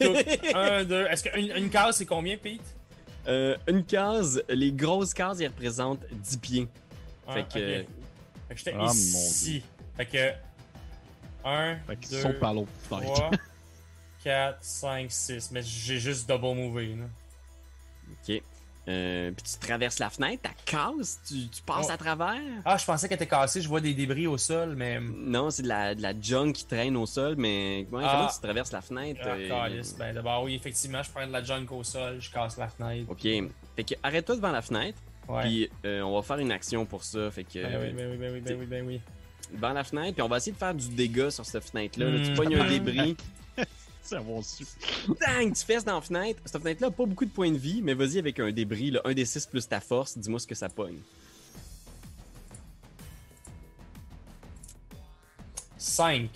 Tout. 0.00 0.14
Un, 0.54 0.84
deux. 0.84 1.06
Est-ce 1.06 1.24
qu'une 1.24 1.56
une 1.56 1.70
case, 1.70 1.96
c'est 1.96 2.06
combien, 2.06 2.36
Pete? 2.36 2.60
Euh, 3.26 3.56
une 3.66 3.84
case, 3.84 4.42
les 4.48 4.72
grosses 4.72 5.14
cases, 5.14 5.40
elles 5.40 5.46
représentent 5.48 6.04
10 6.12 6.36
pieds. 6.38 6.68
Fait 7.32 7.40
Un, 7.40 7.42
que- 7.44 7.80
ok. 7.80 7.86
Fait 8.48 8.54
que 8.54 8.58
j'étais 8.58 8.74
Ah, 8.74 8.84
mon 8.84 8.92
ici. 8.92 9.62
Fait 9.96 10.06
que. 10.06 10.32
1, 11.46 11.76
Fait 11.86 11.96
qu'ils 11.96 12.10
2, 12.10 12.20
sont 12.22 12.34
par 12.40 12.54
l'autre 12.54 12.70
fenêtre. 12.88 13.12
3, 13.14 13.30
4, 14.24 14.58
5, 14.62 15.10
6. 15.12 15.50
Mais 15.52 15.62
j'ai 15.62 15.98
juste 15.98 16.28
double 16.28 16.56
mové, 16.56 16.94
là. 16.96 17.04
Ok. 18.28 18.42
Euh, 18.86 19.30
puis 19.32 19.42
tu 19.50 19.58
traverses 19.66 19.98
la 19.98 20.10
fenêtre, 20.10 20.42
ta 20.42 20.50
casse, 20.66 21.18
tu, 21.26 21.48
tu 21.48 21.62
passes 21.62 21.86
Oh. 21.88 21.92
à 21.92 21.96
travers? 21.96 22.36
Ah, 22.66 22.76
je 22.76 22.84
pensais 22.84 23.08
qu'elle 23.08 23.16
était 23.16 23.26
cassée. 23.26 23.62
Je 23.62 23.68
vois 23.68 23.80
des 23.80 23.94
débris 23.94 24.26
au 24.26 24.36
sol, 24.36 24.74
mais. 24.76 25.00
Non, 25.00 25.48
c'est 25.48 25.62
de 25.62 25.68
la, 25.68 25.94
de 25.94 26.02
la 26.02 26.12
junk 26.20 26.52
qui 26.52 26.66
traîne 26.66 26.94
au 26.98 27.06
sol, 27.06 27.34
mais 27.38 27.86
ouais, 27.90 28.02
Ah. 28.04 28.12
comment 28.14 28.28
tu 28.28 28.40
traverses 28.42 28.72
la 28.72 28.82
fenêtre? 28.82 29.20
Ah, 29.24 29.28
euh, 29.30 29.48
calice. 29.48 29.96
Ben, 29.96 30.14
d'abord, 30.14 30.42
oui, 30.44 30.54
effectivement, 30.54 31.02
je 31.02 31.10
prends 31.10 31.26
de 31.26 31.32
la 31.32 31.42
junk 31.42 31.66
au 31.70 31.82
sol, 31.82 32.20
je 32.20 32.30
casse 32.30 32.58
la 32.58 32.68
fenêtre. 32.68 33.10
Ok. 33.10 33.22
Fait 33.22 33.84
que 33.84 33.94
arrête-toi 34.02 34.36
devant 34.36 34.52
la 34.52 34.60
fenêtre. 34.62 34.98
Puis 35.42 35.70
euh, 35.84 36.02
on 36.02 36.14
va 36.14 36.22
faire 36.22 36.38
une 36.38 36.52
action 36.52 36.84
pour 36.86 37.04
ça. 37.04 37.30
Fait 37.30 37.44
que 37.44 37.62
Ben 37.62 37.80
oui, 37.82 37.92
ben 37.92 38.10
oui, 38.10 38.16
ben 38.18 38.32
oui, 38.34 38.40
ben 38.40 38.56
oui, 38.60 38.66
ben 38.66 38.86
oui. 38.86 39.00
devant 39.52 39.72
la 39.72 39.84
fenêtre, 39.84 40.14
puis 40.14 40.22
on 40.22 40.28
va 40.28 40.36
essayer 40.38 40.52
de 40.52 40.58
faire 40.58 40.74
du 40.74 40.88
dégât 40.88 41.30
sur 41.30 41.44
cette 41.46 41.64
fenêtre-là. 41.64 42.10
là. 42.10 42.24
Tu 42.24 42.30
Hmm. 42.32 42.34
pognes 42.36 42.54
un 42.56 42.68
débris, 42.68 43.16
C'est 44.02 44.20
bon 44.22 44.42
su. 44.42 44.64
Dang, 45.08 45.52
tu 45.54 45.64
fesses 45.64 45.84
dans 45.84 45.94
la 45.94 46.00
fenêtre. 46.02 46.40
Cette 46.44 46.60
fenêtre-là 46.60 46.88
a 46.88 46.90
pas 46.90 47.06
beaucoup 47.06 47.24
de 47.24 47.30
points 47.30 47.50
de 47.50 47.56
vie, 47.56 47.80
mais 47.82 47.94
vas-y 47.94 48.18
avec 48.18 48.38
un 48.38 48.52
débris, 48.52 48.90
là, 48.90 49.00
un 49.04 49.14
des 49.14 49.24
6 49.24 49.46
plus 49.46 49.66
ta 49.66 49.80
force, 49.80 50.18
dis-moi 50.18 50.38
ce 50.38 50.46
que 50.46 50.54
ça 50.54 50.68
pogne. 50.68 50.98
5. 55.78 56.28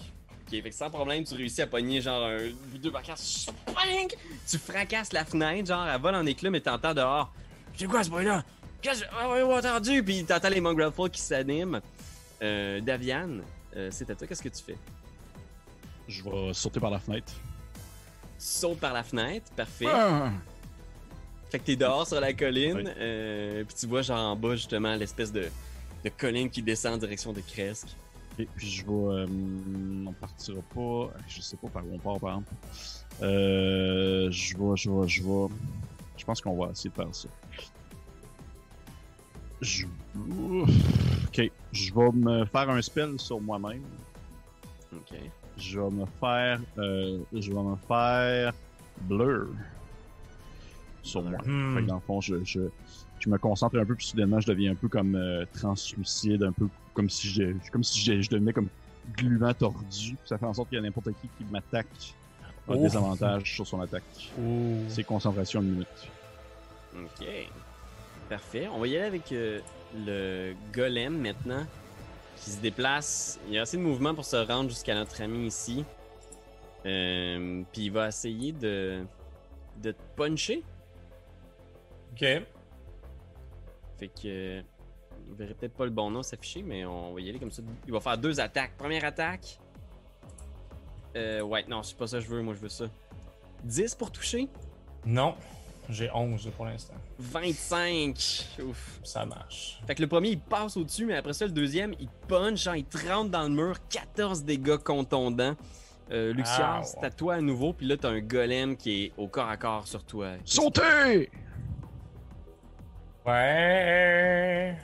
Ok, 0.47 0.63
fait 0.63 0.71
que 0.71 0.75
sans 0.75 0.91
problème, 0.91 1.25
tu 1.25 1.35
réussis 1.35 1.63
à 1.63 1.67
pogner 1.67 2.01
genre 2.01 2.25
un 2.27 2.39
deux. 2.79 2.93
Spring! 3.17 4.09
Tu 4.49 4.59
fracasses 4.59 5.13
la 5.13 5.25
fenêtre, 5.25 5.69
genre 5.69 5.87
elle 5.87 6.01
vole 6.01 6.15
en 6.15 6.25
éclats, 6.27 6.51
mais 6.51 6.61
t'entends 6.61 6.95
dehors. 6.95 7.33
C'est 7.77 7.87
quoi 7.87 8.03
ce 8.03 8.11
bruit-là? 8.11 8.45
Qu'est-ce 8.81 9.03
que 9.05 9.45
ouais, 9.45 9.59
entendu? 9.59 10.03
Puis 10.03 10.25
t'entends 10.25 10.49
les 10.51 10.61
Mongrel 10.61 10.93
Folk 10.93 11.13
qui 11.13 11.21
s'animent. 11.21 11.81
Euh, 12.43 12.81
Daviane, 12.81 13.43
euh, 13.77 13.89
c'est 13.91 14.09
à 14.11 14.15
toi, 14.15 14.27
qu'est-ce 14.27 14.43
que 14.43 14.49
tu 14.49 14.63
fais? 14.63 14.77
Je 16.07 16.23
vais 16.23 16.53
sauter 16.55 16.79
par 16.81 16.91
la 16.91 16.99
fenêtre. 17.01 17.33
Tu 17.33 18.45
sautes 18.45 18.79
par 18.79 18.93
la 18.93 19.03
fenêtre, 19.03 19.51
parfait. 19.57 19.87
Ah, 19.89 20.31
Fait 21.51 21.59
que 21.59 21.65
t'es 21.65 21.77
dehors 21.77 22.07
sur 22.07 22.21
la 22.21 22.33
colline, 22.33 22.77
Oui. 22.77 22.85
euh, 22.99 23.65
puis 23.65 23.75
tu 23.75 23.87
vois 23.87 24.03
genre 24.03 24.19
en 24.33 24.37
bas 24.37 24.55
justement 24.55 24.95
l'espèce 24.95 25.33
de, 25.33 25.49
de 26.05 26.11
colline 26.17 26.49
qui 26.49 26.63
descend 26.63 26.95
en 26.95 26.99
direction 26.99 27.33
de 27.33 27.41
Cresque. 27.41 27.89
Et 28.39 28.47
puis 28.47 28.71
je 28.71 28.83
vais. 28.85 28.93
euh, 28.93 29.27
on 30.07 30.13
partira 30.13 30.61
pas. 30.73 31.11
Je 31.27 31.41
sais 31.41 31.57
pas 31.57 31.67
par 31.69 31.85
où 31.85 31.95
on 31.95 31.99
part, 31.99 32.21
par 32.21 32.31
exemple. 32.31 32.55
Je 33.21 34.57
vais, 34.57 34.77
je 34.77 34.91
vais, 34.91 35.09
je 35.09 35.23
vais. 35.25 35.49
Je 36.17 36.25
pense 36.25 36.41
qu'on 36.41 36.57
va 36.57 36.71
essayer 36.71 36.91
de 36.91 36.95
faire 36.95 37.13
ça. 37.13 37.29
Je... 39.61 39.87
Ok. 41.27 41.51
Je 41.73 41.95
vais 41.95 42.13
me 42.13 42.45
faire 42.47 42.71
un 42.71 42.81
spell 42.83 43.19
sur 43.19 43.41
moi-même. 43.41 43.83
Ok. 44.95 45.19
Je 45.57 45.81
vais 45.81 45.91
me 45.91 46.05
faire. 46.21 46.61
euh, 46.79 47.19
je 47.33 47.51
vais 47.53 47.63
me 47.63 47.77
faire. 47.89 48.53
Blur. 49.03 49.49
Sur 51.03 51.23
moi. 51.23 51.39
Hmm. 51.45 51.75
Fait 51.77 51.83
que 51.83 51.87
dans 51.87 51.95
le 51.97 52.01
fond, 52.01 52.21
je, 52.21 52.43
je, 52.45 52.61
je 53.21 53.31
me 53.31 53.39
concentre 53.39 53.79
un 53.79 53.85
peu, 53.85 53.95
puis 53.95 54.07
soudainement, 54.07 54.41
je 54.41 54.47
deviens 54.49 54.73
un 54.73 54.75
peu 54.75 54.89
comme 54.89 55.15
euh, 55.15 55.45
translucide, 55.55 56.43
un 56.43 56.53
peu 56.53 56.69
comme 56.95 57.09
si 57.09 57.29
je, 57.29 57.55
comme 57.73 57.85
si 57.85 58.01
je, 58.01 58.21
je 58.21 58.31
devenais 58.31 58.53
comme 58.53 58.69
gluant 59.17 59.55
tordu. 59.55 59.85
Puis 60.17 60.17
ça 60.25 60.39
fait 60.39 60.47
en 60.47 60.55
sorte 60.55 60.69
qu'il 60.69 60.77
y 60.77 60.81
a 60.81 60.83
n'importe 60.83 61.09
qui 61.21 61.29
qui 61.39 61.45
m'attaque 61.51 61.87
a 62.69 62.73
Oh. 62.73 62.77
des 62.77 62.95
avantages 62.97 63.51
sur 63.55 63.67
son 63.67 63.81
attaque. 63.81 64.03
Ouh. 64.39 64.77
C'est 64.89 65.03
concentration 65.05 65.63
une 65.63 65.71
minute. 65.71 66.09
Ok. 66.95 67.27
Parfait. 68.29 68.69
On 68.69 68.79
va 68.79 68.87
y 68.87 68.97
aller 68.97 69.07
avec 69.07 69.33
euh, 69.33 69.61
le 69.97 70.55
golem 70.73 71.19
maintenant. 71.19 71.67
Qui 72.37 72.51
se 72.51 72.61
déplace. 72.61 73.41
Il 73.49 73.55
y 73.55 73.59
a 73.59 73.63
assez 73.63 73.77
de 73.77 73.83
mouvement 73.83 74.15
pour 74.15 74.25
se 74.25 74.37
rendre 74.37 74.71
jusqu'à 74.71 74.95
notre 74.95 75.21
ami 75.23 75.47
ici. 75.47 75.85
Euh, 76.87 77.63
Puis 77.73 77.87
il 77.87 77.91
va 77.93 78.09
essayer 78.09 78.53
de, 78.53 79.05
de 79.83 79.91
te 79.93 80.03
puncher. 80.15 80.63
Ok. 82.13 82.21
Fait 83.99 84.09
que. 84.09 84.63
Il 85.31 85.35
verrait 85.35 85.55
peut-être 85.55 85.75
pas 85.75 85.85
le 85.85 85.91
bon 85.91 86.11
nom 86.11 86.23
s'afficher, 86.23 86.63
mais 86.63 86.87
on 86.87 87.13
va 87.13 87.21
y 87.21 87.29
aller 87.29 87.39
comme 87.39 87.51
ça. 87.51 87.61
Il 87.87 87.93
va 87.93 88.01
faire 88.01 88.17
deux 88.17 88.41
attaques. 88.41 88.77
Première 88.79 89.05
attaque. 89.05 89.59
Euh, 91.17 91.43
ouais, 91.43 91.65
non, 91.69 91.83
c'est 91.83 91.97
pas 91.97 92.07
ça 92.07 92.19
que 92.19 92.25
je 92.25 92.31
veux. 92.31 92.41
Moi, 92.41 92.55
je 92.55 92.61
veux 92.61 92.69
ça. 92.69 92.87
10 93.65 93.95
pour 93.97 94.11
toucher? 94.11 94.49
Non. 95.05 95.35
J'ai 95.91 96.11
11 96.13 96.51
pour 96.57 96.67
l'instant. 96.67 96.95
25. 97.19 98.59
Ouf. 98.69 99.01
Ça 99.05 99.25
marche. 99.25 99.81
Fait 99.87 99.95
que 99.95 100.03
le 100.03 100.09
premier, 100.09 100.31
il 100.31 100.39
passe 100.41 100.77
au-dessus, 100.77 101.07
mais 101.07 101.17
après 101.17 101.33
ça, 101.33 101.47
le 101.47 101.53
deuxième, 101.53 101.95
il 101.99 102.09
punch, 102.29 102.63
genre, 102.63 102.77
il 102.77 102.85
te 102.85 102.99
rentre 103.09 103.31
dans 103.31 103.45
le 103.45 103.49
mur, 103.49 103.77
14 103.89 104.45
dégâts 104.45 104.77
contondants. 104.77 105.57
Euh, 106.11 106.33
Luxiar, 106.35 106.81
Ah, 106.81 106.83
c'est 106.85 107.05
à 107.05 107.11
toi 107.11 107.35
à 107.35 107.41
nouveau, 107.41 107.73
puis 107.73 107.87
là, 107.87 107.97
t'as 107.97 108.11
un 108.11 108.21
golem 108.21 108.77
qui 108.77 109.05
est 109.05 109.13
au 109.17 109.29
corps 109.29 109.49
à 109.49 109.57
corps 109.57 109.87
sur 109.89 110.05
toi. 110.05 110.33
Sautez! 110.45 111.31
Ouais. 113.27 114.77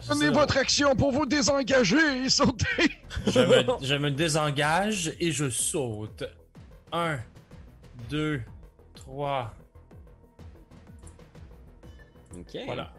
C'est 0.00 0.06
Prenez 0.08 0.26
ça. 0.26 0.30
votre 0.32 0.56
action 0.56 0.96
pour 0.96 1.12
vous 1.12 1.26
désengager 1.26 2.24
et! 2.24 2.28
Je 3.26 3.40
me, 3.40 3.64
je 3.86 3.94
me 3.94 4.10
désengage 4.10 5.12
et 5.20 5.30
je 5.32 5.50
saute. 5.50 6.24
1, 6.92 7.18
2, 8.08 8.40
3. 8.94 9.52
Ok. 12.38 12.58
Voilà. 12.66 12.92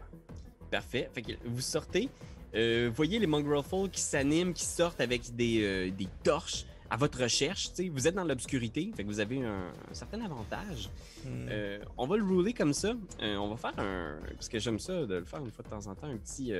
Parfait. 0.70 1.08
Fait 1.12 1.22
que 1.22 1.32
vous 1.44 1.60
sortez. 1.60 2.08
Euh, 2.54 2.86
vous 2.88 2.94
voyez 2.94 3.18
les 3.18 3.26
Mongrel 3.26 3.62
Folk 3.62 3.90
qui 3.90 4.00
s'animent, 4.00 4.52
qui 4.52 4.64
sortent 4.64 5.00
avec 5.00 5.34
des, 5.34 5.62
euh, 5.62 5.90
des 5.90 6.08
torches 6.22 6.64
à 6.88 6.96
votre 6.96 7.20
recherche. 7.20 7.70
Vous 7.92 8.06
êtes 8.06 8.14
dans 8.14 8.24
l'obscurité, 8.24 8.92
fait 8.94 9.02
que 9.02 9.08
vous 9.08 9.18
avez 9.18 9.42
un, 9.42 9.72
un 9.90 9.94
certain 9.94 10.20
avantage. 10.24 10.88
Hmm. 11.24 11.46
Euh, 11.48 11.78
on 11.96 12.06
va 12.06 12.16
le 12.16 12.22
rouler 12.24 12.52
comme 12.52 12.72
ça. 12.72 12.94
Euh, 13.22 13.36
on 13.36 13.48
va 13.48 13.56
faire 13.56 13.78
un. 13.78 14.16
Parce 14.34 14.48
que 14.48 14.58
j'aime 14.58 14.78
ça 14.78 15.04
de 15.04 15.14
le 15.16 15.24
faire 15.24 15.40
une 15.40 15.50
fois 15.50 15.64
de 15.64 15.70
temps 15.70 15.86
en 15.86 15.94
temps, 15.94 16.06
un 16.06 16.16
petit 16.16 16.52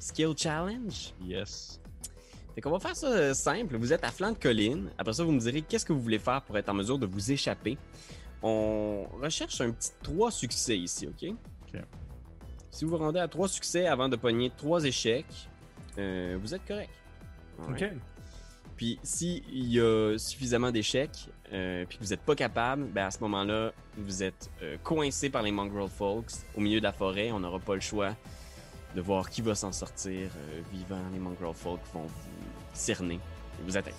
skill 0.00 0.34
challenge. 0.36 1.12
Yes. 1.24 1.80
Fait 2.54 2.60
qu'on 2.60 2.70
va 2.70 2.80
faire 2.80 2.96
ça 2.96 3.34
simple. 3.34 3.76
Vous 3.76 3.92
êtes 3.92 4.02
à 4.02 4.10
flanc 4.10 4.32
de 4.32 4.38
colline. 4.38 4.90
Après 4.98 5.12
ça, 5.12 5.22
vous 5.22 5.30
me 5.30 5.38
direz 5.38 5.62
qu'est-ce 5.62 5.84
que 5.84 5.92
vous 5.92 6.02
voulez 6.02 6.18
faire 6.18 6.42
pour 6.42 6.58
être 6.58 6.68
en 6.68 6.74
mesure 6.74 6.98
de 6.98 7.06
vous 7.06 7.30
échapper? 7.30 7.78
On 8.42 9.04
recherche 9.20 9.60
un 9.60 9.70
petit 9.70 9.90
3 10.02 10.30
succès 10.32 10.76
ici, 10.76 11.06
OK? 11.06 11.32
Ok. 11.72 11.80
Si 12.70 12.84
vous 12.84 12.92
vous 12.92 12.98
rendez 12.98 13.20
à 13.20 13.28
3 13.28 13.48
succès 13.48 13.86
avant 13.86 14.08
de 14.08 14.16
pogner 14.16 14.50
3 14.56 14.84
échecs, 14.84 15.48
euh, 15.98 16.38
vous 16.40 16.54
êtes 16.54 16.64
correct. 16.66 16.90
Ok. 17.68 17.84
Puis 18.76 19.00
s'il 19.02 19.68
y 19.68 19.80
a 19.80 20.16
suffisamment 20.18 20.70
d'échecs, 20.70 21.28
euh, 21.52 21.84
puis 21.88 21.98
que 21.98 22.04
vous 22.04 22.10
n'êtes 22.10 22.20
pas 22.20 22.36
capable, 22.36 22.84
ben 22.84 23.06
à 23.06 23.10
ce 23.10 23.18
moment-là, 23.20 23.72
vous 23.96 24.22
êtes 24.22 24.50
euh, 24.62 24.76
coincé 24.84 25.30
par 25.30 25.42
les 25.42 25.50
Mongrel 25.50 25.88
Folks 25.88 26.30
au 26.56 26.60
milieu 26.60 26.78
de 26.78 26.84
la 26.84 26.92
forêt. 26.92 27.32
On 27.32 27.40
n'aura 27.40 27.58
pas 27.58 27.74
le 27.74 27.80
choix 27.80 28.14
de 28.94 29.00
voir 29.00 29.30
qui 29.30 29.42
va 29.42 29.54
s'en 29.54 29.72
sortir 29.72 30.30
vivant. 30.72 31.02
Les 31.12 31.18
Mongrel 31.18 31.54
Folks 31.54 31.80
vont 31.92 32.04
vous 32.04 32.30
cerner 32.72 33.14
et 33.14 33.64
vous 33.64 33.76
attaquer. 33.76 33.96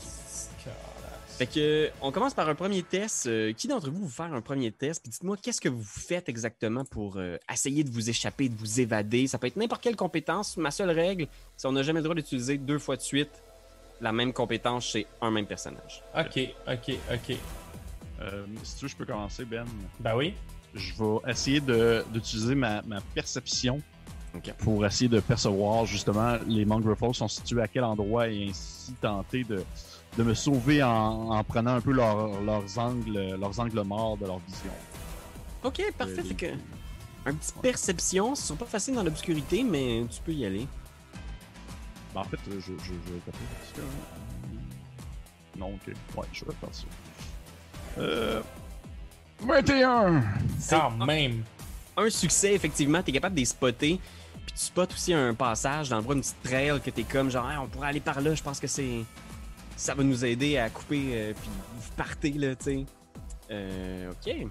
Fait 1.39 1.47
que, 1.47 1.59
euh, 1.59 1.89
on 2.01 2.11
commence 2.11 2.33
par 2.33 2.49
un 2.49 2.53
premier 2.55 2.83
test. 2.83 3.25
Euh, 3.27 3.53
qui 3.53 3.69
d'entre 3.69 3.89
vous 3.89 4.07
veut 4.07 4.11
faire 4.11 4.33
un 4.33 4.41
premier 4.41 4.73
test? 4.73 5.01
Puis 5.01 5.09
dites-moi, 5.09 5.37
qu'est-ce 5.41 5.61
que 5.61 5.69
vous 5.69 5.81
faites 5.81 6.27
exactement 6.27 6.83
pour 6.83 7.15
euh, 7.15 7.37
essayer 7.49 7.85
de 7.85 7.89
vous 7.89 8.09
échapper, 8.09 8.49
de 8.49 8.57
vous 8.57 8.81
évader? 8.81 9.25
Ça 9.25 9.37
peut 9.37 9.47
être 9.47 9.55
n'importe 9.55 9.81
quelle 9.81 9.95
compétence. 9.95 10.57
Ma 10.57 10.69
seule 10.69 10.89
règle, 10.91 11.27
c'est 11.55 11.65
qu'on 11.65 11.71
n'a 11.71 11.81
jamais 11.83 11.99
le 11.99 12.03
droit 12.03 12.15
d'utiliser 12.15 12.57
deux 12.57 12.77
fois 12.77 12.97
de 12.97 13.01
suite 13.01 13.41
la 14.01 14.11
même 14.11 14.33
compétence 14.33 14.87
chez 14.87 15.07
un 15.21 15.31
même 15.31 15.45
personnage. 15.45 16.03
Ok, 16.13 16.39
ok, 16.67 16.95
ok. 17.13 17.37
Euh, 18.19 18.45
si 18.63 18.75
tu 18.75 18.81
veux, 18.81 18.89
je 18.89 18.95
peux 18.97 19.05
commencer, 19.05 19.45
Ben. 19.45 19.63
Ben 20.01 20.17
oui. 20.17 20.33
Je 20.75 20.91
vais 21.01 21.31
essayer 21.31 21.61
d'utiliser 21.61 22.53
ma, 22.53 22.81
ma 22.81 22.99
perception 23.15 23.81
Ok. 24.35 24.53
pour 24.57 24.85
essayer 24.85 25.07
de 25.07 25.21
percevoir 25.21 25.85
justement 25.85 26.37
les 26.45 26.65
Mongrel 26.65 26.97
Falls 26.97 27.15
sont 27.15 27.29
situés 27.29 27.61
à 27.61 27.67
quel 27.69 27.85
endroit 27.85 28.27
et 28.27 28.49
ainsi 28.49 28.93
tenter 29.01 29.45
de, 29.45 29.63
de 30.17 30.23
me 30.23 30.33
sauver 30.33 30.81
en, 30.83 31.29
en 31.31 31.43
prenant 31.43 31.75
un 31.75 31.81
peu 31.81 31.91
leur- 31.91 32.41
leurs 32.41 32.77
angles 32.79 33.35
leurs 33.39 33.59
angles 33.59 33.81
morts 33.83 34.17
de 34.17 34.25
leur 34.25 34.39
vision. 34.39 34.71
Ok, 35.63 35.81
parfait. 35.97 36.19
Euh, 36.19 36.23
Fait 36.23 36.33
que, 36.35 36.45
un 37.25 37.33
petit 37.35 37.53
perception. 37.61 38.35
Ce 38.35 38.43
sont 38.43 38.55
pas 38.55 38.65
facile 38.65 38.95
dans 38.95 39.03
l'obscurité, 39.03 39.63
mais 39.63 40.03
tu 40.09 40.21
peux 40.21 40.31
y 40.33 40.45
aller. 40.45 40.67
Ben, 42.13 42.21
en 42.21 42.23
fait, 42.23 42.37
je, 42.47 42.59
je, 42.59 42.71
je 42.83 42.91
vais 43.13 43.19
taper 43.25 43.37
ça. 43.75 43.81
Non, 45.57 45.67
ok. 45.75 45.93
Ouais, 46.17 46.25
je 46.33 46.45
vais 46.45 46.51
faire 46.53 46.69
ça. 46.71 46.83
Euh, 47.99 48.41
21! 49.41 50.23
C'est 50.57 50.75
Quand 50.77 50.91
même. 51.05 51.43
un 51.97 52.09
succès, 52.09 52.53
effectivement, 52.53 53.01
t'es 53.03 53.11
capable 53.11 53.35
de 53.35 53.41
les 53.41 53.45
spotter. 53.45 53.99
Puis 54.45 54.53
tu 54.55 54.65
spots 54.65 54.83
aussi 54.93 55.13
un 55.13 55.33
passage 55.33 55.89
dans 55.89 55.97
le 55.97 56.01
bois, 56.03 56.15
une 56.15 56.21
petite 56.21 56.41
trail 56.43 56.79
que 56.83 56.89
t'es 56.89 57.03
comme 57.03 57.29
genre, 57.29 57.49
Hey, 57.49 57.57
on 57.57 57.67
pourrait 57.67 57.89
aller 57.89 57.99
par 57.99 58.19
là, 58.21 58.33
je 58.33 58.41
pense 58.41 58.59
que 58.59 58.67
c'est. 58.67 59.03
Ça 59.79 59.93
va 59.93 60.03
nous 60.03 60.25
aider 60.25 60.57
à 60.57 60.69
couper, 60.69 61.09
euh, 61.13 61.33
puis 61.33 61.49
vous 61.77 61.91
partez, 61.95 62.31
là, 62.31 62.53
tu 62.53 62.63
sais. 62.65 62.85
Euh, 63.49 64.11
ok. 64.11 64.47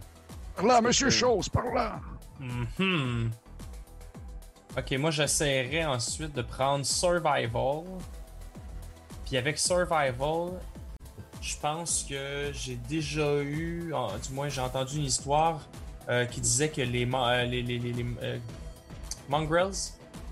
Par 0.56 0.64
là, 0.66 0.80
monsieur 0.80 1.10
Chose, 1.10 1.50
par 1.50 1.66
là. 1.74 2.00
Mhm. 2.40 3.30
Ok, 4.76 4.92
moi 4.98 5.10
j'essaierai 5.10 5.84
ensuite 5.84 6.34
de 6.34 6.40
prendre 6.42 6.84
Survival. 6.86 7.82
Puis 9.26 9.36
avec 9.36 9.58
Survival, 9.58 10.52
je 11.42 11.56
pense 11.60 12.06
que 12.08 12.50
j'ai 12.54 12.76
déjà 12.88 13.34
eu, 13.42 13.92
en- 13.92 14.16
du 14.16 14.32
moins 14.32 14.48
j'ai 14.48 14.60
entendu 14.62 14.96
une 14.96 15.04
histoire 15.04 15.60
euh, 16.08 16.24
qui 16.24 16.40
disait 16.40 16.70
que 16.70 16.80
les, 16.80 17.06
euh, 17.12 17.44
les, 17.44 17.62
les, 17.62 17.78
les- 17.78 17.92
les, 17.92 18.06
euh, 18.22 18.38
mongrels, 19.28 19.72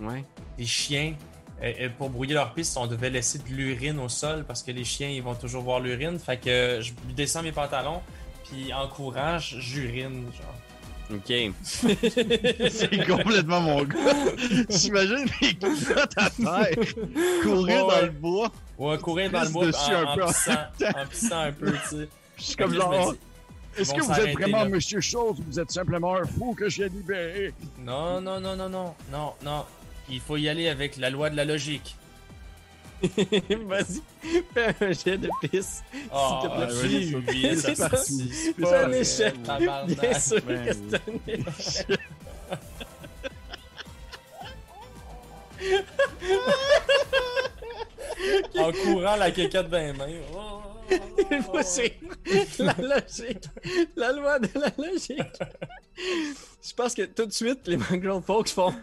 Ouais. 0.00 0.24
les 0.58 0.64
chiens, 0.64 1.14
euh, 1.62 1.88
pour 1.96 2.10
brouiller 2.10 2.34
leur 2.34 2.52
piste, 2.54 2.76
on 2.76 2.86
devait 2.86 3.10
laisser 3.10 3.38
de 3.38 3.48
l'urine 3.48 3.98
au 3.98 4.08
sol 4.08 4.44
parce 4.46 4.62
que 4.62 4.70
les 4.72 4.84
chiens 4.84 5.08
ils 5.08 5.22
vont 5.22 5.34
toujours 5.34 5.62
voir 5.62 5.80
l'urine. 5.80 6.18
Fait 6.18 6.36
que 6.36 6.80
je 6.82 6.92
descends 7.14 7.42
mes 7.42 7.52
pantalons, 7.52 8.00
puis 8.50 8.72
en 8.74 8.86
courant, 8.88 9.38
j- 9.38 9.56
j'urine. 9.60 10.24
Genre. 10.36 10.54
Ok. 11.18 11.32
C'est 12.70 13.06
complètement 13.06 13.60
mon 13.60 13.82
gars. 13.84 13.96
J'imagine 14.68 15.26
les 15.40 15.54
culottes 15.54 16.12
à 16.16 16.30
terre, 16.30 16.84
courir 17.42 17.86
Ouais. 17.86 17.94
dans 17.94 18.02
le 18.02 18.10
bois. 18.10 18.52
Ouais, 18.78 18.98
courir 18.98 19.30
dans 19.30 19.42
le 19.42 19.48
bois 19.48 19.66
dessus 19.66 19.94
en, 19.94 19.98
un 20.00 20.04
en 20.04 20.14
peu 20.16 20.24
en 20.24 20.26
pissant, 20.28 20.52
en 20.82 21.06
pissant 21.10 21.38
un 21.40 21.52
peu, 21.52 21.72
tu 21.72 21.78
sais. 21.96 22.08
Je 22.36 22.42
suis 22.42 22.56
comme 22.56 22.74
genre, 22.74 23.14
Est-ce 23.78 23.94
que 23.94 24.02
vous 24.02 24.12
êtes 24.12 24.32
vraiment 24.34 24.64
là. 24.64 24.68
monsieur 24.68 25.00
Chose 25.00 25.38
ou 25.40 25.44
vous 25.46 25.58
êtes 25.60 25.70
simplement 25.70 26.16
un 26.16 26.24
fou 26.26 26.54
que 26.54 26.68
j'ai 26.68 26.88
libéré? 26.88 27.54
Non, 27.78 28.20
non, 28.20 28.40
non, 28.40 28.54
non, 28.56 28.68
non, 28.68 28.94
non, 29.10 29.32
non. 29.44 29.64
Il 30.08 30.20
faut 30.20 30.36
y 30.36 30.48
aller 30.48 30.68
avec 30.68 30.96
la 30.96 31.10
loi 31.10 31.30
de 31.30 31.36
la 31.36 31.44
logique. 31.44 31.96
Vas-y, 33.02 34.02
fais 34.54 34.74
un 34.80 34.92
jet 34.92 35.18
de 35.18 35.28
pisse. 35.42 35.82
Oh, 36.12 36.38
te 36.42 36.48
plaît. 36.48 36.88
j'ai 36.88 37.08
eu 37.08 37.16
huit, 37.16 37.56
C'est 37.58 37.74
ça. 37.74 37.90
c'est 37.94 38.74
un 38.74 38.92
échec. 38.92 39.34
Bien 39.42 40.18
sûr 40.18 40.40
ben 40.46 40.64
que 40.64 40.70
oui. 40.70 40.76
c'est 40.88 40.96
un 40.96 41.12
échec. 41.26 42.00
En 48.58 48.72
courant 48.72 49.16
la 49.16 49.30
quéquette 49.30 49.68
dans 49.68 49.78
les 49.78 49.92
mains. 49.92 50.06
Oh. 50.34 50.62
Il 51.30 51.42
faut 51.42 51.62
suivre 51.62 51.92
la 52.60 52.74
logique. 52.78 53.44
La 53.96 54.12
loi 54.12 54.38
de 54.38 54.48
la 54.54 54.70
logique. 54.78 55.20
Je 55.96 56.72
pense 56.74 56.94
que 56.94 57.02
tout 57.02 57.26
de 57.26 57.32
suite, 57.32 57.66
les 57.66 57.76
Mangrove 57.76 58.22
Folks 58.24 58.48
font. 58.50 58.74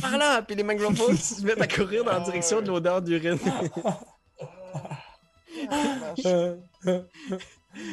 Par 0.00 0.18
là! 0.18 0.42
Puis 0.42 0.56
les 0.56 0.64
Folks 0.94 1.16
se 1.18 1.42
mettent 1.42 1.60
à 1.60 1.66
courir 1.66 2.04
dans 2.04 2.12
la 2.12 2.20
direction 2.20 2.60
de 2.60 2.68
l'odeur 2.68 3.00
d'urine. 3.02 3.38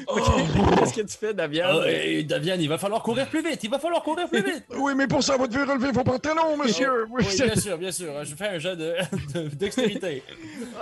Ok, 0.08 0.22
Qu'est-ce 0.80 0.94
que 0.94 1.02
tu 1.02 1.18
fais, 1.18 1.34
Davian? 1.36 1.68
Oh, 1.76 1.84
hey, 1.84 2.26
Davian, 2.26 2.56
il 2.60 2.68
va 2.68 2.80
falloir 2.80 3.04
courir 3.04 3.28
plus 3.30 3.44
vite. 3.44 3.64
Il 3.64 3.70
va 3.70 3.78
falloir 3.78 4.02
courir 4.02 4.28
plus 4.28 4.42
vite. 4.44 4.66
Oui, 4.76 4.94
mais 4.96 5.06
pour 5.08 5.24
ça, 5.24 5.38
vous 5.38 5.48
devez 5.48 5.64
relever 5.72 5.92
vos 5.92 6.04
pantalons, 6.04 6.58
monsieur. 6.58 7.06
Oui, 7.12 7.24
Oui, 7.30 7.36
bien 7.46 7.56
sûr, 7.56 7.78
bien 7.78 7.92
sûr. 7.92 8.12
Je 8.26 8.36
fais 8.36 8.48
un 8.48 8.60
jeu 8.60 8.76
de, 8.76 8.96
de- 9.36 9.50
dextérité. 9.56 10.24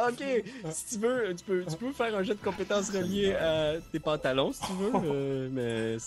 Ok, 0.07 0.23
si 0.71 0.85
tu 0.95 1.05
veux, 1.05 1.35
tu 1.35 1.43
peux, 1.43 1.65
tu 1.69 1.75
peux 1.75 1.91
faire 1.91 2.15
un 2.15 2.23
jet 2.23 2.35
de 2.35 2.43
compétences 2.43 2.89
relié 2.89 3.33
à 3.35 3.73
tes 3.91 3.99
pantalons, 3.99 4.53
si 4.53 4.61
tu 4.61 4.73
veux, 4.73 4.91
euh, 5.11 5.49
mais 5.51 5.97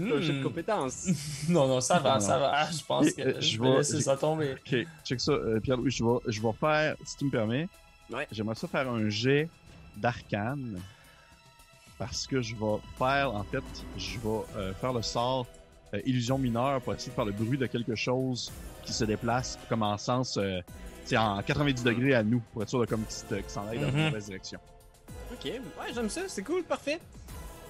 un 0.00 0.20
de 0.20 0.32
Hmm. 0.32 0.42
compétences. 0.42 1.06
Non, 1.48 1.66
non, 1.68 1.80
ça 1.80 1.98
va, 1.98 2.14
Non, 2.14 2.20
ça 2.20 2.34
non. 2.34 2.40
va. 2.40 2.70
Je 2.70 2.84
pense 2.84 3.06
Et, 3.08 3.12
que 3.14 3.22
euh, 3.22 3.40
je 3.40 3.60
vais 3.60 3.76
laisser 3.78 4.00
ça 4.00 4.16
tomber. 4.16 4.54
Ok, 4.72 4.86
check 5.04 5.20
ça, 5.20 5.32
euh, 5.32 5.60
Pierre-Louis, 5.60 5.90
je 5.90 6.04
vais, 6.04 6.18
je 6.32 6.40
vais 6.40 6.52
faire, 6.60 6.96
si 7.04 7.16
tu 7.16 7.24
me 7.24 7.30
permets, 7.30 7.68
Ouais. 8.10 8.26
j'aimerais 8.32 8.54
ça 8.54 8.66
faire 8.68 8.88
un 8.90 9.08
jet 9.08 9.48
d'arcane. 9.96 10.80
Parce 11.98 12.26
que 12.28 12.40
je 12.40 12.54
vais 12.54 12.78
faire, 12.96 13.34
en 13.34 13.42
fait, 13.42 13.64
je 13.96 14.18
vais 14.20 14.28
euh, 14.56 14.72
faire 14.74 14.92
le 14.92 15.02
sort 15.02 15.46
euh, 15.94 16.00
illusion 16.06 16.38
mineure 16.38 16.80
pour 16.80 16.94
essayer 16.94 17.10
de 17.10 17.14
faire 17.16 17.24
le 17.24 17.32
bruit 17.32 17.58
de 17.58 17.66
quelque 17.66 17.94
chose 17.96 18.52
qui 18.84 18.92
se 18.92 19.04
déplace 19.04 19.58
comme 19.68 19.82
en 19.82 19.98
sens, 19.98 20.36
euh, 20.36 20.60
tu 21.02 21.08
sais, 21.10 21.16
en 21.16 21.42
90 21.42 21.82
degrés 21.82 22.14
à 22.14 22.22
nous, 22.22 22.40
pour 22.52 22.62
être 22.62 22.68
sûr 22.68 22.80
de 22.80 22.86
comme 22.86 23.04
qu'il 23.04 23.42
s'en 23.48 23.66
aille 23.66 23.80
dans 23.80 23.88
Mhm. 23.88 23.96
une 23.98 24.04
mauvaise 24.04 24.26
direction. 24.26 24.60
Ok, 25.32 25.44
ouais, 25.44 25.60
j'aime 25.92 26.08
ça, 26.08 26.20
c'est 26.28 26.44
cool, 26.44 26.62
parfait. 26.62 27.00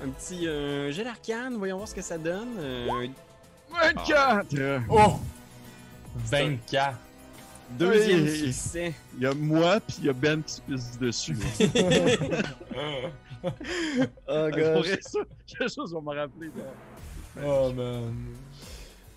Un 0.03 0.09
petit 0.11 0.47
euh, 0.47 0.93
jet 0.93 1.05
d'arcane, 1.05 1.57
voyons 1.57 1.77
voir 1.77 1.89
ce 1.89 1.95
que 1.95 2.03
ça 2.03 2.19
donne. 2.19 2.57
Euh, 2.59 2.89
un 3.75 3.93
24! 3.95 4.47
Oh! 4.89 5.15
24. 6.17 6.97
deuxième 7.71 8.23
Oui. 8.25 8.53
succès. 8.53 8.95
Il 9.17 9.23
y 9.23 9.27
a 9.27 9.35
moi, 9.35 9.81
puis 9.81 9.97
il 10.01 10.05
y 10.07 10.09
a 10.09 10.13
Ben 10.13 10.43
qui 10.43 10.53
se 10.55 10.61
pisse 10.63 10.99
dessus. 10.99 11.37
Oh, 13.41 14.83
ça, 15.01 15.21
quelque 15.47 15.73
chose 15.73 15.93
va 15.95 16.01
me 16.01 16.19
rappeler. 16.21 16.49
là. 16.57 17.45
oh 17.47 17.73
man. 17.73 18.13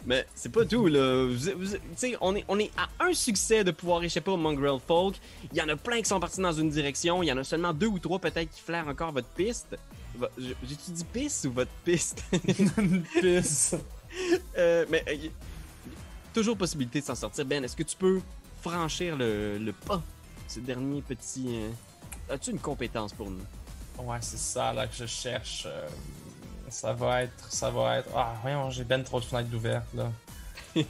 Mais 0.05 0.27
c'est 0.35 0.51
pas 0.51 0.63
tout, 0.63 0.85
là. 0.85 1.25
Vous- 1.25 1.59
vous- 1.59 1.73
Tu 1.75 1.79
sais, 1.95 2.15
on 2.21 2.35
est, 2.35 2.45
on 2.47 2.59
est 2.59 2.69
à 2.77 2.87
un 3.05 3.13
succès 3.13 3.63
de 3.63 3.71
pouvoir 3.71 4.03
échapper 4.03 4.29
au 4.29 4.37
Mongrel 4.37 4.79
Folk. 4.87 5.15
Il 5.51 5.57
y 5.57 5.61
en 5.61 5.69
a 5.69 5.75
plein 5.75 5.97
qui 6.01 6.05
sont 6.05 6.19
partis 6.19 6.39
dans 6.39 6.51
une 6.53 6.69
direction. 6.69 7.23
Il 7.23 7.27
y 7.27 7.31
en 7.31 7.37
a 7.37 7.43
seulement 7.43 7.73
deux 7.73 7.87
ou 7.87 7.97
trois 7.97 8.19
peut-être 8.19 8.51
qui 8.51 8.61
flairent 8.61 8.87
encore 8.87 9.11
votre 9.11 9.27
piste. 9.29 9.75
J'ai-tu 10.37 10.91
dit 10.91 11.03
piste 11.05 11.45
ou 11.45 11.51
votre 11.53 11.71
piste? 11.85 12.23
Une 12.77 13.03
pisse. 13.21 13.75
Euh, 14.57 14.85
mais 14.89 15.03
euh, 15.07 15.27
toujours 16.33 16.57
possibilité 16.57 16.99
de 17.01 17.05
s'en 17.05 17.15
sortir. 17.15 17.45
Ben, 17.45 17.63
est-ce 17.63 17.75
que 17.75 17.83
tu 17.83 17.95
peux 17.95 18.21
franchir 18.61 19.15
le, 19.15 19.57
le 19.57 19.73
pas? 19.73 20.01
Ce 20.47 20.59
dernier 20.59 21.01
petit... 21.01 21.45
euh, 21.49 21.69
As-tu 22.33 22.51
une 22.51 22.59
compétence 22.59 23.13
pour 23.13 23.29
nous? 23.31 23.43
Ouais, 23.99 24.17
c'est 24.21 24.37
ça 24.39 24.73
là 24.73 24.87
que 24.87 24.95
je 24.95 25.05
cherche. 25.05 25.67
ça 26.69 26.93
va 26.93 27.23
être. 27.23 27.51
Ça 27.51 27.69
va 27.69 27.99
être. 27.99 28.09
Ah, 28.15 28.35
voyons, 28.41 28.69
j'ai 28.69 28.83
ben 28.83 29.03
trop 29.03 29.19
de 29.19 29.25
fenêtres 29.25 29.53
ouvertes 29.55 29.93
là. 29.93 30.11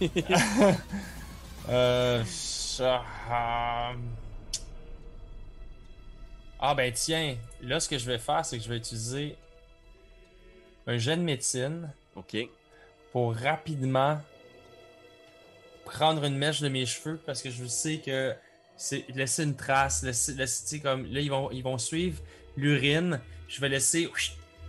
euh. 1.70 2.24
ça, 2.26 3.04
ah, 6.62 6.76
ben 6.76 6.92
tiens, 6.94 7.36
là 7.64 7.80
ce 7.80 7.90
que 7.90 7.98
je 7.98 8.06
vais 8.06 8.20
faire, 8.20 8.46
c'est 8.46 8.58
que 8.58 8.64
je 8.64 8.70
vais 8.70 8.78
utiliser 8.78 9.36
un 10.88 10.98
jet 10.98 11.18
de 11.18 11.22
médecine 11.22 11.92
Ok. 12.16 12.38
pour 13.12 13.36
rapidement 13.36 14.22
prendre 15.86 16.24
une 16.24 16.38
mèche 16.38 16.62
de 16.62 16.70
mes 16.70 16.86
cheveux 16.86 17.20
parce 17.26 17.42
que 17.42 17.50
je 17.50 17.66
sais 17.66 17.98
que 17.98 18.36
c'est 18.78 19.06
laisser 19.16 19.44
une 19.44 19.56
trace, 19.56 20.04
laisser, 20.04 20.80
comme 20.80 21.06
là 21.12 21.20
ils 21.20 21.30
vont 21.30 21.50
ils 21.52 21.64
vont 21.64 21.78
suivre 21.78 22.22
l'urine, 22.58 23.20
je 23.48 23.60
vais 23.62 23.70
laisser 23.70 24.10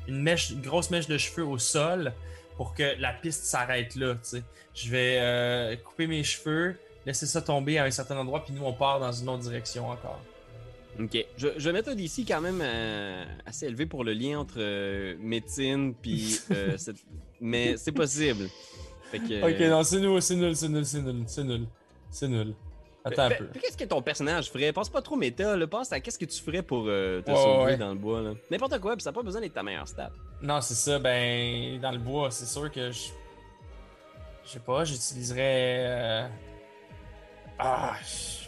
une 0.08 0.22
mèche 0.22 0.50
une 0.50 0.62
grosse 0.62 0.90
mèche 0.90 1.06
de 1.06 1.18
cheveux 1.18 1.44
au 1.44 1.58
sol 1.58 2.12
pour 2.56 2.74
que 2.74 2.94
la 2.98 3.12
piste 3.12 3.44
s'arrête 3.44 3.94
là. 3.96 4.14
Je 4.74 4.90
vais 4.90 5.18
euh, 5.20 5.76
couper 5.76 6.06
mes 6.06 6.24
cheveux, 6.24 6.76
laisser 7.06 7.26
ça 7.26 7.42
tomber 7.42 7.78
à 7.78 7.84
un 7.84 7.90
certain 7.90 8.16
endroit 8.16 8.44
puis 8.44 8.54
nous 8.54 8.64
on 8.64 8.72
part 8.72 9.00
dans 9.00 9.12
une 9.12 9.28
autre 9.28 9.42
direction 9.42 9.88
encore. 9.88 10.20
Ok. 11.00 11.24
Je, 11.36 11.48
je 11.56 11.64
vais 11.68 11.72
mettre 11.72 11.88
un 11.90 11.94
DC 11.94 12.20
quand 12.28 12.40
même 12.40 12.60
euh, 12.62 13.24
assez 13.46 13.66
élevé 13.66 13.86
pour 13.86 14.04
le 14.04 14.12
lien 14.12 14.38
entre 14.40 14.56
euh, 14.58 15.16
médecine 15.18 15.94
puis 15.94 16.38
euh, 16.50 16.76
cette... 16.76 16.96
Mais 17.40 17.76
c'est 17.76 17.92
possible. 17.92 18.48
Fait 19.10 19.18
que... 19.18 19.42
OK, 19.50 19.70
non, 19.70 19.82
c'est 19.82 20.00
nul, 20.00 20.20
c'est 20.22 20.36
nul, 20.36 20.54
c'est 20.54 20.68
nul, 20.68 20.84
c'est 20.86 21.00
nul, 21.02 21.24
c'est 21.26 21.44
nul. 21.44 21.66
C'est 22.10 22.28
nul. 22.28 22.54
Attends 23.04 23.22
un 23.22 23.28
Fait- 23.30 23.36
peu. 23.38 23.46
fait 23.52 23.58
Qu'est-ce 23.58 23.76
que 23.76 23.84
ton 23.84 24.00
personnage 24.00 24.50
ferait? 24.50 24.72
Pense 24.72 24.88
pas 24.88 25.02
trop 25.02 25.16
méta, 25.16 25.56
là. 25.56 25.66
Pense 25.66 25.92
à 25.92 25.98
qu'est-ce 25.98 26.18
que 26.18 26.24
tu 26.24 26.40
ferais 26.40 26.62
pour 26.62 26.84
euh, 26.86 27.20
te 27.22 27.30
sauver 27.34 27.64
ouais. 27.64 27.76
dans 27.76 27.88
le 27.88 27.98
bois, 27.98 28.20
là. 28.20 28.34
N'importe 28.50 28.78
quoi, 28.78 28.94
puis 28.94 29.02
ça 29.02 29.10
n'a 29.10 29.14
pas 29.14 29.22
besoin 29.22 29.40
d'être 29.40 29.54
ta 29.54 29.62
meilleure 29.64 29.88
stat. 29.88 30.10
Non, 30.40 30.60
c'est 30.60 30.74
ça. 30.74 30.98
Ben, 31.00 31.80
dans 31.80 31.90
le 31.90 31.98
bois, 31.98 32.30
c'est 32.30 32.46
sûr 32.46 32.70
que 32.70 32.92
je. 32.92 33.08
Je 34.44 34.50
sais 34.50 34.60
pas, 34.60 34.84
j'utiliserais. 34.84 35.38
euh, 35.88 36.28
Ah. 37.58 37.94
je- 38.02 38.41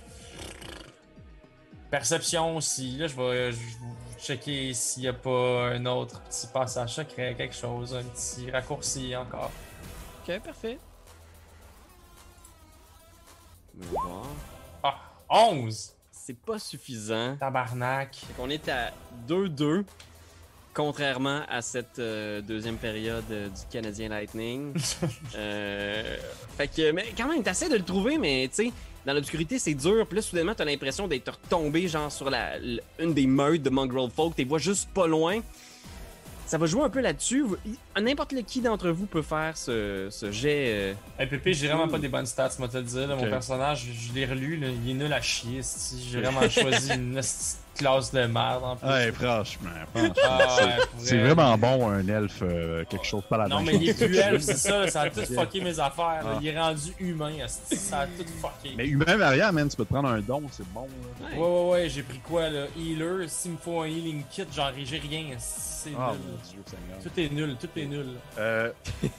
Perception 1.94 2.56
aussi. 2.56 2.96
Là, 2.96 3.06
je 3.06 3.14
vais, 3.14 3.52
je 3.52 3.56
vais 3.56 4.18
checker 4.18 4.74
s'il 4.74 5.02
n'y 5.02 5.08
a 5.08 5.12
pas 5.12 5.68
un 5.68 5.86
autre 5.86 6.20
petit 6.22 6.48
passage 6.48 6.92
secret, 6.92 7.36
quelque 7.36 7.54
chose, 7.54 7.94
un 7.94 8.02
petit 8.02 8.50
raccourci 8.50 9.14
encore. 9.14 9.52
Ok, 10.20 10.40
parfait. 10.40 10.76
On 13.78 13.84
va 13.84 13.92
voir. 13.92 14.26
Ah, 14.82 14.96
11! 15.30 15.94
C'est 16.10 16.36
pas 16.36 16.58
suffisant. 16.58 17.36
Tabarnak. 17.36 18.16
Fait 18.16 18.32
qu'on 18.32 18.50
est 18.50 18.68
à 18.68 18.90
2-2. 19.28 19.84
Contrairement 20.74 21.42
à 21.48 21.62
cette 21.62 22.00
euh, 22.00 22.40
deuxième 22.40 22.76
période 22.76 23.22
euh, 23.30 23.48
du 23.48 23.60
Canadien 23.70 24.08
Lightning. 24.08 24.74
Euh, 25.36 26.16
fait 26.56 26.68
que, 26.68 26.90
mais 26.90 27.12
quand 27.16 27.28
même, 27.28 27.42
t'essaies 27.44 27.68
de 27.68 27.76
le 27.76 27.84
trouver, 27.84 28.18
mais 28.18 28.48
tu 28.48 28.66
sais, 28.66 28.72
dans 29.06 29.12
l'obscurité, 29.12 29.58
c'est 29.58 29.74
dur. 29.74 30.06
Puis 30.06 30.16
là, 30.16 30.22
soudainement, 30.22 30.54
t'as 30.54 30.64
l'impression 30.64 31.06
d'être 31.08 31.32
retombé, 31.32 31.88
genre, 31.88 32.10
sur 32.10 32.30
la, 32.30 32.58
une 32.98 33.12
des 33.14 33.26
meutes 33.26 33.62
de 33.62 33.70
Mongrel 33.70 34.10
Folk. 34.10 34.34
T'es 34.36 34.44
vois 34.44 34.58
juste 34.58 34.88
pas 34.94 35.06
loin. 35.06 35.40
ça 36.46 36.58
va 36.58 36.66
jouer 36.66 36.82
un 36.82 36.88
peu 36.90 37.00
là-dessus. 37.00 37.44
N'importe 38.00 38.32
lequel 38.32 38.62
d'entre 38.64 38.88
vous 38.90 39.06
peut 39.06 39.22
faire 39.22 39.56
ce, 39.56 40.08
ce 40.10 40.30
jet. 40.30 40.64
euh, 40.68 40.94
Hey, 41.18 41.26
Pépé, 41.26 41.52
j'ai 41.54 41.68
vraiment 41.68 41.88
pas 41.88 41.98
des 41.98 42.08
bonnes 42.08 42.26
stats, 42.26 42.50
moi 42.58 42.68
te 42.68 42.76
le 42.76 42.82
dire. 42.84 43.08
là. 43.08 43.16
Mon 43.16 43.28
personnage, 43.28 43.86
je 43.92 44.12
l'ai 44.14 44.26
relu, 44.26 44.56
là, 44.56 44.68
il 44.68 44.90
est 44.90 44.94
nul 44.94 45.12
à 45.12 45.20
chier. 45.20 45.60
J'ai 46.10 46.20
vraiment 46.20 46.48
choisi 46.48 46.92
une 46.92 47.20
classe 47.74 48.12
de 48.12 48.24
merde 48.26 48.62
en 48.64 48.76
plus. 48.76 48.88
Ouais, 48.88 49.12
franchement, 49.12 49.70
franchement. 49.94 50.14
Ah, 50.24 50.46
c'est- 50.58 50.86
pour 50.88 51.00
c'est 51.00 51.16
vrai. 51.18 51.34
vraiment 51.34 51.58
bon, 51.58 51.88
un 51.90 52.06
elfe, 52.08 52.40
euh, 52.42 52.84
quelque 52.88 53.04
chose 53.06 53.22
pas 53.28 53.36
la 53.38 53.48
Non, 53.48 53.56
même 53.60 53.66
mais 53.66 53.74
il 53.84 53.88
est 53.90 53.94
plus 54.06 54.16
elfe, 54.16 54.42
c'est 54.42 54.56
ça, 54.56 54.78
là, 54.80 54.88
ça 54.88 55.00
a 55.02 55.10
tout 55.10 55.20
fucké 55.22 55.60
mes 55.60 55.78
affaires. 55.78 56.22
là. 56.24 56.30
Ah. 56.34 56.38
Il 56.40 56.46
est 56.48 56.58
rendu 56.58 56.92
humain, 57.00 57.32
ça 57.46 58.00
a 58.00 58.06
tout 58.06 58.24
fucké. 58.40 58.74
Mais 58.76 58.86
humain 58.86 59.20
arrière, 59.20 59.52
man, 59.52 59.68
tu 59.68 59.76
peux 59.76 59.84
te 59.84 59.92
prendre 59.92 60.08
un 60.08 60.20
don, 60.20 60.42
c'est 60.50 60.66
bon. 60.72 60.86
là. 61.20 61.36
Ouais, 61.36 61.42
ouais, 61.42 61.70
ouais, 61.70 61.88
j'ai 61.88 62.02
pris 62.02 62.18
quoi 62.20 62.48
là? 62.48 62.66
Healer, 62.78 63.28
s'il 63.28 63.52
me 63.52 63.56
faut 63.56 63.82
un 63.82 63.86
healing 63.86 64.22
kit, 64.30 64.44
genre 64.54 64.70
j'ai 64.84 64.98
rien, 64.98 65.24
c'est 65.38 65.90
Ah, 65.98 66.12
nul. 66.12 66.20
mon 66.26 66.50
dieu, 66.50 66.62
Seigneur. 66.66 66.98
Tout 67.02 67.20
est 67.20 67.28
nul, 67.30 67.56
tout 67.60 67.68
est 67.78 67.86
nul. 67.86 68.06
Euh, 68.38 68.70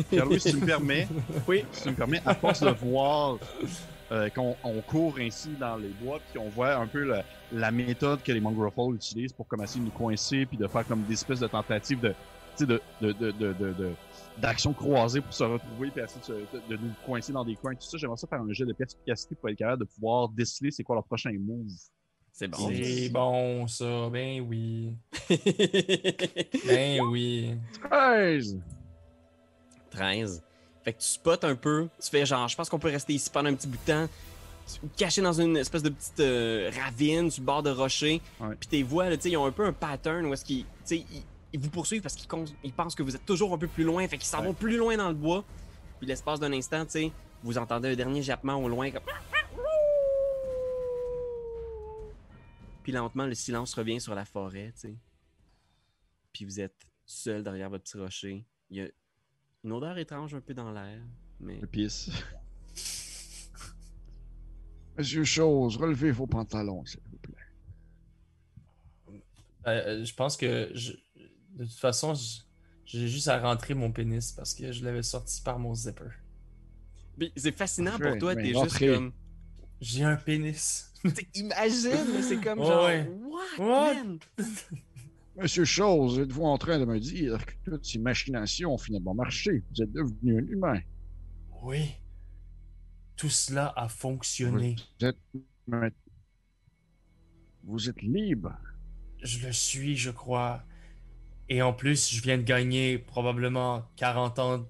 Pierre-Louis, 0.10 0.40
si 0.40 0.52
tu 0.52 0.58
me 0.58 0.66
permets, 0.66 1.08
oui, 1.48 1.64
si 1.72 1.84
tu 1.84 1.90
me 1.90 1.96
permets, 1.96 2.22
à 2.26 2.34
force 2.36 2.62
de 2.62 2.70
voir 2.70 3.38
euh, 4.12 4.30
qu'on 4.30 4.56
on 4.64 4.82
court 4.82 5.16
ainsi 5.20 5.50
dans 5.60 5.78
les 5.78 5.90
bois, 5.90 6.20
puis 6.30 6.40
on 6.40 6.50
voit 6.50 6.76
un 6.76 6.88
peu 6.88 7.04
la, 7.04 7.24
la 7.52 7.72
méthode 7.72 8.22
que 8.24 8.32
les 8.32 8.40
Mongrel 8.40 8.72
utilisent 8.96 9.34
pour 9.34 9.48
comme 9.48 9.64
essayer 9.64 9.80
de 9.80 9.86
nous 9.86 9.92
coincer, 9.92 10.46
puis 10.46 10.58
de 10.58 10.68
faire 10.68 10.86
comme 10.88 11.04
des 11.04 11.14
espèces 11.14 11.40
de 11.40 11.48
tentatives 11.48 12.00
de, 12.00 12.10
tu 12.10 12.16
sais, 12.56 12.66
de, 12.66 12.82
de, 13.02 13.12
de, 13.14 13.32
de, 13.32 13.54
de, 13.54 13.74
de- 13.74 13.94
d'actions 14.38 14.74
croisées 14.74 15.22
pour 15.22 15.34
se 15.34 15.44
retrouver, 15.44 15.90
puis 15.92 16.02
essayer 16.04 16.20
de, 16.20 16.26
se- 16.26 16.32
de- 16.34 16.76
de 16.76 16.82
nous 16.82 16.92
coincer 17.06 17.32
dans 17.34 17.44
des 17.46 17.56
coins, 17.56 17.74
tout 17.74 17.82
ça. 17.88 17.98
J'aimerais 17.98 18.18
ça 18.18 18.28
faire 18.28 18.42
un 18.42 18.52
jeu 18.54 18.66
de 18.66 18.74
perspicacité 18.74 19.34
pour 19.36 19.50
être 19.50 19.58
capable 19.58 19.84
de 19.86 19.90
pouvoir 19.90 20.30
déceler 20.30 20.72
c'est 20.72 20.84
quoi 20.84 20.96
leur 20.96 21.06
prochain 21.06 21.32
move. 21.40 21.68
C'est 22.32 22.50
bon. 22.50 22.58
C'est 22.74 23.10
bon 23.10 23.66
ça, 23.68 24.10
ben 24.12 24.42
oui. 24.42 24.94
Ben 26.68 27.02
oui. 27.10 27.58
13! 27.90 28.60
13. 29.92 30.44
Fait 30.86 30.94
que 30.94 31.00
tu 31.00 31.08
spots 31.08 31.44
un 31.44 31.56
peu, 31.56 31.90
tu 32.02 32.10
fais 32.10 32.26
genre, 32.26 32.48
je 32.48 32.56
pense 32.56 32.70
qu'on 32.70 32.80
peut 32.80 32.90
rester 32.92 33.14
ici 33.14 33.30
pendant 33.30 33.50
un 33.50 33.56
petit 33.56 33.68
bout 33.68 33.78
de 33.86 33.92
temps, 33.92 34.08
caché 34.96 35.22
dans 35.22 35.34
une 35.34 35.58
espèce 35.58 35.82
de 35.84 35.90
petite 35.90 36.20
euh, 36.22 36.72
ravine 36.80 37.30
sur 37.32 37.42
le 37.42 37.46
bord 37.48 37.64
de 37.64 37.72
rocher. 37.72 38.22
Ouais. 38.40 38.56
Puis 38.60 38.70
tes 38.70 38.84
voix, 38.84 39.10
là, 39.10 39.16
ils 39.26 39.36
ont 39.38 39.46
un 39.46 39.52
peu 39.52 39.66
un 39.66 39.74
pattern 39.74 40.26
où 40.28 40.34
est-ce 40.34 40.46
qu'ils, 40.46 40.64
ils, 40.92 41.04
ils 41.54 41.60
vous 41.60 41.70
poursuivent 41.72 42.02
parce 42.04 42.16
qu'ils 42.16 42.30
ils 42.64 42.72
pensent 42.72 42.94
que 42.96 43.02
vous 43.04 43.16
êtes 43.16 43.26
toujours 43.26 43.52
un 43.54 43.58
peu 43.58 43.68
plus 43.68 43.84
loin, 43.84 44.08
fait 44.08 44.18
qu'ils 44.18 44.28
s'en 44.28 44.40
Ouais. 44.42 44.46
vont 44.46 44.54
plus 44.54 44.78
loin 44.78 44.96
dans 44.96 45.10
le 45.10 45.16
bois. 45.16 45.44
Puis 45.98 46.08
l'espace 46.08 46.40
d'un 46.40 46.54
instant, 46.54 46.86
tu 46.86 47.12
vous 47.44 47.58
entendez 47.58 47.90
un 47.90 47.96
dernier 47.96 48.22
jappement 48.22 48.56
au 48.56 48.70
loin 48.70 48.92
comme. 48.92 49.02
Puis 52.84 52.92
lentement, 52.92 53.26
le 53.26 53.34
silence 53.34 53.74
revient 53.74 54.00
sur 54.00 54.14
la 54.14 54.26
forêt, 54.26 54.72
tu 54.76 54.82
sais. 54.90 54.96
Puis 56.32 56.46
vous 56.46 56.60
êtes 56.60 56.76
seul 57.06 57.44
derrière 57.44 57.70
votre 57.70 57.84
petit 57.84 57.98
rocher. 57.98 58.46
Il 58.70 58.78
y 58.78 58.82
a 58.82 58.88
une 59.66 59.74
odeur 59.74 59.98
étrange 59.98 60.34
un 60.36 60.42
peu 60.42 60.54
dans 60.54 60.72
l'air, 60.72 61.02
mais 61.40 61.60
Le 61.60 61.68
pisse. 61.68 62.10
Monsieur 64.98 65.24
Chose, 65.26 65.76
relevez 65.78 66.12
vos 66.12 66.28
pantalons, 66.28 66.86
s'il 66.86 67.00
vous 67.12 67.18
plaît. 67.18 67.34
Euh, 69.68 70.06
je 70.06 70.14
pense 70.14 70.38
que 70.38 70.70
je- 70.76 70.94
de 71.56 71.66
toute 71.66 71.80
façon, 71.80 72.14
je- 72.14 72.42
j'ai 72.86 73.08
juste 73.08 73.28
à 73.28 73.40
rentrer 73.40 73.74
mon 73.74 73.92
pénis 73.92 74.32
parce 74.32 74.54
que 74.54 74.72
je 74.72 74.86
l'avais 74.86 75.02
sorti 75.04 75.42
par 75.42 75.58
mon 75.58 75.74
zipper. 75.74 76.12
C'est 77.36 77.58
fascinant 77.58 77.98
pour 77.98 78.18
toi, 78.20 78.36
mais 78.36 78.44
t'es 78.44 78.54
juste 78.54 78.78
comme. 78.80 79.12
J'ai 79.82 80.04
un 80.04 80.16
pénis. 80.16 80.94
Imagine, 81.34 82.06
mais 82.14 82.22
c'est 82.22 82.40
comme 82.40 82.60
Ouais, 82.64 82.66
genre. 82.66 82.86
ouais. 82.86 83.10
What, 83.58 83.60
What? 83.60 83.94
man? 83.96 84.20
Monsieur 85.38 85.66
Chose, 85.66 86.20
êtes-vous 86.20 86.44
en 86.46 86.58
train 86.58 86.80
de 86.80 86.86
me 86.86 87.00
dire 87.00 87.46
que 87.46 87.54
toutes 87.66 87.86
ces 87.86 88.00
machinations 88.00 88.74
ont 88.74 88.78
finalement 88.78 89.14
marché? 89.14 89.64
Vous 89.70 89.84
êtes 89.84 89.92
devenu 89.92 90.40
un 90.40 90.48
humain. 90.48 90.80
Oui. 91.62 91.92
Tout 93.18 93.30
cela 93.30 93.74
a 93.76 93.90
fonctionné. 93.90 94.76
Vous 95.00 95.08
êtes... 95.08 95.18
Vous 97.64 97.90
êtes 97.90 98.02
libre. 98.02 98.56
Je 99.24 99.46
le 99.46 99.52
suis, 99.52 99.98
je 99.98 100.12
crois. 100.12 100.64
Et 101.50 101.62
en 101.62 101.74
plus, 101.74 102.14
je 102.14 102.22
viens 102.22 102.38
de 102.38 102.44
gagner 102.44 102.98
probablement 102.98 103.84
40 103.98 104.40
ans 104.40 104.70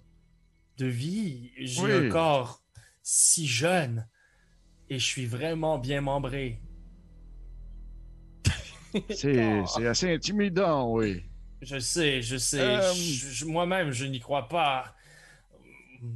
de 0.77 0.85
vie. 0.85 1.51
J'ai 1.57 1.83
Oui. 1.83 1.91
un 1.91 2.09
corps 2.09 2.63
si 3.03 3.45
jeune. 3.47 4.07
Et 4.89 4.97
je 4.97 5.05
suis 5.05 5.25
vraiment 5.25 5.77
bien 5.77 6.01
membré. 6.01 6.61
C'est 9.09 9.85
assez 9.87 10.13
intimidant, 10.13 10.91
oui. 10.93 11.23
Je 11.61 11.79
sais, 11.79 12.21
je 12.21 12.37
sais. 12.37 12.59
Euh, 12.61 12.93
Moi-même, 13.47 13.91
je 13.91 14.05
n'y 14.05 14.19
crois 14.19 14.47
pas. 14.47 14.93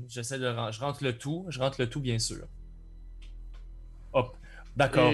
J'essaie 0.07 0.37
de 0.37 0.45
je 0.71 0.79
rentre 0.79 1.03
le 1.03 1.17
tout, 1.17 1.45
je 1.49 1.59
rentre 1.59 1.81
le 1.81 1.89
tout 1.89 2.01
bien 2.01 2.19
sûr. 2.19 2.45
Hop, 4.13 4.35
d'accord. 4.75 5.11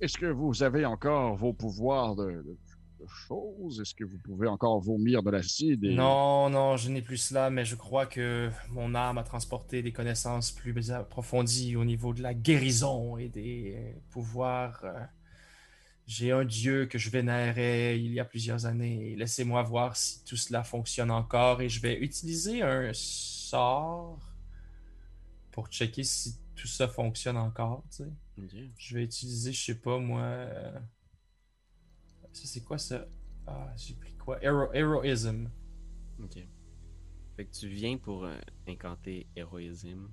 Est-ce 0.00 0.18
que 0.18 0.26
vous 0.26 0.62
avez 0.62 0.84
encore 0.84 1.36
vos 1.36 1.52
pouvoirs 1.52 2.14
de, 2.16 2.26
de- 2.30 2.56
de 3.00 3.06
choses? 3.06 3.80
Est-ce 3.80 3.94
que 3.94 4.04
vous 4.04 4.18
pouvez 4.18 4.46
encore 4.46 4.78
vomir 4.80 5.22
de 5.22 5.30
l'acide? 5.30 5.84
et- 5.84 5.94
Non, 5.94 6.50
non, 6.50 6.76
je 6.76 6.90
n'ai 6.90 7.00
plus 7.00 7.16
cela, 7.16 7.48
mais 7.48 7.64
je 7.64 7.76
crois 7.76 8.04
que 8.06 8.50
mon 8.70 8.94
âme 8.94 9.16
a 9.18 9.22
transporté 9.22 9.82
des 9.82 9.92
connaissances 9.92 10.50
plus 10.52 10.90
approfondies 10.90 11.76
au 11.76 11.84
niveau 11.86 12.12
de 12.12 12.22
la 12.22 12.34
guérison 12.34 13.16
et 13.16 13.28
des 13.28 13.94
pouvoirs. 14.10 14.80
euh. 14.84 15.00
J'ai 16.10 16.32
un 16.32 16.44
dieu 16.44 16.86
que 16.86 16.98
je 16.98 17.08
vénérais 17.08 17.96
il 18.00 18.12
y 18.12 18.18
a 18.18 18.24
plusieurs 18.24 18.66
années. 18.66 19.14
Laissez-moi 19.14 19.62
voir 19.62 19.96
si 19.96 20.24
tout 20.24 20.34
cela 20.36 20.64
fonctionne 20.64 21.12
encore 21.12 21.60
et 21.60 21.68
je 21.68 21.80
vais 21.80 22.00
utiliser 22.00 22.62
un 22.62 22.90
sort 22.92 24.18
pour 25.52 25.68
checker 25.68 26.02
si 26.02 26.34
tout 26.56 26.66
ça 26.66 26.88
fonctionne 26.88 27.36
encore. 27.36 27.84
tu 27.96 28.02
sais. 28.38 28.70
Je 28.76 28.96
vais 28.96 29.04
utiliser, 29.04 29.52
je 29.52 29.64
sais 29.66 29.76
pas 29.80 30.00
moi. 30.00 30.22
euh, 30.22 30.80
Ça, 32.32 32.42
c'est 32.44 32.64
quoi 32.64 32.78
ça? 32.78 33.06
Ah, 33.46 33.72
j'ai 33.76 33.94
pris 33.94 34.14
quoi? 34.16 34.42
Hero- 34.42 34.72
Heroism. 34.74 35.48
Ok. 36.20 36.38
Fait 37.36 37.44
que 37.44 37.52
tu 37.56 37.68
viens 37.68 37.96
pour 37.98 38.24
euh, 38.24 38.36
incanter 38.66 39.28
héroïsme, 39.36 40.10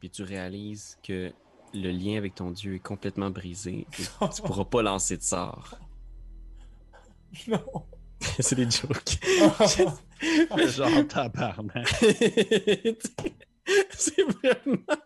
puis 0.00 0.10
tu 0.10 0.24
réalises 0.24 0.98
que 1.04 1.32
le 1.74 1.90
lien 1.90 2.16
avec 2.16 2.34
ton 2.34 2.50
dieu 2.50 2.74
est 2.76 2.80
complètement 2.80 3.30
brisé. 3.30 3.86
et 3.98 4.02
tu 4.34 4.42
pourras 4.42 4.64
pas 4.64 4.82
lancer 4.82 5.16
de 5.16 5.22
sort. 5.22 5.74
Non. 7.46 7.62
c'est 8.40 8.54
des 8.54 8.70
jokes. 8.70 9.20
Genre 10.70 11.06
tabarnak. 11.08 11.86
c'est 13.90 14.22
vraiment. 14.22 14.96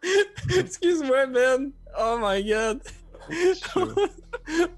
Excuse-moi, 0.57 1.27
Ben. 1.27 1.73
Oh 1.99 2.19
my 2.23 2.45
god. 2.45 2.81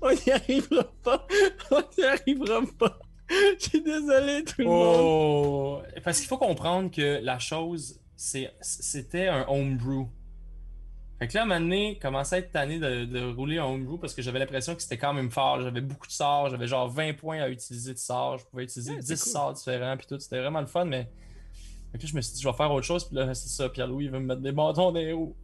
On 0.01 0.11
n'y 0.11 0.33
arrivera 0.33 0.85
pas. 1.03 1.27
On 1.71 1.83
n'y 1.99 2.05
arrivera 2.05 2.61
pas. 2.79 2.99
Je 3.29 3.69
suis 3.69 3.83
désolé, 3.83 4.45
tout 4.45 4.61
le 4.61 4.65
monde. 4.65 4.97
Oh! 5.01 5.83
Parce 6.03 6.19
qu'il 6.19 6.29
faut 6.29 6.39
comprendre 6.39 6.91
que 6.91 7.21
la 7.23 7.39
chose, 7.39 8.01
c'était 8.17 9.29
un 9.29 9.47
homebrew. 9.49 10.09
Fait 11.25 11.29
que 11.29 11.35
là, 11.37 11.41
à 11.41 11.45
un 11.45 11.47
moment 11.49 11.61
donné, 11.61 11.99
commençait 12.03 12.37
à 12.37 12.39
être 12.41 12.51
tanné 12.53 12.79
de, 12.79 13.07
de 13.07 13.33
rouler 13.33 13.57
un 13.57 13.65
homebrew 13.65 13.97
parce 13.99 14.13
que 14.13 14.21
j'avais 14.21 14.39
l'impression 14.39 14.75
que 14.75 14.83
c'était 14.83 14.99
quand 14.99 15.15
même 15.15 15.31
fort. 15.31 15.63
J'avais 15.63 15.81
beaucoup 15.81 16.07
de 16.07 16.13
sorts, 16.13 16.51
j'avais 16.51 16.67
genre 16.67 16.87
20 16.91 17.15
points 17.15 17.41
à 17.41 17.49
utiliser 17.49 17.95
de 17.95 17.99
sorts. 17.99 18.37
Je 18.37 18.45
pouvais 18.45 18.65
utiliser 18.65 18.93
Ouais, 18.93 18.99
c'est 19.01 19.15
10 19.15 19.23
cool. 19.23 19.33
sorts 19.33 19.53
différents, 19.55 19.97
puis 19.97 20.07
tout. 20.07 20.19
C'était 20.19 20.39
vraiment 20.41 20.61
le 20.61 20.67
fun, 20.67 20.85
mais. 20.85 21.11
Fait 21.93 21.97
que 21.99 22.03
là, 22.03 22.09
je 22.11 22.17
me 22.17 22.21
suis 22.21 22.35
dit, 22.35 22.43
je 22.43 22.47
vais 22.49 22.55
faire 22.55 22.71
autre 22.71 22.85
chose, 22.87 23.07
puis 23.07 23.17
là, 23.17 23.33
c'est 23.35 23.49
ça. 23.49 23.71
Pierre-Louis, 23.71 24.05
il 24.05 24.11
veut 24.11 24.19
me 24.21 24.27
mettre 24.27 24.43
des 24.43 24.53
bâtons 24.53 24.93
les 24.93 25.15
roues. 25.15 25.35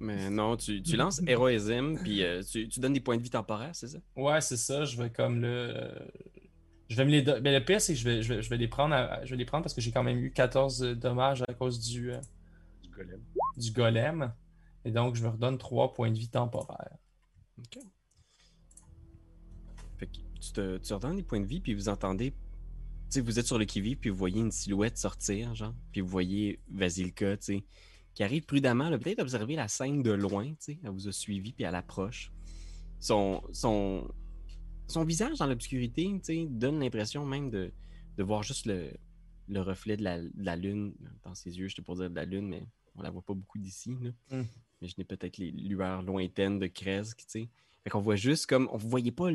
Mais 0.00 0.30
non, 0.30 0.56
tu, 0.56 0.80
tu 0.82 0.96
lances 0.96 1.20
héroïsme, 1.26 1.98
puis 2.02 2.22
euh, 2.24 2.42
tu, 2.42 2.66
tu 2.68 2.80
donnes 2.80 2.94
des 2.94 3.00
points 3.00 3.18
de 3.18 3.22
vie 3.22 3.28
temporaires, 3.30 3.74
c'est 3.74 3.88
ça? 3.88 3.98
Ouais, 4.16 4.40
c'est 4.40 4.56
ça. 4.56 4.86
Je 4.86 4.96
vais 5.02 5.10
comme 5.10 5.42
le. 5.42 5.90
Je 6.88 6.96
vais 6.96 7.04
me 7.04 7.10
les. 7.10 7.20
do- 7.20 7.40
Ben, 7.42 7.52
le 7.52 7.62
pire, 7.62 7.78
c'est 7.80 7.92
que 7.92 7.98
je 7.98 8.04
vais, 8.08 8.22
je 8.22 8.32
vais, 8.32 8.42
je 8.42 8.48
vais 8.48 8.56
les 8.56 8.68
prendre 8.68 8.94
à- 8.94 9.22
je 9.24 9.30
vais 9.32 9.36
les 9.36 9.44
prendre 9.44 9.64
parce 9.64 9.74
que 9.74 9.82
j'ai 9.82 9.90
quand 9.92 10.02
même 10.02 10.18
eu 10.18 10.30
14 10.30 10.80
dommages 10.96 11.42
à 11.46 11.52
cause 11.52 11.78
du, 11.78 12.10
euh, 12.10 12.18
Du 12.82 12.88
golem. 12.90 13.20
du 13.58 13.70
golem. 13.72 14.32
Et 14.84 14.90
donc, 14.90 15.14
je 15.14 15.24
me 15.24 15.28
redonne 15.28 15.58
3 15.58 15.94
points 15.94 16.10
de 16.10 16.18
vie 16.18 16.28
temporaires. 16.28 16.98
Ok. 17.58 17.78
Fait 19.98 20.06
que 20.06 20.12
tu 20.40 20.52
te, 20.52 20.78
tu 20.78 20.92
redonnes 20.92 21.16
des 21.16 21.22
points 21.22 21.40
de 21.40 21.46
vie, 21.46 21.60
puis 21.60 21.74
vous 21.74 21.88
entendez. 21.88 22.32
Tu 22.32 22.36
sais, 23.10 23.20
vous 23.20 23.38
êtes 23.38 23.46
sur 23.46 23.58
le 23.58 23.64
qui-vive, 23.64 23.98
puis 23.98 24.10
vous 24.10 24.16
voyez 24.16 24.40
une 24.40 24.50
silhouette 24.50 24.98
sortir, 24.98 25.54
genre. 25.54 25.74
Puis 25.92 26.00
vous 26.00 26.08
voyez 26.08 26.60
Vasilka, 26.68 27.36
tu 27.36 27.44
sais, 27.44 27.64
qui 28.14 28.22
arrive 28.22 28.44
prudemment, 28.44 28.90
peut-être 28.98 29.20
observer 29.20 29.56
la 29.56 29.68
scène 29.68 30.02
de 30.02 30.10
loin, 30.10 30.50
tu 30.50 30.56
sais. 30.60 30.78
Elle 30.82 30.90
vous 30.90 31.08
a 31.08 31.12
suivi, 31.12 31.52
puis 31.52 31.64
elle 31.64 31.74
approche. 31.74 32.32
Son, 32.98 33.42
son, 33.52 34.10
son 34.86 35.04
visage 35.04 35.38
dans 35.38 35.46
l'obscurité, 35.46 36.10
tu 36.16 36.20
sais, 36.22 36.46
donne 36.48 36.80
l'impression 36.80 37.24
même 37.24 37.50
de, 37.50 37.72
de 38.16 38.22
voir 38.22 38.42
juste 38.42 38.66
le, 38.66 38.92
le 39.48 39.60
reflet 39.60 39.96
de 39.96 40.02
la, 40.02 40.20
de 40.20 40.30
la 40.36 40.56
lune 40.56 40.94
dans 41.22 41.34
ses 41.34 41.56
yeux. 41.58 41.68
Je 41.68 41.80
pour 41.80 41.96
dire 41.96 42.10
de 42.10 42.14
la 42.14 42.24
lune, 42.24 42.48
mais 42.48 42.66
on 42.96 43.02
la 43.02 43.10
voit 43.10 43.22
pas 43.22 43.34
beaucoup 43.34 43.58
d'ici, 43.58 43.96
là. 44.00 44.10
Mm. 44.30 44.44
N'ai 44.98 45.04
peut-être 45.04 45.38
les 45.38 45.50
lueurs 45.50 46.02
lointaines 46.02 46.58
de 46.58 46.66
Kresk, 46.66 47.18
tu 47.18 47.24
sais. 47.28 47.48
Fait 47.82 47.90
qu'on 47.90 48.00
voit 48.00 48.16
juste 48.16 48.46
comme. 48.46 48.68
On 48.72 48.78
ne 48.78 48.82
voyait 48.82 49.12
pas 49.12 49.28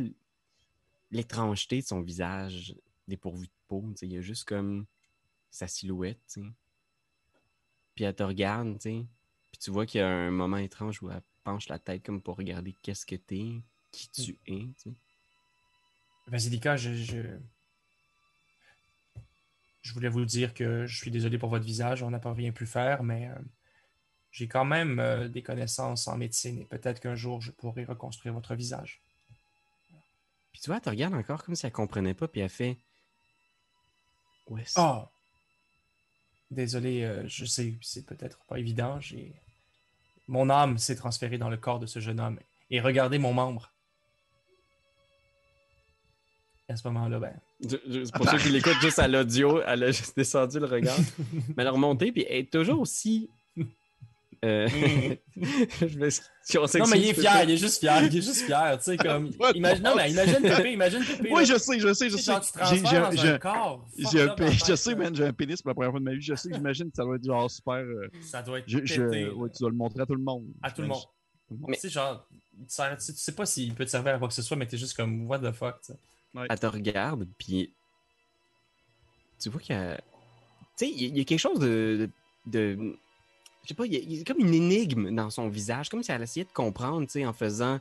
l'étrangeté 1.12 1.82
de 1.82 1.86
son 1.86 2.02
visage 2.02 2.76
dépourvu 3.08 3.48
de 3.48 3.52
peau. 3.68 3.84
tu 3.92 3.98
sais. 3.98 4.08
Il 4.08 4.14
y 4.14 4.18
a 4.18 4.22
juste 4.22 4.46
comme 4.46 4.86
sa 5.50 5.68
silhouette. 5.68 6.20
tu 6.28 6.42
sais. 6.42 6.48
Puis 7.96 8.06
elle 8.06 8.16
te 8.16 8.24
regarde, 8.24 8.76
tu 8.76 8.84
sais. 8.84 9.06
Puis 9.52 9.60
tu 9.60 9.72
vois 9.72 9.86
qu'il 9.86 10.00
y 10.00 10.04
a 10.04 10.08
un 10.08 10.32
moment 10.32 10.58
étrange 10.58 11.02
où 11.02 11.10
elle 11.10 11.22
penche 11.44 11.68
la 11.70 11.80
tête 11.80 12.04
comme 12.04 12.22
pour 12.22 12.38
regarder 12.38 12.74
qu'est-ce 12.82 13.06
que 13.06 13.16
t'es, 13.16 13.62
qui 13.92 14.10
tu 14.10 14.38
es. 14.48 14.60
tu 14.62 14.74
sais. 14.78 14.94
Vasilika, 16.28 16.78
je, 16.78 16.94
je... 16.94 17.22
je 19.82 19.94
voulais 19.94 20.10
vous 20.10 20.26
dire 20.26 20.54
que 20.54 20.86
je 20.86 20.98
suis 20.98 21.10
désolé 21.10 21.40
pour 21.40 21.50
votre 21.50 21.66
visage, 21.66 22.04
on 22.04 22.12
n'a 22.12 22.20
pas 22.20 22.34
rien 22.34 22.52
pu 22.52 22.68
faire, 22.68 23.02
mais 23.04 23.30
euh, 23.30 23.36
j'ai 24.32 24.48
quand 24.48 24.66
même 24.66 25.00
euh, 25.00 25.28
des 25.28 25.42
connaissances 25.42 26.08
en 26.08 26.18
médecine 26.18 26.60
et 26.60 26.66
peut-être 26.66 27.00
qu'un 27.00 27.16
jour 27.16 27.42
je 27.42 27.52
pourrai 27.52 27.86
reconstruire 27.86 28.34
votre 28.34 28.56
visage. 28.56 29.02
Puis 30.52 30.62
tu 30.62 30.68
vois, 30.70 30.78
elle 30.78 30.82
te 30.84 30.90
regarde 30.90 31.14
encore 31.14 31.44
comme 31.44 31.56
si 31.56 31.66
elle 31.66 31.72
comprenait 31.72 32.14
pas, 32.14 32.28
puis 32.28 32.42
elle 32.42 32.50
fait. 32.50 32.78
Ouais, 34.48 34.64
c'est- 34.66 34.80
Oh! 34.82 35.04
Désolé, 36.52 37.04
euh, 37.04 37.28
je 37.28 37.46
sais, 37.46 37.76
c'est 37.82 38.06
peut-être 38.06 38.40
pas 38.48 38.58
évident. 38.58 39.00
J'ai... 39.00 39.34
Mon 40.28 40.50
âme 40.50 40.78
s'est 40.80 40.96
transférée 40.96 41.38
dans 41.38 41.50
le 41.50 41.58
corps 41.58 41.80
de 41.80 41.86
ce 41.86 42.00
jeune 42.00 42.20
homme. 42.20 42.40
Et 42.72 42.82
regardez 42.82 43.20
mon 43.20 43.34
membre. 43.34 43.72
À 46.68 46.76
ce 46.76 46.88
moment-là, 46.88 47.20
ben. 47.20 47.40
Je- 47.62 47.78
je- 47.88 48.04
C'est 48.06 48.14
pour 48.14 48.30
ceux 48.30 48.38
qui 48.38 48.50
l'écoutent 48.50 48.80
juste 48.82 49.00
à 49.00 49.08
l'audio, 49.08 49.62
elle 49.66 49.84
a 49.84 49.92
juste 49.92 50.16
descendu 50.16 50.60
le 50.60 50.66
regard. 50.68 50.98
Mais 51.56 51.64
elle 51.64 51.68
a 51.68 51.72
remonté, 51.72 52.12
puis 52.12 52.26
elle 52.30 52.38
est 52.38 52.52
toujours 52.52 52.82
aussi. 52.82 53.30
Euh, 54.46 54.68
je 55.82 55.98
me- 55.98 56.10
si 56.10 56.58
on 56.58 56.62
Non, 56.62 56.88
mais 56.88 57.00
il 57.00 57.10
est 57.10 57.14
fier, 57.14 57.44
il 57.44 57.52
est 57.52 57.58
juste 57.58 57.80
fier, 57.80 58.02
il 58.04 58.08
est 58.18 58.22
juste 58.22 58.42
fier, 58.46 58.78
tu 58.78 58.84
sais, 58.86 58.98
comme. 59.06 59.32
What 59.40 59.52
Imagine, 59.54 59.84
non, 59.84 59.96
mais 59.96 60.12
imagine 60.12 60.42
Pépé, 60.42 60.72
imagine 60.74 61.04
Pépé. 61.04 61.30
Oui, 61.32 61.46
je 61.46 61.58
sais, 61.58 61.80
je 61.80 61.94
sais, 61.94 62.10
je 62.10 62.18
sais, 62.18 62.34
J'ai- 62.70 63.30
un 63.30 63.38
corps. 63.38 63.86
J'ai 63.98 64.22
un 64.22 64.36
je 64.66 64.76
sais, 64.76 64.96
man, 64.96 65.16
j'ai 65.16 65.26
un 65.26 65.34
pénis 65.34 65.62
pour 65.62 65.70
la 65.70 65.76
première 65.76 65.92
fois 65.92 66.00
de 66.00 66.06
ma 66.06 66.14
vie. 66.14 66.22
Je 66.22 66.36
sais 66.36 66.50
j'imagine 66.54 66.90
que 66.90 66.96
ça 66.96 67.04
doit 67.04 67.16
être 67.18 67.26
genre 67.26 67.50
super. 67.52 67.74
euh, 67.76 68.10
Ça 68.22 68.42
doit 68.42 68.60
être 68.60 68.66
je, 68.68 68.80
je- 68.84 69.02
pété. 69.04 69.30
ouais, 69.30 69.50
tu 69.50 69.60
dois 69.60 69.70
le 69.70 69.76
montrer 69.76 70.02
à 70.02 70.06
tout 70.06 70.16
le 70.16 70.24
monde. 70.24 70.46
À 70.64 70.72
tout 70.72 70.82
le 70.82 70.88
monde. 70.88 71.04
Monde. 71.52 71.72
Tu 71.74 71.80
sais, 71.80 71.90
genre, 71.90 72.26
tu 72.30 72.66
sais- 72.68 72.96
tu 73.14 73.20
sais 73.20 73.32
pas 73.34 73.46
s'il 73.46 73.74
peut 73.74 73.84
te 73.86 73.90
servir 73.90 74.16
à 74.16 74.20
quoi 74.20 74.28
que 74.28 74.34
ce 74.36 74.42
soit, 74.44 74.56
mais 74.56 74.68
t'es 74.68 74.78
juste 74.78 74.96
comme, 74.96 75.28
what 75.28 75.40
the 75.40 75.52
fuck, 75.52 75.82
tu 75.82 75.94
sais. 75.94 76.00
Elle 76.50 76.60
te 76.60 76.68
regarde, 76.68 77.28
puis 77.40 77.74
tu 79.42 79.50
vois 79.50 79.60
qu'il 79.62 79.76
y 79.76 79.80
a. 79.80 79.96
Tu 80.78 80.86
sais, 80.86 80.90
il 80.90 81.02
y 81.02 81.06
a- 81.06 81.08
il 81.08 81.18
y, 81.18 81.22
a 81.22 81.24
quelque 81.24 81.40
chose 81.40 81.60
de. 81.60 82.10
de, 82.46 82.76
de- 82.76 82.98
je 83.70 83.76
sais 83.76 83.78
pas, 83.78 83.86
il 83.86 83.94
y, 83.94 83.98
a, 83.98 84.00
il 84.00 84.14
y 84.16 84.20
a 84.20 84.24
comme 84.24 84.40
une 84.40 84.56
énigme 84.56 85.14
dans 85.14 85.30
son 85.30 85.48
visage, 85.48 85.90
comme 85.90 86.02
si 86.02 86.12
elle 86.12 86.24
essayait 86.24 86.44
de 86.44 86.52
comprendre, 86.52 87.06
tu 87.06 87.12
sais, 87.12 87.26
en 87.28 87.34
faisant. 87.34 87.80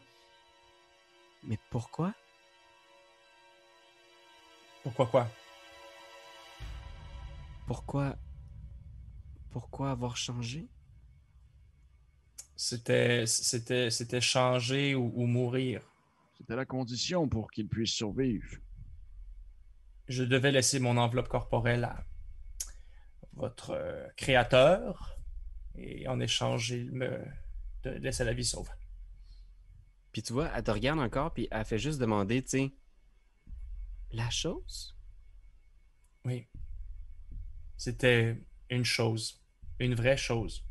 Mais 1.45 1.59
pourquoi? 1.71 2.13
Pourquoi 4.83 5.07
quoi? 5.07 5.29
Pourquoi. 7.67 8.17
Pourquoi 9.51 9.91
avoir 9.93 10.19
changé? 10.19 10.69
C'était, 12.55 13.25
c'était, 13.25 13.89
c'était 13.89 14.21
changer 14.21 14.95
ou, 14.95 15.11
ou 15.15 15.25
mourir. 15.25 15.81
C'était 16.37 16.57
la 16.57 16.67
condition 16.67 17.27
pour 17.31 17.51
qu'il 17.51 17.67
puisse 17.67 17.93
survivre. 17.93 18.59
Je 20.07 20.23
devais 20.23 20.53
laisser 20.53 20.81
mon 20.81 20.99
enveloppe 20.99 21.29
corporelle 21.29 21.85
à 21.85 22.05
votre 23.33 23.71
euh, 23.71 24.07
créateur 24.19 25.18
et 25.79 26.09
en 26.09 26.21
échange, 26.21 26.71
il 26.71 26.93
me 26.93 27.25
laissait 27.85 28.25
la 28.25 28.35
vie 28.35 28.45
sauve. 28.45 28.71
Puis 30.13 30.23
tu 30.23 30.33
vois, 30.33 30.51
elle 30.55 30.65
te 30.65 30.71
regarde 30.71 30.99
encore, 30.99 31.33
puis 31.33 31.49
elle 31.51 31.65
fait 31.65 31.79
juste 31.79 32.01
demander, 32.01 32.43
tu 32.43 32.51
sais. 32.51 32.75
La 34.11 34.31
chose? 34.31 34.97
Oui. 36.25 36.49
C'était 37.77 38.43
une 38.71 38.85
chose, 38.85 39.45
une 39.79 39.95
vraie 39.95 40.17
chose. 40.17 40.65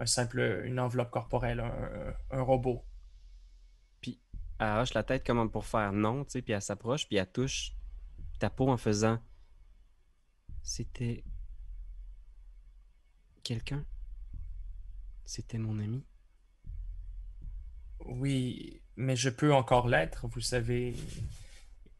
Un 0.00 0.06
simple, 0.06 0.62
une 0.64 0.80
enveloppe 0.80 1.10
corporelle, 1.10 1.60
un, 1.60 2.14
un 2.30 2.42
robot. 2.42 2.84
Elle 4.58 4.78
hoche 4.78 4.94
la 4.94 5.02
tête 5.02 5.26
comme 5.26 5.50
pour 5.50 5.66
faire 5.66 5.92
non, 5.92 6.24
tu 6.24 6.32
sais, 6.32 6.42
puis 6.42 6.52
elle 6.52 6.62
s'approche, 6.62 7.06
puis 7.08 7.16
elle 7.16 7.30
touche 7.30 7.72
ta 8.38 8.50
peau 8.50 8.68
en 8.70 8.76
faisant. 8.76 9.20
C'était. 10.62 11.24
quelqu'un? 13.42 13.84
C'était 15.24 15.58
mon 15.58 15.78
ami. 15.78 16.04
Oui, 18.06 18.80
mais 18.96 19.16
je 19.16 19.30
peux 19.30 19.54
encore 19.54 19.88
l'être, 19.88 20.26
vous 20.28 20.40
savez. 20.40 20.94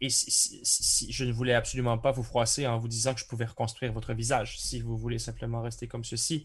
Et 0.01 0.11
si, 0.11 0.31
si- 0.31 0.61
si- 0.65 1.13
je 1.13 1.25
ne 1.25 1.33
voulais 1.33 1.55
absolument 1.55 1.97
pas 1.99 2.11
vous 2.13 2.23
froisser 2.23 2.67
en 2.67 2.79
vous 2.79 2.89
disant 2.89 3.15
que 3.15 3.21
je 3.21 3.27
pouvais 3.27 3.47
reconstruire 3.47 3.93
votre 3.93 4.13
visage. 4.13 4.59
Si 4.61 4.81
vous 4.81 4.97
voulez 4.99 5.19
simplement 5.19 5.63
rester 5.63 5.89
comme 5.89 6.05
ceci, 6.05 6.45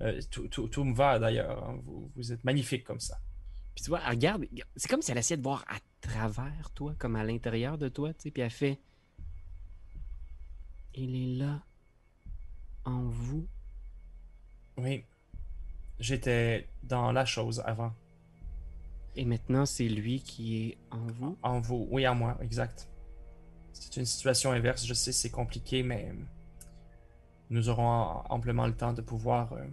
euh, 0.00 0.20
tout, 0.30 0.48
tout- 0.48 0.68
tout 0.68 0.84
me 0.84 0.94
va 0.94 1.18
d'ailleurs. 1.18 1.64
hein. 1.68 1.78
Vous, 1.84 2.10
vous 2.16 2.32
êtes 2.32 2.42
magnifique 2.44 2.84
comme 2.84 3.00
ça. 3.00 3.20
Puis 3.74 3.84
tu 3.84 3.90
vois, 3.90 4.00
elle 4.04 4.10
regarde. 4.10 4.46
C'est 4.76 4.88
comme 4.88 5.02
si 5.02 5.10
elle 5.10 5.18
essayait 5.18 5.36
de 5.36 5.42
voir 5.42 5.64
à 5.68 5.76
travers 6.00 6.70
toi, 6.70 6.94
comme 6.98 7.16
à 7.16 7.24
l'intérieur 7.24 7.76
de 7.76 7.88
toi, 7.88 8.14
tu 8.14 8.22
sais, 8.22 8.30
puis 8.30 8.42
elle 8.42 8.50
fait. 8.50 8.80
Il 10.94 11.14
est 11.14 11.36
là. 11.38 11.62
En 12.84 13.02
vous. 13.02 13.46
Oui, 14.76 15.04
j'étais 15.98 16.68
dans 16.82 17.12
la 17.12 17.24
chose 17.24 17.62
avant. 17.64 17.92
Et 19.16 19.24
maintenant, 19.24 19.64
c'est 19.64 19.88
lui 19.88 20.20
qui 20.20 20.68
est 20.68 20.78
en 20.90 21.06
vous? 21.06 21.38
En 21.42 21.60
vous, 21.60 21.86
oui, 21.90 22.06
en 22.06 22.14
moi, 22.14 22.36
exact. 22.40 22.88
C'est 23.72 23.96
une 23.96 24.04
situation 24.04 24.52
inverse, 24.52 24.86
je 24.86 24.94
sais, 24.94 25.12
c'est 25.12 25.30
compliqué, 25.30 25.82
mais 25.82 26.12
nous 27.50 27.68
aurons 27.68 28.22
amplement 28.28 28.66
le 28.66 28.74
temps 28.74 28.92
de 28.92 29.02
pouvoir 29.02 29.52
euh, 29.52 29.64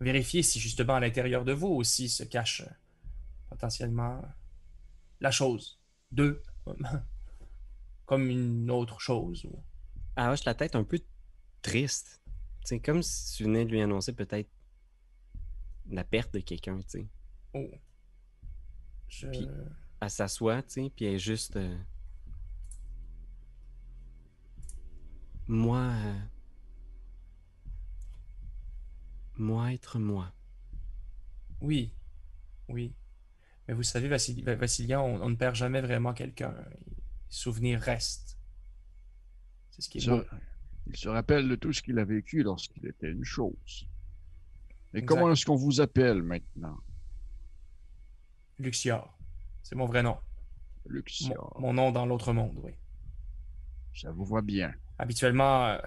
vérifier 0.00 0.42
si 0.42 0.60
justement 0.60 0.94
à 0.94 1.00
l'intérieur 1.00 1.44
de 1.44 1.52
vous 1.52 1.68
aussi 1.68 2.08
se 2.08 2.22
cache 2.22 2.60
euh, 2.60 2.70
potentiellement 3.48 4.22
la 5.20 5.30
chose. 5.30 5.80
Deux, 6.12 6.42
comme 8.06 8.30
une 8.30 8.70
autre 8.70 9.00
chose. 9.00 9.46
Elle 10.16 10.28
hoche 10.28 10.44
la 10.44 10.54
tête 10.54 10.76
un 10.76 10.84
peu 10.84 11.00
triste. 11.62 12.22
C'est 12.64 12.80
comme 12.80 13.02
si 13.02 13.36
tu 13.36 13.44
venais 13.44 13.64
de 13.64 13.70
lui 13.70 13.80
annoncer 13.80 14.12
peut-être 14.12 14.50
la 15.90 16.04
perte 16.04 16.34
de 16.34 16.40
quelqu'un, 16.40 16.78
tu 16.82 16.84
sais. 16.88 17.06
Oh. 17.54 17.70
Je... 19.08 19.26
Puis- 19.28 19.48
Elle 20.00 20.10
s'assoit, 20.10 20.62
tu 20.62 20.84
sais, 20.84 20.90
puis 20.94 21.06
elle 21.06 21.14
est 21.14 21.18
juste. 21.18 21.56
euh, 21.56 21.76
Moi. 25.46 25.80
euh, 25.80 26.18
Moi 29.36 29.72
être 29.72 29.98
moi. 29.98 30.32
Oui, 31.60 31.94
oui. 32.68 32.94
Mais 33.66 33.74
vous 33.74 33.82
savez, 33.82 34.08
Vassili- 34.08 34.42
Va- 34.42 34.54
Vassilia, 34.56 35.00
on, 35.02 35.20
on 35.22 35.30
ne 35.30 35.36
perd 35.36 35.54
jamais 35.54 35.80
vraiment 35.80 36.12
quelqu'un. 36.14 36.54
Les 36.80 36.86
souvenirs 37.28 37.80
restent. 37.80 38.38
C'est 39.70 39.82
ce 39.82 39.88
qui 39.88 39.98
Il 39.98 40.04
est 40.04 40.06
se, 40.06 40.26
il 40.86 40.96
se 40.96 41.08
rappelle 41.08 41.48
de 41.48 41.54
tout 41.56 41.72
ce 41.72 41.82
qu'il 41.82 41.98
a 41.98 42.04
vécu 42.04 42.42
lorsqu'il 42.42 42.86
était 42.86 43.10
une 43.10 43.24
chose. 43.24 43.86
Et 44.94 44.98
Exact. 44.98 45.06
comment 45.06 45.30
est-ce 45.32 45.44
qu'on 45.44 45.56
vous 45.56 45.80
appelle 45.80 46.22
maintenant, 46.22 46.78
Luxior. 48.58 49.16
C'est 49.62 49.74
mon 49.76 49.86
vrai 49.86 50.02
nom. 50.02 50.18
Luxior? 50.86 51.56
mon 51.60 51.74
nom 51.74 51.92
dans 51.92 52.06
l'autre 52.06 52.32
monde, 52.32 52.58
oui. 52.62 52.72
Ça 53.94 54.10
vous 54.10 54.24
va 54.24 54.40
bien. 54.40 54.72
Habituellement, 54.98 55.66
euh, 55.66 55.78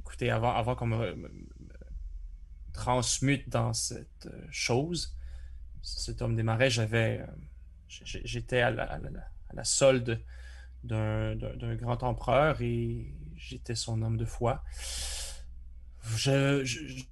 écoutez, 0.00 0.30
avant, 0.30 0.52
avant 0.54 0.74
qu'on 0.76 0.86
me, 0.86 1.14
me- 1.14 1.28
me 1.28 1.38
transmute 2.72 3.48
dans 3.48 3.72
cette 3.72 4.26
euh, 4.26 4.46
chose, 4.50 5.16
cet 5.82 6.20
homme 6.20 6.36
des 6.36 6.42
marais, 6.42 6.68
j'avais, 6.68 7.20
euh, 7.20 7.26
j'étais 7.88 8.60
à 8.60 8.70
la, 8.70 8.84
à 8.84 8.98
la- 8.98 9.10
à 9.48 9.54
la 9.54 9.64
solde 9.64 10.22
d'un, 10.84 11.34
grand 11.76 12.02
empereur 12.02 12.60
et 12.60 13.14
j'étais 13.36 13.74
son 13.74 14.02
homme 14.02 14.16
de 14.16 14.24
foi. 14.24 14.62
Je, 16.16 16.62
je- 16.64 17.04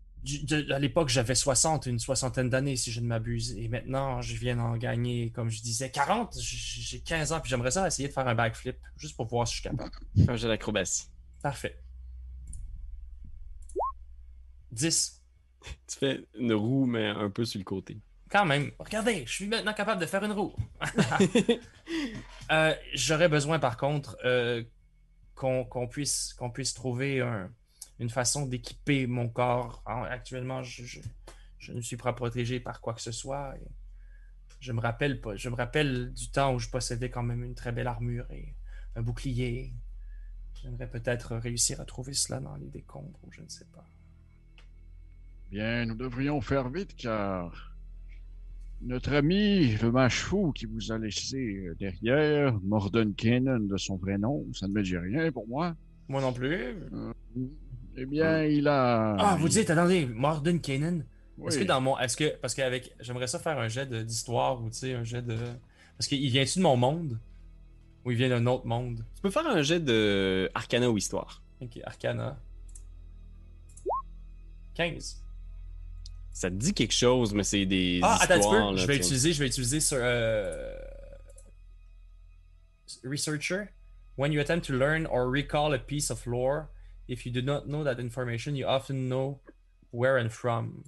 à 0.71 0.79
l'époque, 0.79 1.09
j'avais 1.09 1.35
60, 1.35 1.87
une 1.87 1.99
soixantaine 1.99 2.49
d'années, 2.51 2.77
si 2.77 2.91
je 2.93 3.01
ne 3.01 3.07
m'abuse. 3.07 3.53
Et 3.59 3.69
maintenant, 3.69 4.23
je 4.23 4.35
viens 4.37 4.57
d'en 4.57 4.77
gagner, 4.77 5.31
comme 5.31 5.51
je 5.51 5.61
disais, 5.63 5.91
40. 5.91 6.39
J- 6.41 6.83
J'ai 6.83 7.01
15 7.01 7.33
ans, 7.33 7.41
puis 7.41 7.51
j'aimerais 7.51 7.71
ça 7.73 7.87
essayer 7.87 8.09
de 8.09 8.13
faire 8.13 8.27
un 8.27 8.35
backflip, 8.35 8.77
juste 8.97 9.17
pour 9.17 9.27
voir 9.27 9.47
si 9.47 9.57
je 9.57 9.61
suis 9.61 9.69
capable. 9.71 9.91
Un 10.29 10.37
jeu 10.37 10.49
d'acrobatie. 10.49 11.05
Parfait. 11.43 11.79
10. 14.73 15.21
Tu 15.89 15.99
fais 15.99 16.21
une 16.39 16.53
roue, 16.53 16.85
mais 16.87 17.07
un 17.07 17.31
peu 17.31 17.45
sur 17.45 17.59
le 17.59 17.65
côté. 17.65 17.99
Quand 18.31 18.45
même. 18.45 18.71
Regardez, 18.79 19.25
je 19.27 19.33
suis 19.33 19.47
maintenant 19.47 19.73
capable 19.73 20.01
de 20.01 20.07
faire 20.07 20.25
une 20.25 20.33
roue. 20.33 20.55
Euh, 22.51 22.75
J'aurais 22.93 23.29
besoin, 23.31 23.59
par 23.59 23.79
contre, 23.79 24.19
euh, 24.25 24.63
qu'on 25.35 25.65
qu'on 25.65 25.89
puisse, 25.89 26.35
qu'on 26.35 26.51
puisse 26.51 26.75
trouver 26.75 27.21
un- 27.23 27.51
une 28.01 28.11
façon 28.11 28.47
d'équiper 28.47 29.07
mon 29.07 29.29
corps. 29.29 29.83
En- 29.87 30.03
actuellement, 30.03 30.63
je, 30.63 30.85
je- 30.85 31.01
je 31.59 31.73
ne 31.73 31.81
suis 31.81 31.97
pas 31.97 32.13
protégé 32.13 32.61
par 32.61 32.81
quoi 32.81 32.95
que 32.95 33.01
ce 33.03 33.13
soit. 33.13 33.55
et 33.57 33.67
je 34.61 34.73
me 34.73 34.81
rappelle 34.81 35.21
pas. 35.21 35.37
Je 35.37 35.49
me 35.51 35.55
rappelle 35.57 36.13
du 36.15 36.29
temps 36.31 36.55
où 36.55 36.59
je 36.59 36.69
possédais 36.71 37.11
quand 37.11 37.23
même 37.23 37.45
une 37.45 37.55
très 37.55 37.71
belle 37.73 37.87
armure 37.87 38.27
et 38.31 38.55
un 38.97 39.03
bouclier. 39.03 39.73
J'aimerais 40.63 40.89
peut-être 40.89 41.37
réussir 41.37 41.81
à 41.81 41.85
trouver 41.85 42.15
cela 42.15 42.41
dans 42.41 42.57
les 42.57 42.69
décombres 42.69 43.19
ou 43.25 43.31
je 43.31 43.43
ne 43.43 43.49
sais 43.49 43.67
pas. 43.75 43.85
Bien, 45.51 45.85
nous 45.87 45.95
devrions 45.95 46.41
faire 46.41 46.69
vite 46.71 46.97
car 46.97 47.73
notre 48.81 49.13
ami, 49.13 49.77
le 49.77 49.93
mâche-fou 49.93 50.53
qui 50.53 50.67
vous 50.67 50.91
a 50.93 50.99
laissé 50.99 51.69
derrière, 51.79 52.59
Morden 52.63 53.15
Cannon 53.15 53.61
de 53.61 53.77
son 53.77 53.97
vrai 53.97 54.19
nom, 54.19 54.47
ça 54.53 54.67
ne 54.67 54.73
me 54.73 54.83
dit 54.83 54.97
rien 54.97 55.31
pour 55.31 55.47
moi. 55.47 55.77
Moi 56.09 56.21
non 56.21 56.33
plus. 56.33 56.77
Euh, 56.93 57.13
eh 57.97 58.07
bien, 58.07 58.45
il 58.45 58.67
a. 58.69 59.15
Ah, 59.19 59.37
vous 59.39 59.49
dites, 59.49 59.71
attendez, 59.71 60.07
Morden 60.07 60.61
Kanan. 60.61 61.05
Oui. 61.39 61.49
Est-ce 61.49 61.59
que 61.59 61.65
dans 61.65 61.81
mon. 61.81 61.99
Est-ce 61.99 62.17
que. 62.17 62.37
Parce 62.37 62.55
qu'avec. 62.55 62.93
J'aimerais 63.01 63.27
ça 63.27 63.39
faire 63.39 63.59
un 63.59 63.69
jet 63.69 63.87
de- 63.87 64.03
d'histoire 64.03 64.63
ou 64.63 64.69
tu 64.71 64.77
sais, 64.79 64.95
un 64.95 65.05
jet 65.05 65.23
de. 65.23 65.37
Parce 65.99 66.09
qu'il 66.09 66.29
vient-tu 66.31 66.59
de 66.59 66.63
mon 66.65 66.77
monde? 66.77 67.19
Ou 68.05 68.11
il 68.11 68.17
vient 68.17 68.29
d'un 68.29 68.47
autre 68.47 68.67
monde? 68.67 69.05
Tu 69.15 69.23
peux 69.23 69.31
faire 69.31 69.47
un 69.47 69.63
jet 69.63 69.81
de 69.81 70.51
Arcana 70.55 70.91
ou 70.91 70.99
Histoire. 70.99 71.43
Ok, 71.61 71.79
Arcana. 71.85 72.39
15. 74.75 75.23
Ça 76.33 76.51
te 76.51 76.57
dit 76.57 76.75
quelque 76.75 76.93
chose, 76.95 77.33
mais 77.33 77.45
c'est 77.45 77.65
des 77.65 78.01
Ah, 78.03 78.19
attends 78.21 78.35
histoires. 78.37 78.73
là, 78.73 78.77
Je 78.83 78.87
vais 78.87 78.97
utiliser, 78.97 79.33
je 79.33 79.39
vais 79.39 79.47
utiliser 79.47 79.79
sur. 79.81 79.99
euh, 80.01 80.75
Researcher. 83.05 83.69
When 84.17 84.33
you 84.33 84.41
attempt 84.41 84.65
to 84.67 84.73
learn 84.73 85.07
or 85.07 85.31
recall 85.31 85.73
a 85.75 85.79
piece 85.79 86.11
of 86.11 86.25
lore, 86.27 86.67
if 87.09 87.25
you 87.27 87.33
do 87.33 87.43
not 87.43 87.63
know 87.67 87.85
that 87.85 87.99
information, 88.01 88.55
you 88.57 88.67
often 88.67 89.09
know 89.09 89.41
where 89.93 90.17
and 90.19 90.29
from. 90.31 90.83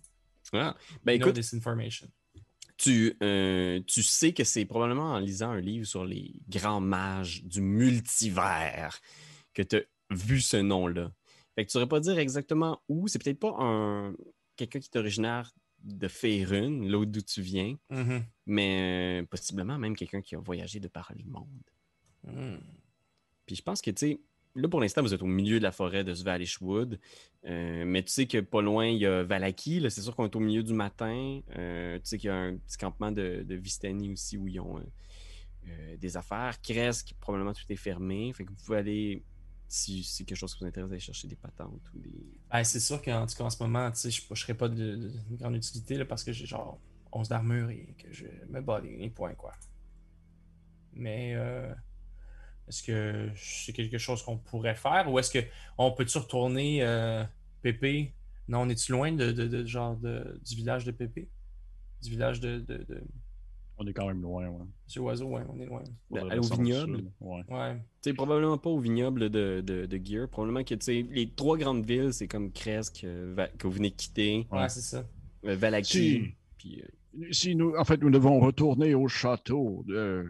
Ah, 0.53 0.75
Ben 1.05 1.15
you 1.15 1.19
know 1.21 1.27
écoute, 1.29 1.35
this 1.35 1.53
information. 1.55 2.09
tu, 2.79 3.17
euh, 3.23 3.81
tu 3.87 4.03
sais 4.03 4.33
que 4.33 4.45
c'est 4.45 4.65
probablement 4.65 5.15
en 5.15 5.19
lisant 5.19 5.51
un 5.51 5.61
livre 5.61 5.87
sur 5.87 6.05
les 6.05 6.35
grands 6.49 6.81
mages 6.81 7.43
du 7.45 7.61
multivers 7.61 9.01
que 9.55 9.63
tu 9.63 9.77
as 9.77 9.81
vu 10.11 10.41
ce 10.41 10.57
nom-là. 10.59 11.11
Fait 11.55 11.65
que 11.65 11.71
tu 11.71 11.73
saurais 11.73 11.89
pas 11.89 12.01
dire 12.01 12.19
exactement 12.19 12.81
où. 12.89 13.09
C'est 13.09 13.19
peut-être 13.23 13.39
pas 13.41 13.55
un 13.59 14.15
quelqu'un 14.57 14.79
qui 14.81 14.89
est 14.93 14.99
originaire 14.99 15.53
de 15.83 16.09
Faerun, 16.09 16.83
là 16.89 17.05
d'où 17.05 17.21
tu 17.23 17.43
viens, 17.43 17.77
Mhm. 17.91 18.25
mais 18.47 19.21
euh, 19.23 19.27
possiblement 19.27 19.79
même 19.79 19.95
quelqu'un 19.97 20.21
qui 20.23 20.35
a 20.35 20.39
voyagé 20.39 20.81
de 20.81 20.89
par 20.89 21.13
le 21.17 21.25
monde. 21.25 21.63
Mm. 22.25 22.57
Puis 23.47 23.57
je 23.57 23.63
pense 23.63 23.81
que, 23.83 23.91
tu 23.91 23.99
sais, 23.99 24.21
là 24.57 24.69
pour 24.69 24.81
l'instant, 24.81 25.03
vous 25.03 25.15
êtes 25.15 25.23
au 25.23 25.27
milieu 25.27 25.59
de 25.59 25.65
la 25.65 25.73
forêt 25.73 26.05
de 26.05 26.15
Svalishwood, 26.15 26.99
euh, 27.47 27.85
mais 27.87 28.03
tu 28.03 28.11
sais 28.11 28.27
que 28.27 28.39
pas 28.39 28.63
loin, 28.63 28.87
il 28.87 28.99
y 28.99 29.07
a 29.07 29.23
Valaki, 29.23 29.85
c'est 29.89 30.01
sûr 30.03 30.17
qu'on 30.17 30.25
est 30.25 30.37
au 30.37 30.41
milieu 30.41 30.63
du 30.63 30.73
matin. 30.73 31.41
Euh, 31.57 31.97
tu 31.97 32.03
sais 32.05 32.19
qu'il 32.19 32.29
y 32.29 32.33
a 32.33 32.37
un 32.37 32.57
petit 32.57 32.77
campement 32.77 33.13
de, 33.13 33.45
Vistani 33.49 34.11
aussi 34.13 34.37
où 34.37 34.49
ils 34.49 34.59
ont 34.59 34.79
euh, 34.79 34.83
euh, 35.69 35.97
des 35.97 36.17
affaires. 36.17 36.61
Kresk, 36.61 37.15
probablement 37.21 37.53
tout 37.53 37.65
est 37.69 37.77
fermé. 37.77 38.33
Fait 38.33 38.45
que 38.45 38.51
vous 38.51 38.57
pouvez 38.65 38.79
aller, 38.79 39.23
si 39.69 40.03
c'est 40.03 40.25
quelque 40.25 40.39
chose 40.39 40.55
qui 40.55 40.61
vous 40.61 40.67
intéresse, 40.67 40.91
aller 40.91 41.01
chercher 41.01 41.29
des 41.29 41.37
patentes 41.37 41.83
ou 41.95 41.99
des. 42.01 42.25
Ben, 42.51 42.65
c'est 42.65 42.81
sûr 42.81 43.01
qu'en 43.01 43.27
tout 43.27 43.37
cas, 43.37 43.45
en 43.45 43.51
ce 43.51 43.63
moment, 43.63 43.91
je 43.95 44.09
ne 44.09 44.35
serais 44.35 44.55
pas 44.55 44.69
de, 44.69 44.97
de- 44.97 45.09
de 45.31 45.37
grande 45.37 45.55
utilité 45.57 45.97
là, 45.97 46.05
parce 46.05 46.25
que 46.25 46.33
j'ai 46.33 46.47
genre 46.47 46.81
11 47.13 47.29
d'armure 47.29 47.71
et 47.71 47.95
que 47.99 48.13
je 48.13 48.27
me 48.49 48.61
bats 48.61 48.81
les, 48.81 49.11
points, 49.11 49.35
quoi. 49.35 49.53
Mais 50.95 51.37
est-ce 52.69 52.83
que 52.83 53.29
c'est 53.37 53.73
quelque 53.73 53.99
chose 53.99 54.23
qu'on 54.23 54.39
pourrait 54.39 54.75
faire? 54.75 55.11
Ou 55.11 55.19
est-ce 55.19 55.31
que 55.31 55.45
on 55.79 55.93
peut-tu 55.93 56.19
retourner 56.19 56.83
euh, 56.83 57.23
Pépé? 57.63 58.13
Non, 58.49 58.61
on 58.61 58.69
est-tu 58.69 58.93
loin 58.93 59.13
de, 59.13 59.33
de- 59.33 59.47
de- 59.47 59.65
genre 59.67 59.97
de, 59.97 60.41
du 60.47 60.55
village 60.57 60.85
de 60.85 60.91
Pépé? 60.93 61.29
Du 62.03 62.11
village 62.11 62.41
de, 62.41 62.59
de, 62.59 62.77
de 62.79 63.03
On 63.79 63.87
est 63.87 63.93
quand 63.93 64.07
même 64.07 64.23
loin, 64.23 64.47
ouais. 64.49 64.65
Monsieur 64.87 65.01
Oiseau, 65.03 65.27
ouais, 65.29 65.43
on 65.49 65.59
est 65.61 65.67
loin. 65.67 65.83
Faudrait 66.09 66.31
aller 66.31 66.39
au 66.39 66.55
vignoble. 66.57 66.97
sud, 66.99 67.11
Ouais. 67.21 67.43
Ouais. 67.49 67.75
Tu 68.03 68.11
sais, 68.11 68.15
probablement 68.15 68.59
pas 68.59 68.71
au 68.71 68.79
vignoble 68.79 69.31
de, 69.31 69.61
de, 69.61 69.87
de 69.87 70.01
Gear. 70.05 70.29
Probablement 70.29 70.63
que, 70.65 70.75
tu 70.75 70.85
sais, 70.85 71.07
les 71.11 71.29
trois 71.31 71.57
grandes 71.59 71.85
villes, 71.85 72.13
c'est 72.13 72.29
comme 72.29 72.53
Kresk, 72.53 73.03
euh, 73.05 73.47
que 73.59 73.67
vous 73.67 73.73
venez 73.75 73.91
de 73.91 73.97
quitter, 73.97 74.47
Ouais, 74.53 74.59
Ouais. 74.61 74.69
c'est 74.69 74.81
ça. 74.81 75.05
euh, 75.45 75.57
Valaki, 75.57 75.93
Si. 75.93 76.35
puis 76.59 76.83
euh, 76.83 77.27
Si 77.33 77.57
nous, 77.57 77.75
en 77.77 77.85
fait, 77.85 78.01
nous 78.01 78.11
devons 78.11 78.39
retourner 78.41 78.95
au 78.95 79.09
château 79.09 79.83
de, 79.89 80.29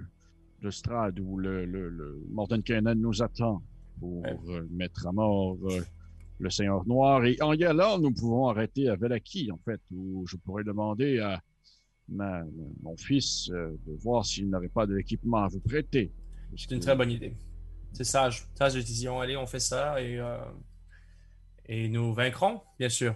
de 0.63 0.71
Strad 0.71 1.19
où 1.21 1.39
le, 1.39 1.65
le, 1.67 1.89
le 1.91 2.23
Morden 2.31 2.63
Cannon 2.63 2.95
nous 2.95 3.23
attend 3.23 3.63
pour 4.01 4.23
Ouais. 4.23 4.37
euh, 4.49 4.67
mettre 4.71 5.07
à 5.07 5.13
mort 5.13 5.57
euh, 5.65 5.81
le 6.39 6.51
Seigneur 6.51 6.87
Noir. 6.87 7.25
Et 7.25 7.37
en 7.41 7.53
y 7.55 7.65
allant, 7.65 7.99
nous 7.99 8.13
pouvons 8.13 8.49
arrêter 8.49 8.89
à 8.89 8.97
Velaki, 8.97 9.51
en 9.51 9.59
fait, 9.59 9.81
où 9.91 10.27
je 10.27 10.37
pourrais 10.37 10.65
demander 10.65 11.19
à 11.21 11.41
ma- 12.09 12.45
mon 12.83 12.97
fils 12.97 13.49
euh, 13.51 13.71
de 13.87 13.93
voir 13.95 14.25
s'il 14.25 14.49
n'aurait 14.51 14.69
pas 14.69 14.87
de 14.87 14.95
l'équipement 14.95 15.45
à 15.45 15.49
vous 15.49 15.61
prêter. 15.61 16.13
C'est 16.57 16.71
une 16.73 16.81
très 16.81 16.95
bonne 16.97 17.11
idée. 17.11 17.35
C'est 17.93 18.05
sage. 18.05 18.47
Sage 18.55 18.75
décision. 18.75 19.21
Allez, 19.21 19.37
on 19.37 19.47
fait 19.47 19.61
ça 19.61 20.01
et, 20.03 20.19
euh, 20.19 20.39
et 21.67 21.89
nous 21.89 22.13
vaincrons, 22.13 22.61
bien 22.79 22.89
sûr. 22.89 23.15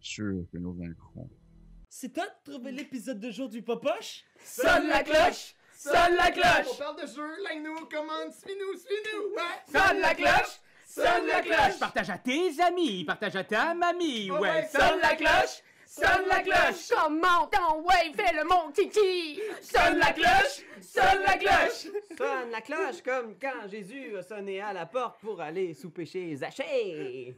sûr 0.00 0.44
que 0.52 0.58
nous 0.58 0.74
vaincrons. 0.74 1.28
C'est 1.88 2.12
toi 2.12 2.24
de 2.26 2.52
trouver 2.52 2.72
l'épisode 2.72 3.20
de 3.20 3.30
jour 3.30 3.48
du 3.48 3.62
Popoche? 3.62 4.24
Sonne 4.44 4.88
la 4.88 5.02
cloche! 5.02 5.54
Sonne 5.84 6.14
la 6.16 6.28
On 6.28 6.32
cloche! 6.32 6.78
parle 6.78 6.96
de 7.02 7.06
jeu, 7.06 7.42
like-nous, 7.42 7.86
commande, 7.86 8.32
suis-nous, 8.32 8.74
suis-nous, 8.78 9.34
ouais! 9.34 9.60
Sonne 9.70 10.00
la 10.00 10.14
cloche! 10.14 10.60
Sonne 10.86 11.26
la 11.26 11.42
cloche! 11.42 11.78
Partage 11.78 12.08
à 12.08 12.16
tes 12.16 12.58
amis, 12.62 13.04
partage 13.04 13.36
à 13.36 13.44
ta 13.44 13.74
mamie, 13.74 14.30
Oh 14.32 14.38
ouais. 14.38 14.66
Sonne 14.72 14.98
la 15.02 15.14
cloche! 15.14 15.62
Sonne 15.86 16.26
la 16.26 16.40
cloche! 16.40 16.88
Comment 16.88 17.46
ton 17.48 17.82
ouais, 17.82 18.12
fais 18.16 18.34
le 18.34 18.44
mon 18.44 18.72
kiki! 18.72 19.38
Sonne 19.60 19.98
la 19.98 20.12
cloche! 20.14 20.64
Sonne 20.80 21.22
la 21.26 21.36
cloche! 21.36 21.86
Sonne 22.16 22.50
la 22.50 22.60
cloche 22.62 23.02
comme 23.04 23.36
quand 23.38 23.68
Jésus 23.70 24.16
a 24.16 24.22
sonné 24.22 24.62
à 24.62 24.72
la 24.72 24.86
porte 24.86 25.20
pour 25.20 25.38
aller 25.42 25.74
sous 25.74 25.90
péché 25.90 26.34
Zachée. 26.34 27.36